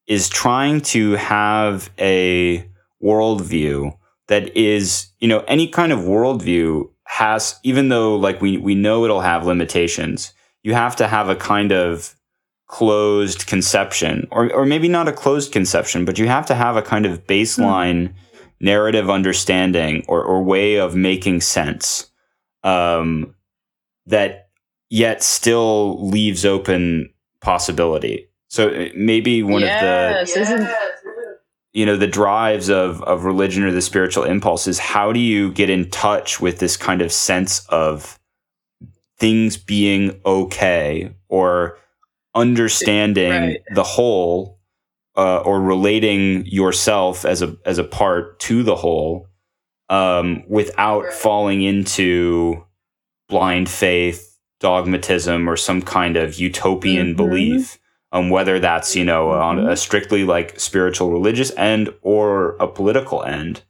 is 0.08 0.30
trying 0.30 0.82
to 0.82 1.12
have 1.14 1.90
a 2.00 2.68
worldview 3.04 3.96
that 4.28 4.56
is, 4.58 5.08
you 5.20 5.28
know, 5.28 5.40
any 5.48 5.68
kind 5.68 5.92
of 5.92 6.00
worldview 6.00 6.90
has, 7.06 7.60
even 7.64 7.90
though 7.90 8.16
like 8.16 8.42
we, 8.42 8.58
we 8.58 8.76
know 8.76 9.04
it'll 9.04 9.22
have 9.22 9.46
limitations, 9.46 10.34
you 10.64 10.74
have 10.74 10.96
to 10.96 11.08
have 11.08 11.30
a 11.30 11.36
kind 11.36 11.72
of 11.72 12.16
closed 12.68 13.48
conception, 13.48 14.28
or, 14.32 14.52
or 14.54 14.66
maybe 14.66 14.88
not 14.88 15.08
a 15.08 15.14
closed 15.14 15.52
conception, 15.52 16.06
but 16.06 16.18
you 16.18 16.28
have 16.28 16.46
to 16.46 16.56
have 16.56 16.78
a 16.78 16.82
kind 16.82 17.06
of 17.06 17.28
baseline 17.28 18.08
mm. 18.08 18.14
narrative 18.62 19.10
understanding 19.10 20.06
or, 20.08 20.24
or 20.24 20.42
way 20.42 20.76
of 20.76 20.96
making 20.96 21.42
sense 21.42 22.10
um, 22.64 23.36
that 24.06 24.50
yet 24.90 25.22
still 25.22 26.08
leaves 26.08 26.46
open 26.46 27.12
possibility. 27.42 28.30
So 28.52 28.68
uh, 28.68 28.90
maybe 28.94 29.44
one 29.44 29.62
yes, 29.62 30.36
of 30.36 30.48
the 30.50 31.38
you 31.72 31.86
know 31.86 31.96
the 31.96 32.06
drives 32.06 32.70
of 32.70 33.02
of 33.04 33.24
religion 33.24 33.64
or 33.64 33.72
the 33.72 33.82
spiritual 33.82 34.26
impulse 34.26 34.68
is 34.68 34.78
how 34.78 35.14
do 35.14 35.22
you 35.22 35.54
get 35.54 35.70
in 35.70 35.90
touch 35.90 36.42
with 36.42 36.60
this 36.60 36.76
kind 36.76 37.02
of 37.02 37.14
sense 37.14 37.66
of 37.70 38.20
things 39.18 39.56
being 39.56 40.20
okay 40.26 41.16
or 41.30 41.78
understanding 42.36 43.32
right. 43.32 43.62
the 43.74 43.84
whole 43.84 44.60
uh, 45.16 45.38
or 45.38 45.62
relating 45.62 46.46
yourself 46.46 47.24
as 47.24 47.42
a 47.42 47.56
as 47.66 47.78
a 47.78 47.86
part 47.86 48.38
to 48.42 48.64
the 48.64 48.76
whole 48.76 49.30
um, 49.88 50.44
without 50.50 51.06
right. 51.06 51.14
falling 51.14 51.62
into 51.62 52.62
blind 53.30 53.70
faith 53.70 54.38
dogmatism 54.60 55.48
or 55.48 55.56
some 55.56 55.82
kind 55.82 56.18
of 56.18 56.38
utopian 56.38 57.08
mm-hmm. 57.08 57.16
belief 57.16 57.78
um, 58.12 58.30
whether 58.30 58.60
that's 58.60 58.96
you 58.96 59.04
know 59.04 59.32
on 59.32 59.60
a 59.60 59.62
mm-hmm. 59.62 59.76
strictly 59.76 60.24
like 60.24 60.60
spiritual 60.60 61.12
religious 61.12 61.52
end 61.58 61.90
or 62.02 62.56
a 62.58 62.68
political 62.68 63.24
end. 63.24 63.64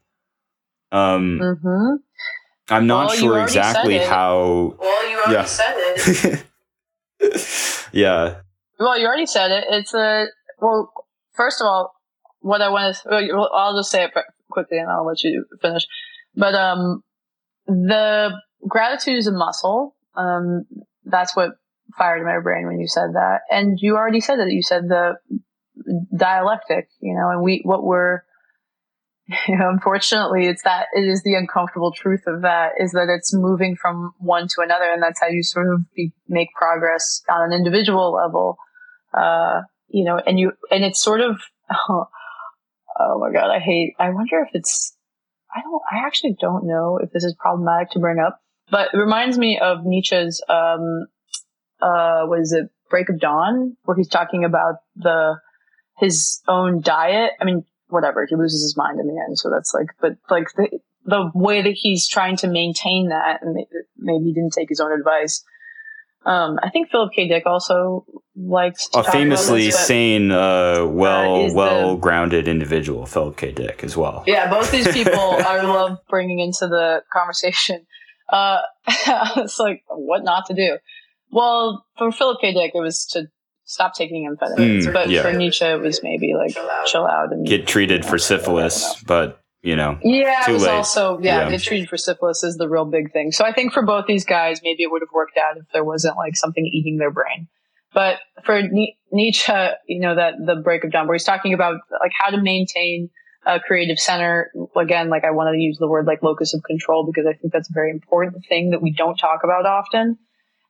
Um, 0.92 1.40
mm-hmm. 1.42 1.96
I'm 2.74 2.88
not 2.88 3.08
well, 3.08 3.18
sure 3.18 3.44
exactly 3.44 3.98
how. 3.98 4.76
Well, 4.80 5.10
you 5.10 5.18
already 5.18 5.34
yeah. 5.34 5.46
said 5.46 6.44
it. 7.20 7.88
yeah. 7.94 8.36
Well, 8.80 8.98
you 8.98 9.06
already 9.06 9.26
said 9.26 9.52
it. 9.52 9.66
It's 9.70 9.94
a 9.94 10.28
well. 10.60 10.92
First 11.34 11.62
of 11.62 11.68
all, 11.68 11.94
what 12.42 12.62
I 12.62 12.70
want 12.70 12.96
to, 12.96 13.10
well, 13.34 13.50
I'll 13.54 13.78
just 13.78 13.90
say 13.90 14.04
it 14.04 14.12
quickly, 14.50 14.78
and 14.78 14.90
I'll 14.90 15.06
let 15.06 15.24
you 15.24 15.46
finish. 15.62 15.88
But 16.36 16.56
um, 16.56 17.04
the 17.68 18.32
gratitude 18.68 19.18
is 19.18 19.28
a 19.28 19.32
muscle. 19.32 19.96
Um, 20.16 20.66
that's 21.06 21.36
what 21.36 21.52
fired 21.98 22.20
in 22.20 22.26
my 22.26 22.40
brain 22.40 22.68
when 22.68 22.80
you 22.80 22.88
said 22.88 23.14
that. 23.14 23.42
And 23.50 23.78
you 23.80 23.98
already 23.98 24.22
said 24.22 24.38
that. 24.38 24.52
You 24.52 24.62
said 24.62 24.88
the 24.88 25.16
dialectic, 26.16 26.90
you 27.00 27.14
know, 27.16 27.30
and 27.30 27.42
we, 27.42 27.62
what 27.64 27.84
we're, 27.84 28.22
you 29.48 29.58
know, 29.58 29.70
unfortunately, 29.70 30.48
it's 30.48 30.64
that 30.64 30.88
it 30.94 31.08
is 31.08 31.24
the 31.24 31.36
uncomfortable 31.36 31.92
truth 31.92 32.24
of 32.28 32.42
that 32.42 32.74
is 32.80 32.92
that 32.92 33.08
it's 33.10 33.34
moving 33.34 33.76
from 33.76 34.14
one 34.18 34.48
to 34.48 34.62
another, 34.62 34.92
and 34.92 35.02
that's 35.02 35.20
how 35.20 35.28
you 35.28 35.44
sort 35.44 35.74
of 35.74 35.82
be, 35.96 36.14
make 36.28 36.50
progress 36.54 37.22
on 37.30 37.52
an 37.52 37.58
individual 37.58 38.14
level. 38.14 38.58
Uh, 39.14 39.62
you 39.88 40.06
know, 40.06 40.18
and 40.26 40.40
you 40.40 40.54
and 40.70 40.84
it's 40.84 41.02
sort 41.02 41.22
of 41.22 41.42
oh, 41.72 42.06
oh 43.00 43.20
my 43.20 43.32
god, 43.32 43.52
I 43.52 43.60
hate. 43.60 43.94
I 44.00 44.10
wonder 44.10 44.40
if 44.40 44.50
it's. 44.54 44.96
I 45.54 45.62
don't. 45.62 45.82
I 45.92 46.06
actually 46.06 46.36
don't 46.40 46.66
know 46.66 47.00
if 47.02 47.12
this 47.12 47.24
is 47.24 47.36
problematic 47.38 47.92
to 47.92 48.00
bring 48.00 48.20
up, 48.20 48.40
but 48.70 48.90
it 48.94 48.98
reminds 48.98 49.38
me 49.38 49.60
of 49.60 49.80
Nietzsche's 49.84 50.42
um, 50.48 51.08
uh, 51.82 52.26
was 52.26 52.54
it 52.54 52.70
Break 52.90 53.10
of 53.10 53.20
Dawn, 53.20 53.78
where 53.86 53.98
he's 53.98 54.10
talking 54.10 54.44
about 54.44 54.76
the 54.96 55.40
his 55.98 56.42
own 56.48 56.82
diet. 56.82 57.32
I 57.40 57.46
mean, 57.46 57.64
whatever, 57.88 58.26
he 58.28 58.36
loses 58.36 58.62
his 58.62 58.76
mind 58.78 59.00
in 59.00 59.08
the 59.08 59.24
end. 59.26 59.40
So 59.40 59.50
that's 59.50 59.74
like, 59.74 59.88
but 60.00 60.18
like 60.30 60.48
the 60.56 60.80
the 61.06 61.32
way 61.34 61.64
that 61.64 61.74
he's 61.74 62.08
trying 62.08 62.38
to 62.38 62.48
maintain 62.48 63.10
that, 63.10 63.42
and 63.42 63.66
maybe 63.98 64.26
he 64.26 64.34
didn't 64.34 64.54
take 64.54 64.70
his 64.70 64.80
own 64.80 64.92
advice. 64.92 65.44
Um, 66.24 66.60
I 66.62 66.70
think 66.70 66.92
Philip 66.92 67.14
K. 67.16 67.28
Dick 67.28 67.48
also 67.48 68.06
liked 68.36 68.90
a 68.94 69.04
famously 69.04 69.66
this, 69.68 69.88
sane, 69.88 70.32
uh, 70.32 70.86
well, 70.86 71.50
uh, 71.50 71.54
well 71.54 71.98
grounded 71.98 72.48
individual, 72.48 73.08
Philip 73.08 73.38
K. 73.38 73.52
Dick, 73.52 73.84
as 73.84 73.98
well. 73.98 74.24
Yeah, 74.28 74.48
both 74.48 74.72
these 74.72 74.88
people 74.94 75.16
I 75.16 75.62
love 75.62 75.98
bringing 76.10 76.40
into 76.40 76.68
the 76.68 77.02
conversation. 77.12 77.88
Uh, 78.30 78.60
it's 79.38 79.58
like 79.58 79.84
what 79.88 80.24
not 80.24 80.46
to 80.48 80.54
do. 80.54 80.78
Well, 81.32 81.86
for 81.98 82.12
Philip 82.12 82.40
K. 82.42 82.54
Dick, 82.54 82.72
it 82.76 82.80
was 82.80 83.06
to 83.08 83.28
stop 83.66 83.96
taking 83.96 84.30
amphetamines. 84.30 84.84
Mm, 84.84 84.94
but 84.94 85.10
yeah. 85.10 85.22
for 85.22 85.34
Nietzsche, 85.34 85.66
it 85.66 85.80
was 85.80 86.04
maybe 86.04 86.34
like 86.34 86.56
chill 86.86 87.08
out 87.08 87.32
and 87.32 87.46
get 87.46 87.68
treated 87.68 88.06
for 88.06 88.18
syphilis. 88.18 89.02
But 89.04 89.40
you 89.62 89.76
know, 89.76 89.98
yeah, 90.04 90.50
it 90.50 90.52
was 90.52 90.64
late. 90.64 90.72
also 90.72 91.20
yeah, 91.22 91.44
yeah, 91.44 91.50
get 91.50 91.62
treated 91.62 91.88
for 91.88 91.98
syphilis 91.98 92.44
is 92.44 92.58
the 92.58 92.68
real 92.68 92.86
big 92.86 93.12
thing. 93.14 93.32
So 93.32 93.46
I 93.46 93.54
think 93.54 93.74
for 93.74 93.84
both 93.84 94.06
these 94.08 94.26
guys, 94.26 94.62
maybe 94.64 94.84
it 94.84 94.92
would 94.92 95.02
have 95.02 95.14
worked 95.14 95.38
out 95.38 95.58
if 95.58 95.66
there 95.74 95.84
wasn't 95.84 96.18
like 96.18 96.36
something 96.36 96.66
eating 96.66 96.98
their 96.98 97.12
brain. 97.12 97.48
But 97.94 98.20
for 98.44 98.62
Nietzsche, 99.12 99.54
you 99.88 100.00
know 100.00 100.16
that 100.16 100.36
the 100.44 100.56
break 100.56 100.84
of 100.84 100.92
dawn, 100.92 101.08
where 101.08 101.16
he's 101.16 101.24
talking 101.24 101.54
about 101.54 101.82
like 102.00 102.12
how 102.18 102.32
to 102.32 102.42
maintain 102.42 103.10
a 103.46 103.60
creative 103.60 104.00
center. 104.00 104.52
Again, 104.76 105.10
like 105.10 105.24
I 105.24 105.32
wanted 105.32 105.54
to 105.54 105.60
use 105.60 105.78
the 105.78 105.88
word 105.88 106.06
like 106.06 106.24
locus 106.24 106.54
of 106.54 106.64
control 106.64 107.06
because 107.06 107.26
I 107.28 107.34
think 107.34 107.54
that's 107.54 107.70
a 107.70 107.74
very 107.74 107.92
important 107.92 108.46
thing 108.48 108.72
that 108.72 108.82
we 108.82 108.92
don't 108.92 109.18
talk 109.18 109.42
about 109.44 109.66
often. 109.66 110.18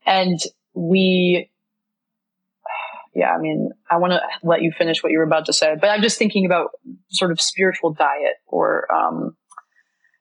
And 0.05 0.39
we, 0.73 1.49
yeah, 3.13 3.31
I 3.31 3.39
mean, 3.39 3.71
I 3.89 3.97
want 3.97 4.13
to 4.13 4.21
let 4.43 4.61
you 4.61 4.71
finish 4.71 5.03
what 5.03 5.11
you 5.11 5.17
were 5.17 5.23
about 5.23 5.45
to 5.45 5.53
say, 5.53 5.75
but 5.79 5.89
I'm 5.89 6.01
just 6.01 6.17
thinking 6.17 6.45
about 6.45 6.69
sort 7.09 7.31
of 7.31 7.41
spiritual 7.41 7.93
diet 7.93 8.35
or, 8.47 8.91
um, 8.91 9.35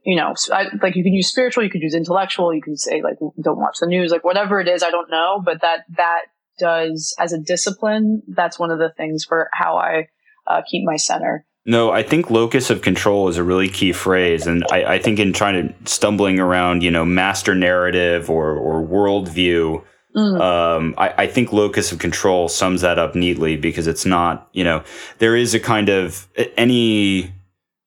you 0.04 0.16
know, 0.16 0.34
I, 0.52 0.66
like 0.82 0.96
you 0.96 1.04
can 1.04 1.12
use 1.12 1.28
spiritual, 1.28 1.62
you 1.62 1.70
could 1.70 1.82
use 1.82 1.94
intellectual, 1.94 2.54
you 2.54 2.62
can 2.62 2.76
say 2.76 3.02
like 3.02 3.18
don't 3.42 3.60
watch 3.60 3.78
the 3.80 3.86
news, 3.86 4.10
like 4.10 4.24
whatever 4.24 4.60
it 4.60 4.68
is, 4.68 4.82
I 4.82 4.90
don't 4.90 5.10
know, 5.10 5.42
but 5.44 5.60
that 5.60 5.84
that 5.96 6.22
does 6.58 7.14
as 7.18 7.32
a 7.32 7.38
discipline. 7.38 8.22
That's 8.28 8.58
one 8.58 8.70
of 8.70 8.78
the 8.78 8.92
things 8.96 9.24
for 9.24 9.50
how 9.52 9.76
I 9.76 10.08
uh, 10.46 10.62
keep 10.68 10.84
my 10.84 10.96
center. 10.96 11.46
No, 11.66 11.90
I 11.90 12.02
think 12.02 12.30
locus 12.30 12.70
of 12.70 12.80
control 12.80 13.28
is 13.28 13.36
a 13.36 13.44
really 13.44 13.68
key 13.68 13.92
phrase, 13.92 14.46
and 14.46 14.64
I, 14.72 14.94
I 14.94 14.98
think 14.98 15.18
in 15.18 15.32
trying 15.32 15.68
to 15.68 15.90
stumbling 15.90 16.40
around, 16.40 16.82
you 16.82 16.90
know, 16.90 17.04
master 17.04 17.54
narrative 17.54 18.30
or 18.30 18.54
or 18.54 18.82
worldview, 18.82 19.84
mm. 20.16 20.40
um, 20.40 20.94
I, 20.96 21.14
I 21.18 21.26
think 21.26 21.52
locus 21.52 21.92
of 21.92 21.98
control 21.98 22.48
sums 22.48 22.80
that 22.80 22.98
up 22.98 23.14
neatly 23.14 23.56
because 23.56 23.86
it's 23.86 24.06
not, 24.06 24.48
you 24.52 24.64
know, 24.64 24.82
there 25.18 25.36
is 25.36 25.54
a 25.54 25.60
kind 25.60 25.90
of 25.90 26.26
any 26.56 27.32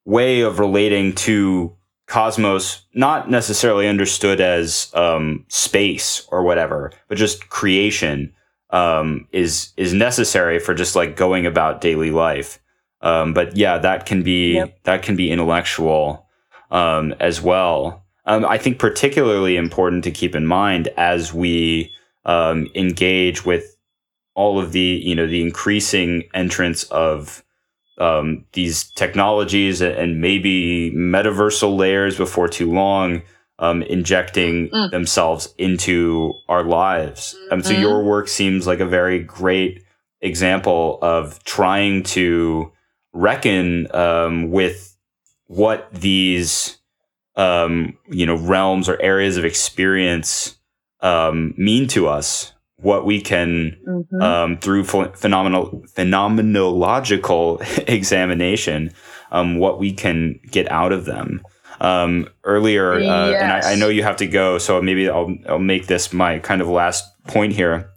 way 0.05 0.41
of 0.41 0.59
relating 0.59 1.15
to 1.15 1.75
cosmos, 2.07 2.85
not 2.93 3.29
necessarily 3.29 3.87
understood 3.87 4.39
as 4.39 4.91
um, 4.93 5.45
space 5.47 6.27
or 6.31 6.43
whatever, 6.43 6.91
but 7.07 7.17
just 7.17 7.49
creation 7.49 8.33
um, 8.69 9.27
is 9.31 9.73
is 9.77 9.93
necessary 9.93 10.59
for 10.59 10.73
just 10.73 10.95
like 10.95 11.15
going 11.15 11.45
about 11.45 11.81
daily 11.81 12.11
life. 12.11 12.59
Um, 13.03 13.33
but 13.33 13.55
yeah, 13.55 13.77
that 13.77 14.05
can 14.05 14.23
be 14.23 14.55
yep. 14.55 14.81
that 14.83 15.03
can 15.03 15.15
be 15.15 15.29
intellectual 15.29 16.25
um, 16.71 17.13
as 17.19 17.41
well. 17.41 18.03
Um, 18.25 18.45
I 18.45 18.57
think 18.57 18.79
particularly 18.79 19.57
important 19.57 20.05
to 20.05 20.11
keep 20.11 20.33
in 20.33 20.47
mind 20.47 20.87
as 20.97 21.33
we 21.33 21.91
um, 22.25 22.67
engage 22.73 23.45
with 23.45 23.75
all 24.35 24.57
of 24.57 24.71
the 24.71 24.79
you 24.79 25.13
know 25.13 25.27
the 25.27 25.41
increasing 25.41 26.23
entrance 26.33 26.85
of 26.85 27.43
um, 27.99 28.45
these 28.53 28.89
technologies 28.91 29.81
and 29.81 30.21
maybe 30.21 30.91
metaversal 30.91 31.77
layers 31.77 32.17
before 32.17 32.47
too 32.47 32.71
long 32.71 33.21
um, 33.59 33.83
injecting 33.83 34.69
mm. 34.69 34.91
themselves 34.91 35.53
into 35.57 36.33
our 36.47 36.63
lives. 36.63 37.35
Um, 37.51 37.61
so 37.61 37.71
mm-hmm. 37.71 37.81
your 37.81 38.03
work 38.03 38.27
seems 38.27 38.65
like 38.65 38.79
a 38.79 38.85
very 38.85 39.19
great 39.19 39.83
example 40.21 40.97
of 41.01 41.43
trying 41.43 42.03
to 42.03 42.72
reckon 43.13 43.87
um, 43.95 44.51
with 44.51 44.97
what 45.47 45.87
these 45.93 46.77
um, 47.35 47.97
you 48.09 48.25
know 48.25 48.35
realms 48.35 48.89
or 48.89 49.01
areas 49.01 49.37
of 49.37 49.45
experience 49.45 50.57
um, 51.01 51.53
mean 51.57 51.87
to 51.89 52.07
us. 52.07 52.53
What 52.77 53.05
we 53.05 53.21
can 53.21 53.77
mm-hmm. 53.87 54.21
Um, 54.21 54.57
through 54.57 54.83
phenomenal 54.83 55.83
phenomenological 55.95 57.87
examination, 57.87 58.91
what 59.31 59.79
we 59.79 59.93
can 59.93 60.39
get 60.51 60.69
out 60.69 60.91
of 60.91 61.05
them 61.05 61.43
um, 61.83 62.27
earlier, 62.43 62.93
uh, 62.95 63.29
yes. 63.29 63.41
and 63.41 63.51
I, 63.51 63.73
I, 63.73 63.75
know 63.75 63.89
you 63.89 64.03
have 64.03 64.17
to 64.17 64.27
go, 64.27 64.57
so 64.57 64.81
maybe 64.81 65.09
I'll 65.09 65.35
I'll 65.47 65.59
make 65.59 65.87
this 65.87 66.13
my 66.13 66.39
kind 66.39 66.61
of 66.61 66.67
last 66.67 67.03
point 67.27 67.53
here. 67.53 67.89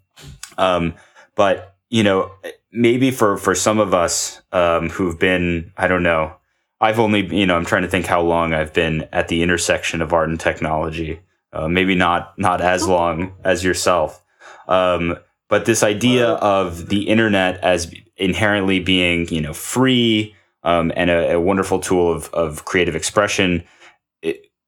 Um, 0.58 0.94
but 1.34 1.76
you 1.88 2.02
know, 2.02 2.32
maybe 2.72 3.10
for 3.10 3.36
for 3.36 3.54
some 3.54 3.78
of 3.78 3.94
us 3.94 4.42
um, 4.52 4.90
who've 4.90 5.18
been, 5.18 5.72
I 5.76 5.88
don't 5.88 6.02
know, 6.02 6.36
I've 6.80 6.98
only 6.98 7.26
you 7.34 7.46
know, 7.46 7.56
I'm 7.56 7.64
trying 7.64 7.82
to 7.82 7.88
think 7.88 8.06
how 8.06 8.20
long 8.20 8.52
I've 8.52 8.72
been 8.72 9.08
at 9.12 9.28
the 9.28 9.42
intersection 9.42 10.02
of 10.02 10.12
art 10.12 10.28
and 10.28 10.38
technology. 10.38 11.20
Uh, 11.52 11.68
maybe 11.68 11.94
not 11.94 12.38
not 12.38 12.60
as 12.60 12.86
long 12.86 13.32
as 13.44 13.64
yourself. 13.64 14.22
Um, 14.68 15.16
but 15.48 15.64
this 15.64 15.82
idea 15.82 16.30
of 16.32 16.88
the 16.88 17.08
internet 17.08 17.62
as 17.62 17.92
inherently 18.16 18.80
being, 18.80 19.28
you 19.28 19.40
know, 19.40 19.52
free 19.52 20.34
um, 20.64 20.92
and 20.96 21.08
a, 21.08 21.34
a, 21.34 21.40
wonderful 21.40 21.78
tool 21.78 22.12
of, 22.12 22.28
of 22.34 22.64
creative 22.64 22.96
expression 22.96 23.62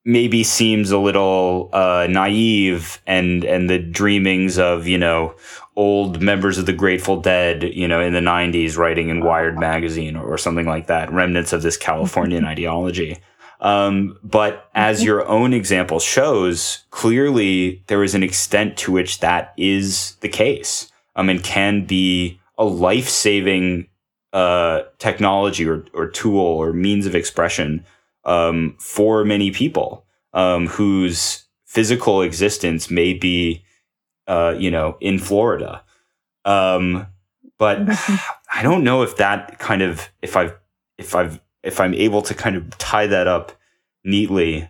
maybe 0.09 0.43
seems 0.43 0.91
a 0.91 0.99
little 0.99 1.69
uh, 1.75 2.07
naive 2.09 3.01
and 3.07 3.45
and 3.45 3.69
the 3.69 3.79
dreamings 3.79 4.59
of 4.59 4.89
you 4.89 4.97
know 4.99 5.35
old 5.77 6.21
members 6.21 6.59
of 6.59 6.67
the 6.67 6.73
Grateful 6.73 7.21
Dead, 7.21 7.63
you 7.63 7.87
know, 7.87 8.01
in 8.01 8.15
the 8.15 8.21
'90s, 8.21 8.79
writing 8.79 9.11
in 9.11 9.21
Wired 9.21 9.59
magazine 9.59 10.17
or, 10.17 10.25
or 10.25 10.39
something 10.39 10.67
like 10.67 10.87
that, 10.87 11.13
remnants 11.13 11.53
of 11.53 11.63
this 11.63 11.77
Californian 11.77 12.45
ideology. 12.55 13.19
Um, 13.61 14.19
but 14.23 14.71
as 14.75 15.05
your 15.05 15.27
own 15.27 15.53
example 15.53 15.99
shows, 15.99 16.85
clearly 16.91 17.83
there 17.89 18.05
is 18.05 18.15
an 18.15 18.23
extent 18.23 18.77
to 18.79 18.93
which 18.93 19.21
that 19.21 19.53
is 19.57 20.15
the 20.21 20.29
case, 20.29 20.91
um, 21.17 21.29
and 21.29 21.45
can 21.45 21.85
be 21.85 22.41
a 22.57 22.65
life 22.65 23.09
saving 23.09 23.89
uh, 24.33 24.83
technology 24.99 25.69
or, 25.69 25.85
or 25.93 26.09
tool 26.09 26.41
or 26.41 26.73
means 26.73 27.05
of 27.05 27.15
expression 27.15 27.85
um, 28.29 28.77
for 28.79 29.25
many 29.25 29.51
people 29.51 30.05
um, 30.35 30.67
whose 30.67 31.47
physical 31.65 32.23
existence 32.23 32.91
may 32.91 33.15
be, 33.15 33.65
uh, 34.27 34.55
you 34.57 34.71
know, 34.71 34.97
in 35.01 35.19
Florida. 35.19 35.83
Um, 36.45 37.07
but 37.59 37.79
I 38.53 38.63
don't 38.63 38.85
know 38.85 39.03
if 39.03 39.17
that 39.17 39.59
kind 39.59 39.83
of 39.83 40.09
if 40.23 40.37
I've 40.37 40.55
if 40.99 41.15
I've 41.15 41.41
if 41.63 41.81
I'm 41.81 41.95
able 41.95 42.23
to 42.23 42.35
kind 42.35 42.55
of 42.55 42.77
tie 42.79 43.07
that 43.07 43.27
up 43.27 43.53
neatly. 44.05 44.69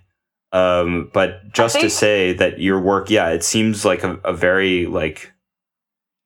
Um, 0.52 1.10
but 1.12 1.52
just 1.52 1.74
think- 1.74 1.84
to 1.84 1.90
say 1.90 2.32
that 2.34 2.60
your 2.60 2.80
work, 2.80 3.10
yeah, 3.10 3.28
it 3.30 3.44
seems 3.44 3.84
like 3.84 4.02
a, 4.04 4.14
a 4.24 4.32
very 4.32 4.86
like 4.86 5.32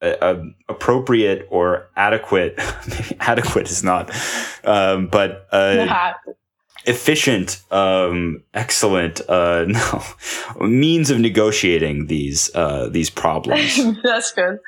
a, 0.02 0.16
a 0.20 0.50
appropriate 0.68 1.48
or 1.50 1.88
adequate. 1.96 2.54
adequate 3.20 3.70
is 3.70 3.82
not, 3.82 4.10
um, 4.64 5.06
but 5.08 5.48
uh, 5.50 6.12
efficient, 6.84 7.62
um, 7.70 8.42
excellent, 8.54 9.20
uh, 9.28 9.64
no, 9.68 10.02
means 10.66 11.10
of 11.10 11.18
negotiating 11.20 12.06
these 12.06 12.54
uh, 12.54 12.88
these 12.88 13.10
problems. 13.10 13.78
that's 14.02 14.32
good. 14.32 14.58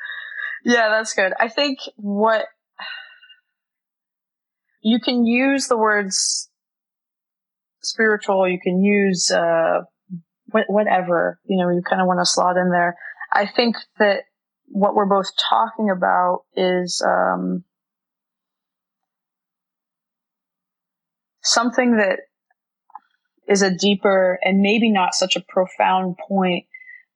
Yeah, 0.63 0.89
that's 0.89 1.13
good. 1.13 1.33
I 1.39 1.47
think 1.47 1.79
what 1.95 2.45
you 4.81 4.99
can 4.99 5.25
use 5.25 5.67
the 5.67 5.77
words 5.77 6.49
spiritual. 7.81 8.49
You 8.49 8.59
can 8.61 8.83
use 8.83 9.31
uh, 9.31 9.81
whatever 10.47 11.39
you 11.45 11.57
know. 11.57 11.69
You 11.69 11.81
kind 11.87 12.01
of 12.01 12.07
want 12.07 12.19
to 12.19 12.25
slot 12.25 12.57
in 12.57 12.71
there. 12.71 12.95
I 13.31 13.47
think 13.47 13.75
that 13.99 14.21
what 14.67 14.95
we're 14.95 15.05
both 15.05 15.31
talking 15.49 15.89
about 15.89 16.41
is 16.55 17.03
um, 17.05 17.63
something 21.45 21.97
that 21.97 22.19
is 23.47 23.61
a 23.61 23.73
deeper 23.73 24.39
and 24.43 24.61
maybe 24.61 24.91
not 24.91 25.13
such 25.13 25.35
a 25.35 25.43
profound 25.47 26.17
point, 26.27 26.65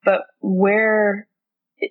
but 0.05 0.21
where, 0.39 1.27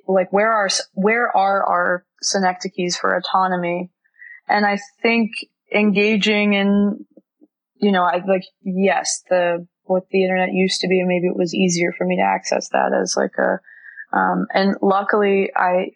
like, 0.07 0.33
where 0.33 0.53
are, 0.53 0.69
where 0.95 1.37
are 1.37 1.65
our 1.65 2.05
synecdoches 2.23 2.97
for 2.97 3.17
autonomy? 3.17 3.91
And 4.49 4.65
I 4.65 4.79
think 5.03 5.33
engaging 5.75 6.55
in, 6.55 7.05
you 7.81 7.93
know, 7.93 8.05
I 8.05 8.23
like, 8.27 8.45
yes, 8.63 9.23
the, 9.29 9.67
what 9.85 10.05
the 10.11 10.23
internet 10.23 10.53
used 10.53 10.81
to 10.81 10.89
be, 10.89 11.01
and 11.01 11.09
maybe 11.09 11.27
it 11.27 11.37
was 11.37 11.55
easier 11.55 11.93
for 11.97 12.07
me 12.07 12.17
to 12.17 12.23
access 12.23 12.69
that 12.71 12.93
as 12.99 13.15
like 13.17 13.35
a, 13.39 14.17
um, 14.17 14.47
and 14.55 14.77
luckily 14.81 15.51
I 15.55 15.91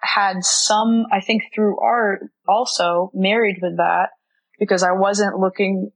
had 0.00 0.44
some, 0.44 1.06
I 1.12 1.20
think 1.20 1.44
through 1.54 1.80
art 1.80 2.22
also 2.46 3.10
married 3.14 3.58
with 3.62 3.76
that 3.76 4.10
because 4.58 4.82
I 4.82 4.92
wasn't 4.92 5.38
looking 5.38 5.92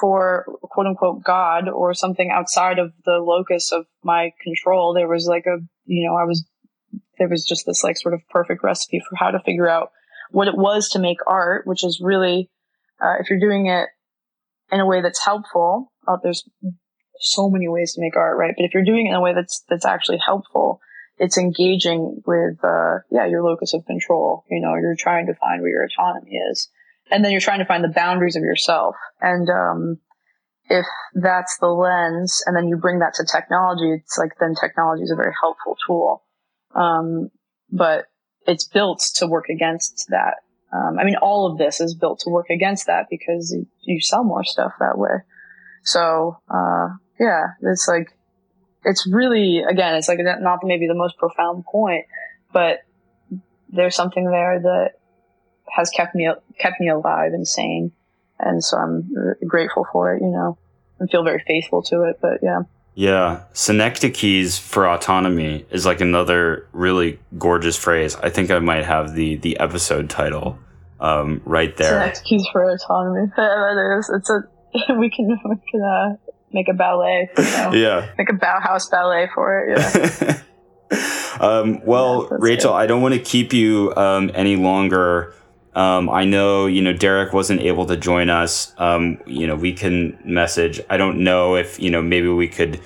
for 0.00 0.46
quote 0.62 0.86
unquote 0.86 1.22
God 1.22 1.68
or 1.68 1.94
something 1.94 2.30
outside 2.30 2.78
of 2.78 2.92
the 3.04 3.18
locus 3.18 3.72
of 3.72 3.86
my 4.02 4.30
control. 4.42 4.94
There 4.94 5.08
was 5.08 5.26
like 5.26 5.44
a, 5.46 5.58
you 5.84 6.08
know, 6.08 6.16
I 6.16 6.24
was, 6.24 6.44
there 7.18 7.28
was 7.28 7.44
just 7.44 7.66
this 7.66 7.84
like 7.84 7.98
sort 7.98 8.14
of 8.14 8.20
perfect 8.30 8.64
recipe 8.64 9.00
for 9.08 9.16
how 9.16 9.30
to 9.30 9.40
figure 9.40 9.68
out 9.68 9.90
what 10.30 10.48
it 10.48 10.56
was 10.56 10.88
to 10.90 10.98
make 10.98 11.18
art, 11.26 11.66
which 11.66 11.84
is 11.84 12.00
really, 12.02 12.50
uh, 13.00 13.14
if 13.20 13.28
you're 13.28 13.38
doing 13.38 13.66
it 13.66 13.88
in 14.70 14.80
a 14.80 14.86
way 14.86 15.02
that's 15.02 15.22
helpful, 15.22 15.92
uh, 16.08 16.16
there's 16.22 16.48
so 17.20 17.50
many 17.50 17.68
ways 17.68 17.92
to 17.92 18.00
make 18.00 18.16
art, 18.16 18.38
right? 18.38 18.54
But 18.56 18.64
if 18.64 18.72
you're 18.72 18.84
doing 18.84 19.06
it 19.06 19.10
in 19.10 19.14
a 19.14 19.20
way 19.20 19.34
that's, 19.34 19.62
that's 19.68 19.84
actually 19.84 20.18
helpful, 20.24 20.80
it's 21.18 21.36
engaging 21.36 22.22
with, 22.26 22.64
uh, 22.64 23.00
yeah, 23.10 23.26
your 23.26 23.44
locus 23.44 23.74
of 23.74 23.84
control. 23.84 24.44
You 24.50 24.62
know, 24.62 24.74
you're 24.74 24.96
trying 24.96 25.26
to 25.26 25.34
find 25.34 25.60
where 25.60 25.70
your 25.70 25.84
autonomy 25.84 26.36
is 26.50 26.70
and 27.10 27.24
then 27.24 27.32
you're 27.32 27.40
trying 27.40 27.58
to 27.58 27.64
find 27.64 27.84
the 27.84 27.88
boundaries 27.88 28.36
of 28.36 28.42
yourself. 28.42 28.94
And 29.20 29.48
um, 29.50 29.98
if 30.68 30.86
that's 31.14 31.58
the 31.58 31.68
lens, 31.68 32.42
and 32.46 32.56
then 32.56 32.68
you 32.68 32.76
bring 32.76 33.00
that 33.00 33.14
to 33.14 33.26
technology, 33.30 33.92
it's 33.92 34.16
like 34.18 34.32
then 34.40 34.54
technology 34.54 35.02
is 35.02 35.10
a 35.10 35.16
very 35.16 35.32
helpful 35.40 35.76
tool. 35.86 36.24
Um, 36.74 37.30
but 37.70 38.06
it's 38.46 38.66
built 38.66 39.00
to 39.16 39.26
work 39.26 39.46
against 39.48 40.06
that. 40.10 40.36
um, 40.72 40.98
I 40.98 41.04
mean, 41.04 41.16
all 41.16 41.50
of 41.50 41.58
this 41.58 41.80
is 41.80 41.94
built 41.94 42.20
to 42.20 42.30
work 42.30 42.48
against 42.50 42.86
that 42.86 43.06
because 43.10 43.54
you, 43.82 44.00
sell 44.00 44.24
more 44.24 44.44
stuff 44.44 44.72
that 44.80 44.96
way. 44.96 45.10
So, 45.84 46.38
uh, 46.48 46.88
yeah, 47.20 47.48
it's 47.62 47.86
like, 47.86 48.08
it's 48.84 49.06
really, 49.06 49.62
again, 49.62 49.94
it's 49.94 50.08
like 50.08 50.18
not 50.40 50.60
maybe 50.62 50.88
the 50.88 50.94
most 50.94 51.18
profound 51.18 51.64
point, 51.70 52.06
but 52.52 52.78
there's 53.68 53.94
something 53.94 54.24
there 54.24 54.60
that 54.60 54.92
has 55.70 55.90
kept 55.90 56.14
me, 56.14 56.28
kept 56.58 56.80
me 56.80 56.88
alive 56.88 57.32
and 57.32 57.46
sane. 57.46 57.92
And 58.38 58.62
so 58.62 58.76
I'm 58.76 59.36
grateful 59.46 59.86
for 59.92 60.14
it, 60.14 60.22
you 60.22 60.28
know, 60.28 60.58
and 60.98 61.10
feel 61.10 61.22
very 61.22 61.42
faithful 61.46 61.82
to 61.84 62.02
it. 62.02 62.18
But 62.20 62.40
yeah. 62.42 62.62
Yeah, 62.94 63.44
synecdoches 63.54 64.58
for 64.58 64.86
autonomy 64.86 65.64
is 65.70 65.86
like 65.86 66.02
another 66.02 66.68
really 66.72 67.18
gorgeous 67.38 67.76
phrase. 67.76 68.16
I 68.16 68.28
think 68.28 68.50
I 68.50 68.58
might 68.58 68.84
have 68.84 69.14
the 69.14 69.36
the 69.36 69.58
episode 69.58 70.10
title 70.10 70.58
um, 71.00 71.40
right 71.46 71.74
there. 71.76 71.88
Synecdoches 71.88 72.48
for 72.52 72.68
autonomy. 72.68 73.32
That 73.36 73.96
is. 73.98 74.10
It's 74.10 74.28
a 74.28 74.44
we 74.98 75.10
can 75.10 75.28
we 75.28 75.56
can 75.70 75.82
uh, 75.82 76.16
make 76.52 76.68
a 76.68 76.74
ballet. 76.74 77.30
You 77.36 77.44
know? 77.44 77.70
yeah. 77.74 78.10
Make 78.18 78.30
a 78.30 78.34
Bauhaus 78.34 78.90
ballet 78.90 79.28
for 79.34 79.58
it. 79.58 79.78
Yeah. 79.78 80.40
um, 81.40 81.84
well, 81.84 82.28
yeah, 82.30 82.36
Rachel, 82.40 82.72
good. 82.72 82.76
I 82.76 82.86
don't 82.86 83.02
want 83.02 83.14
to 83.14 83.20
keep 83.20 83.52
you 83.52 83.92
um, 83.96 84.30
any 84.34 84.56
longer. 84.56 85.34
Um, 85.74 86.10
I 86.10 86.24
know, 86.24 86.66
you 86.66 86.82
know, 86.82 86.92
Derek 86.92 87.32
wasn't 87.32 87.62
able 87.62 87.86
to 87.86 87.96
join 87.96 88.28
us. 88.28 88.74
Um, 88.76 89.18
you 89.26 89.46
know, 89.46 89.56
we 89.56 89.72
can 89.72 90.18
message. 90.24 90.80
I 90.90 90.98
don't 90.98 91.24
know 91.24 91.56
if, 91.56 91.80
you 91.80 91.90
know, 91.90 92.02
maybe 92.02 92.28
we 92.28 92.46
could 92.46 92.80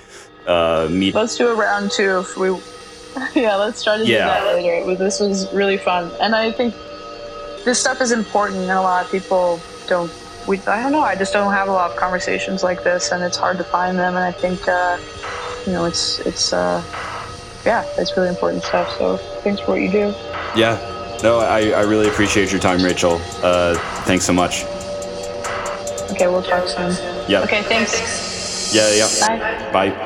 uh, 0.46 0.88
meet. 0.90 1.14
Let's 1.14 1.36
do 1.36 1.48
a 1.48 1.54
round 1.54 1.90
two 1.90 2.20
if 2.20 2.36
we. 2.36 2.50
yeah, 3.40 3.56
let's 3.56 3.82
try 3.82 3.96
to 3.96 4.04
do 4.04 4.12
yeah. 4.12 4.26
that 4.28 4.54
later. 4.54 4.94
This 4.94 5.20
was 5.20 5.52
really 5.52 5.78
fun. 5.78 6.12
And 6.20 6.34
I 6.34 6.52
think 6.52 6.74
this 7.64 7.80
stuff 7.80 8.00
is 8.00 8.12
important, 8.12 8.60
and 8.60 8.70
a 8.70 8.80
lot 8.80 9.04
of 9.04 9.10
people 9.10 9.60
don't. 9.88 10.12
We, 10.46 10.60
I 10.60 10.82
don't 10.82 10.92
know. 10.92 11.00
I 11.00 11.16
just 11.16 11.32
don't 11.32 11.52
have 11.52 11.66
a 11.66 11.72
lot 11.72 11.90
of 11.90 11.96
conversations 11.96 12.62
like 12.62 12.84
this, 12.84 13.10
and 13.10 13.22
it's 13.24 13.36
hard 13.36 13.58
to 13.58 13.64
find 13.64 13.98
them. 13.98 14.14
And 14.14 14.24
I 14.24 14.30
think, 14.30 14.68
uh, 14.68 14.98
you 15.66 15.72
know, 15.72 15.86
it's 15.86 16.20
it's 16.20 16.52
uh, 16.52 16.84
yeah, 17.64 17.84
it's 17.98 18.16
really 18.16 18.28
important 18.28 18.62
stuff. 18.62 18.96
So 18.98 19.16
thanks 19.42 19.60
for 19.62 19.72
what 19.72 19.80
you 19.80 19.90
do. 19.90 20.14
Yeah, 20.54 20.76
no, 21.22 21.38
I, 21.40 21.70
I 21.70 21.82
really 21.82 22.08
appreciate 22.08 22.50
your 22.50 22.60
time, 22.60 22.82
Rachel. 22.82 23.20
Uh, 23.42 23.76
thanks 24.04 24.24
so 24.24 24.32
much. 24.32 24.64
Okay, 26.12 26.28
we'll 26.28 26.42
talk 26.42 26.66
soon. 26.68 26.92
Yeah. 27.28 27.42
Okay, 27.42 27.62
thanks. 27.62 28.74
Yeah, 28.74 28.92
yeah. 28.92 29.08
Bye. 29.26 29.90
Bye. 29.90 30.05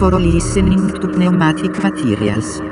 For 0.00 0.18
listening 0.18 0.88
to 0.98 1.08
Pneumatic 1.08 1.76
Materials. 1.82 2.69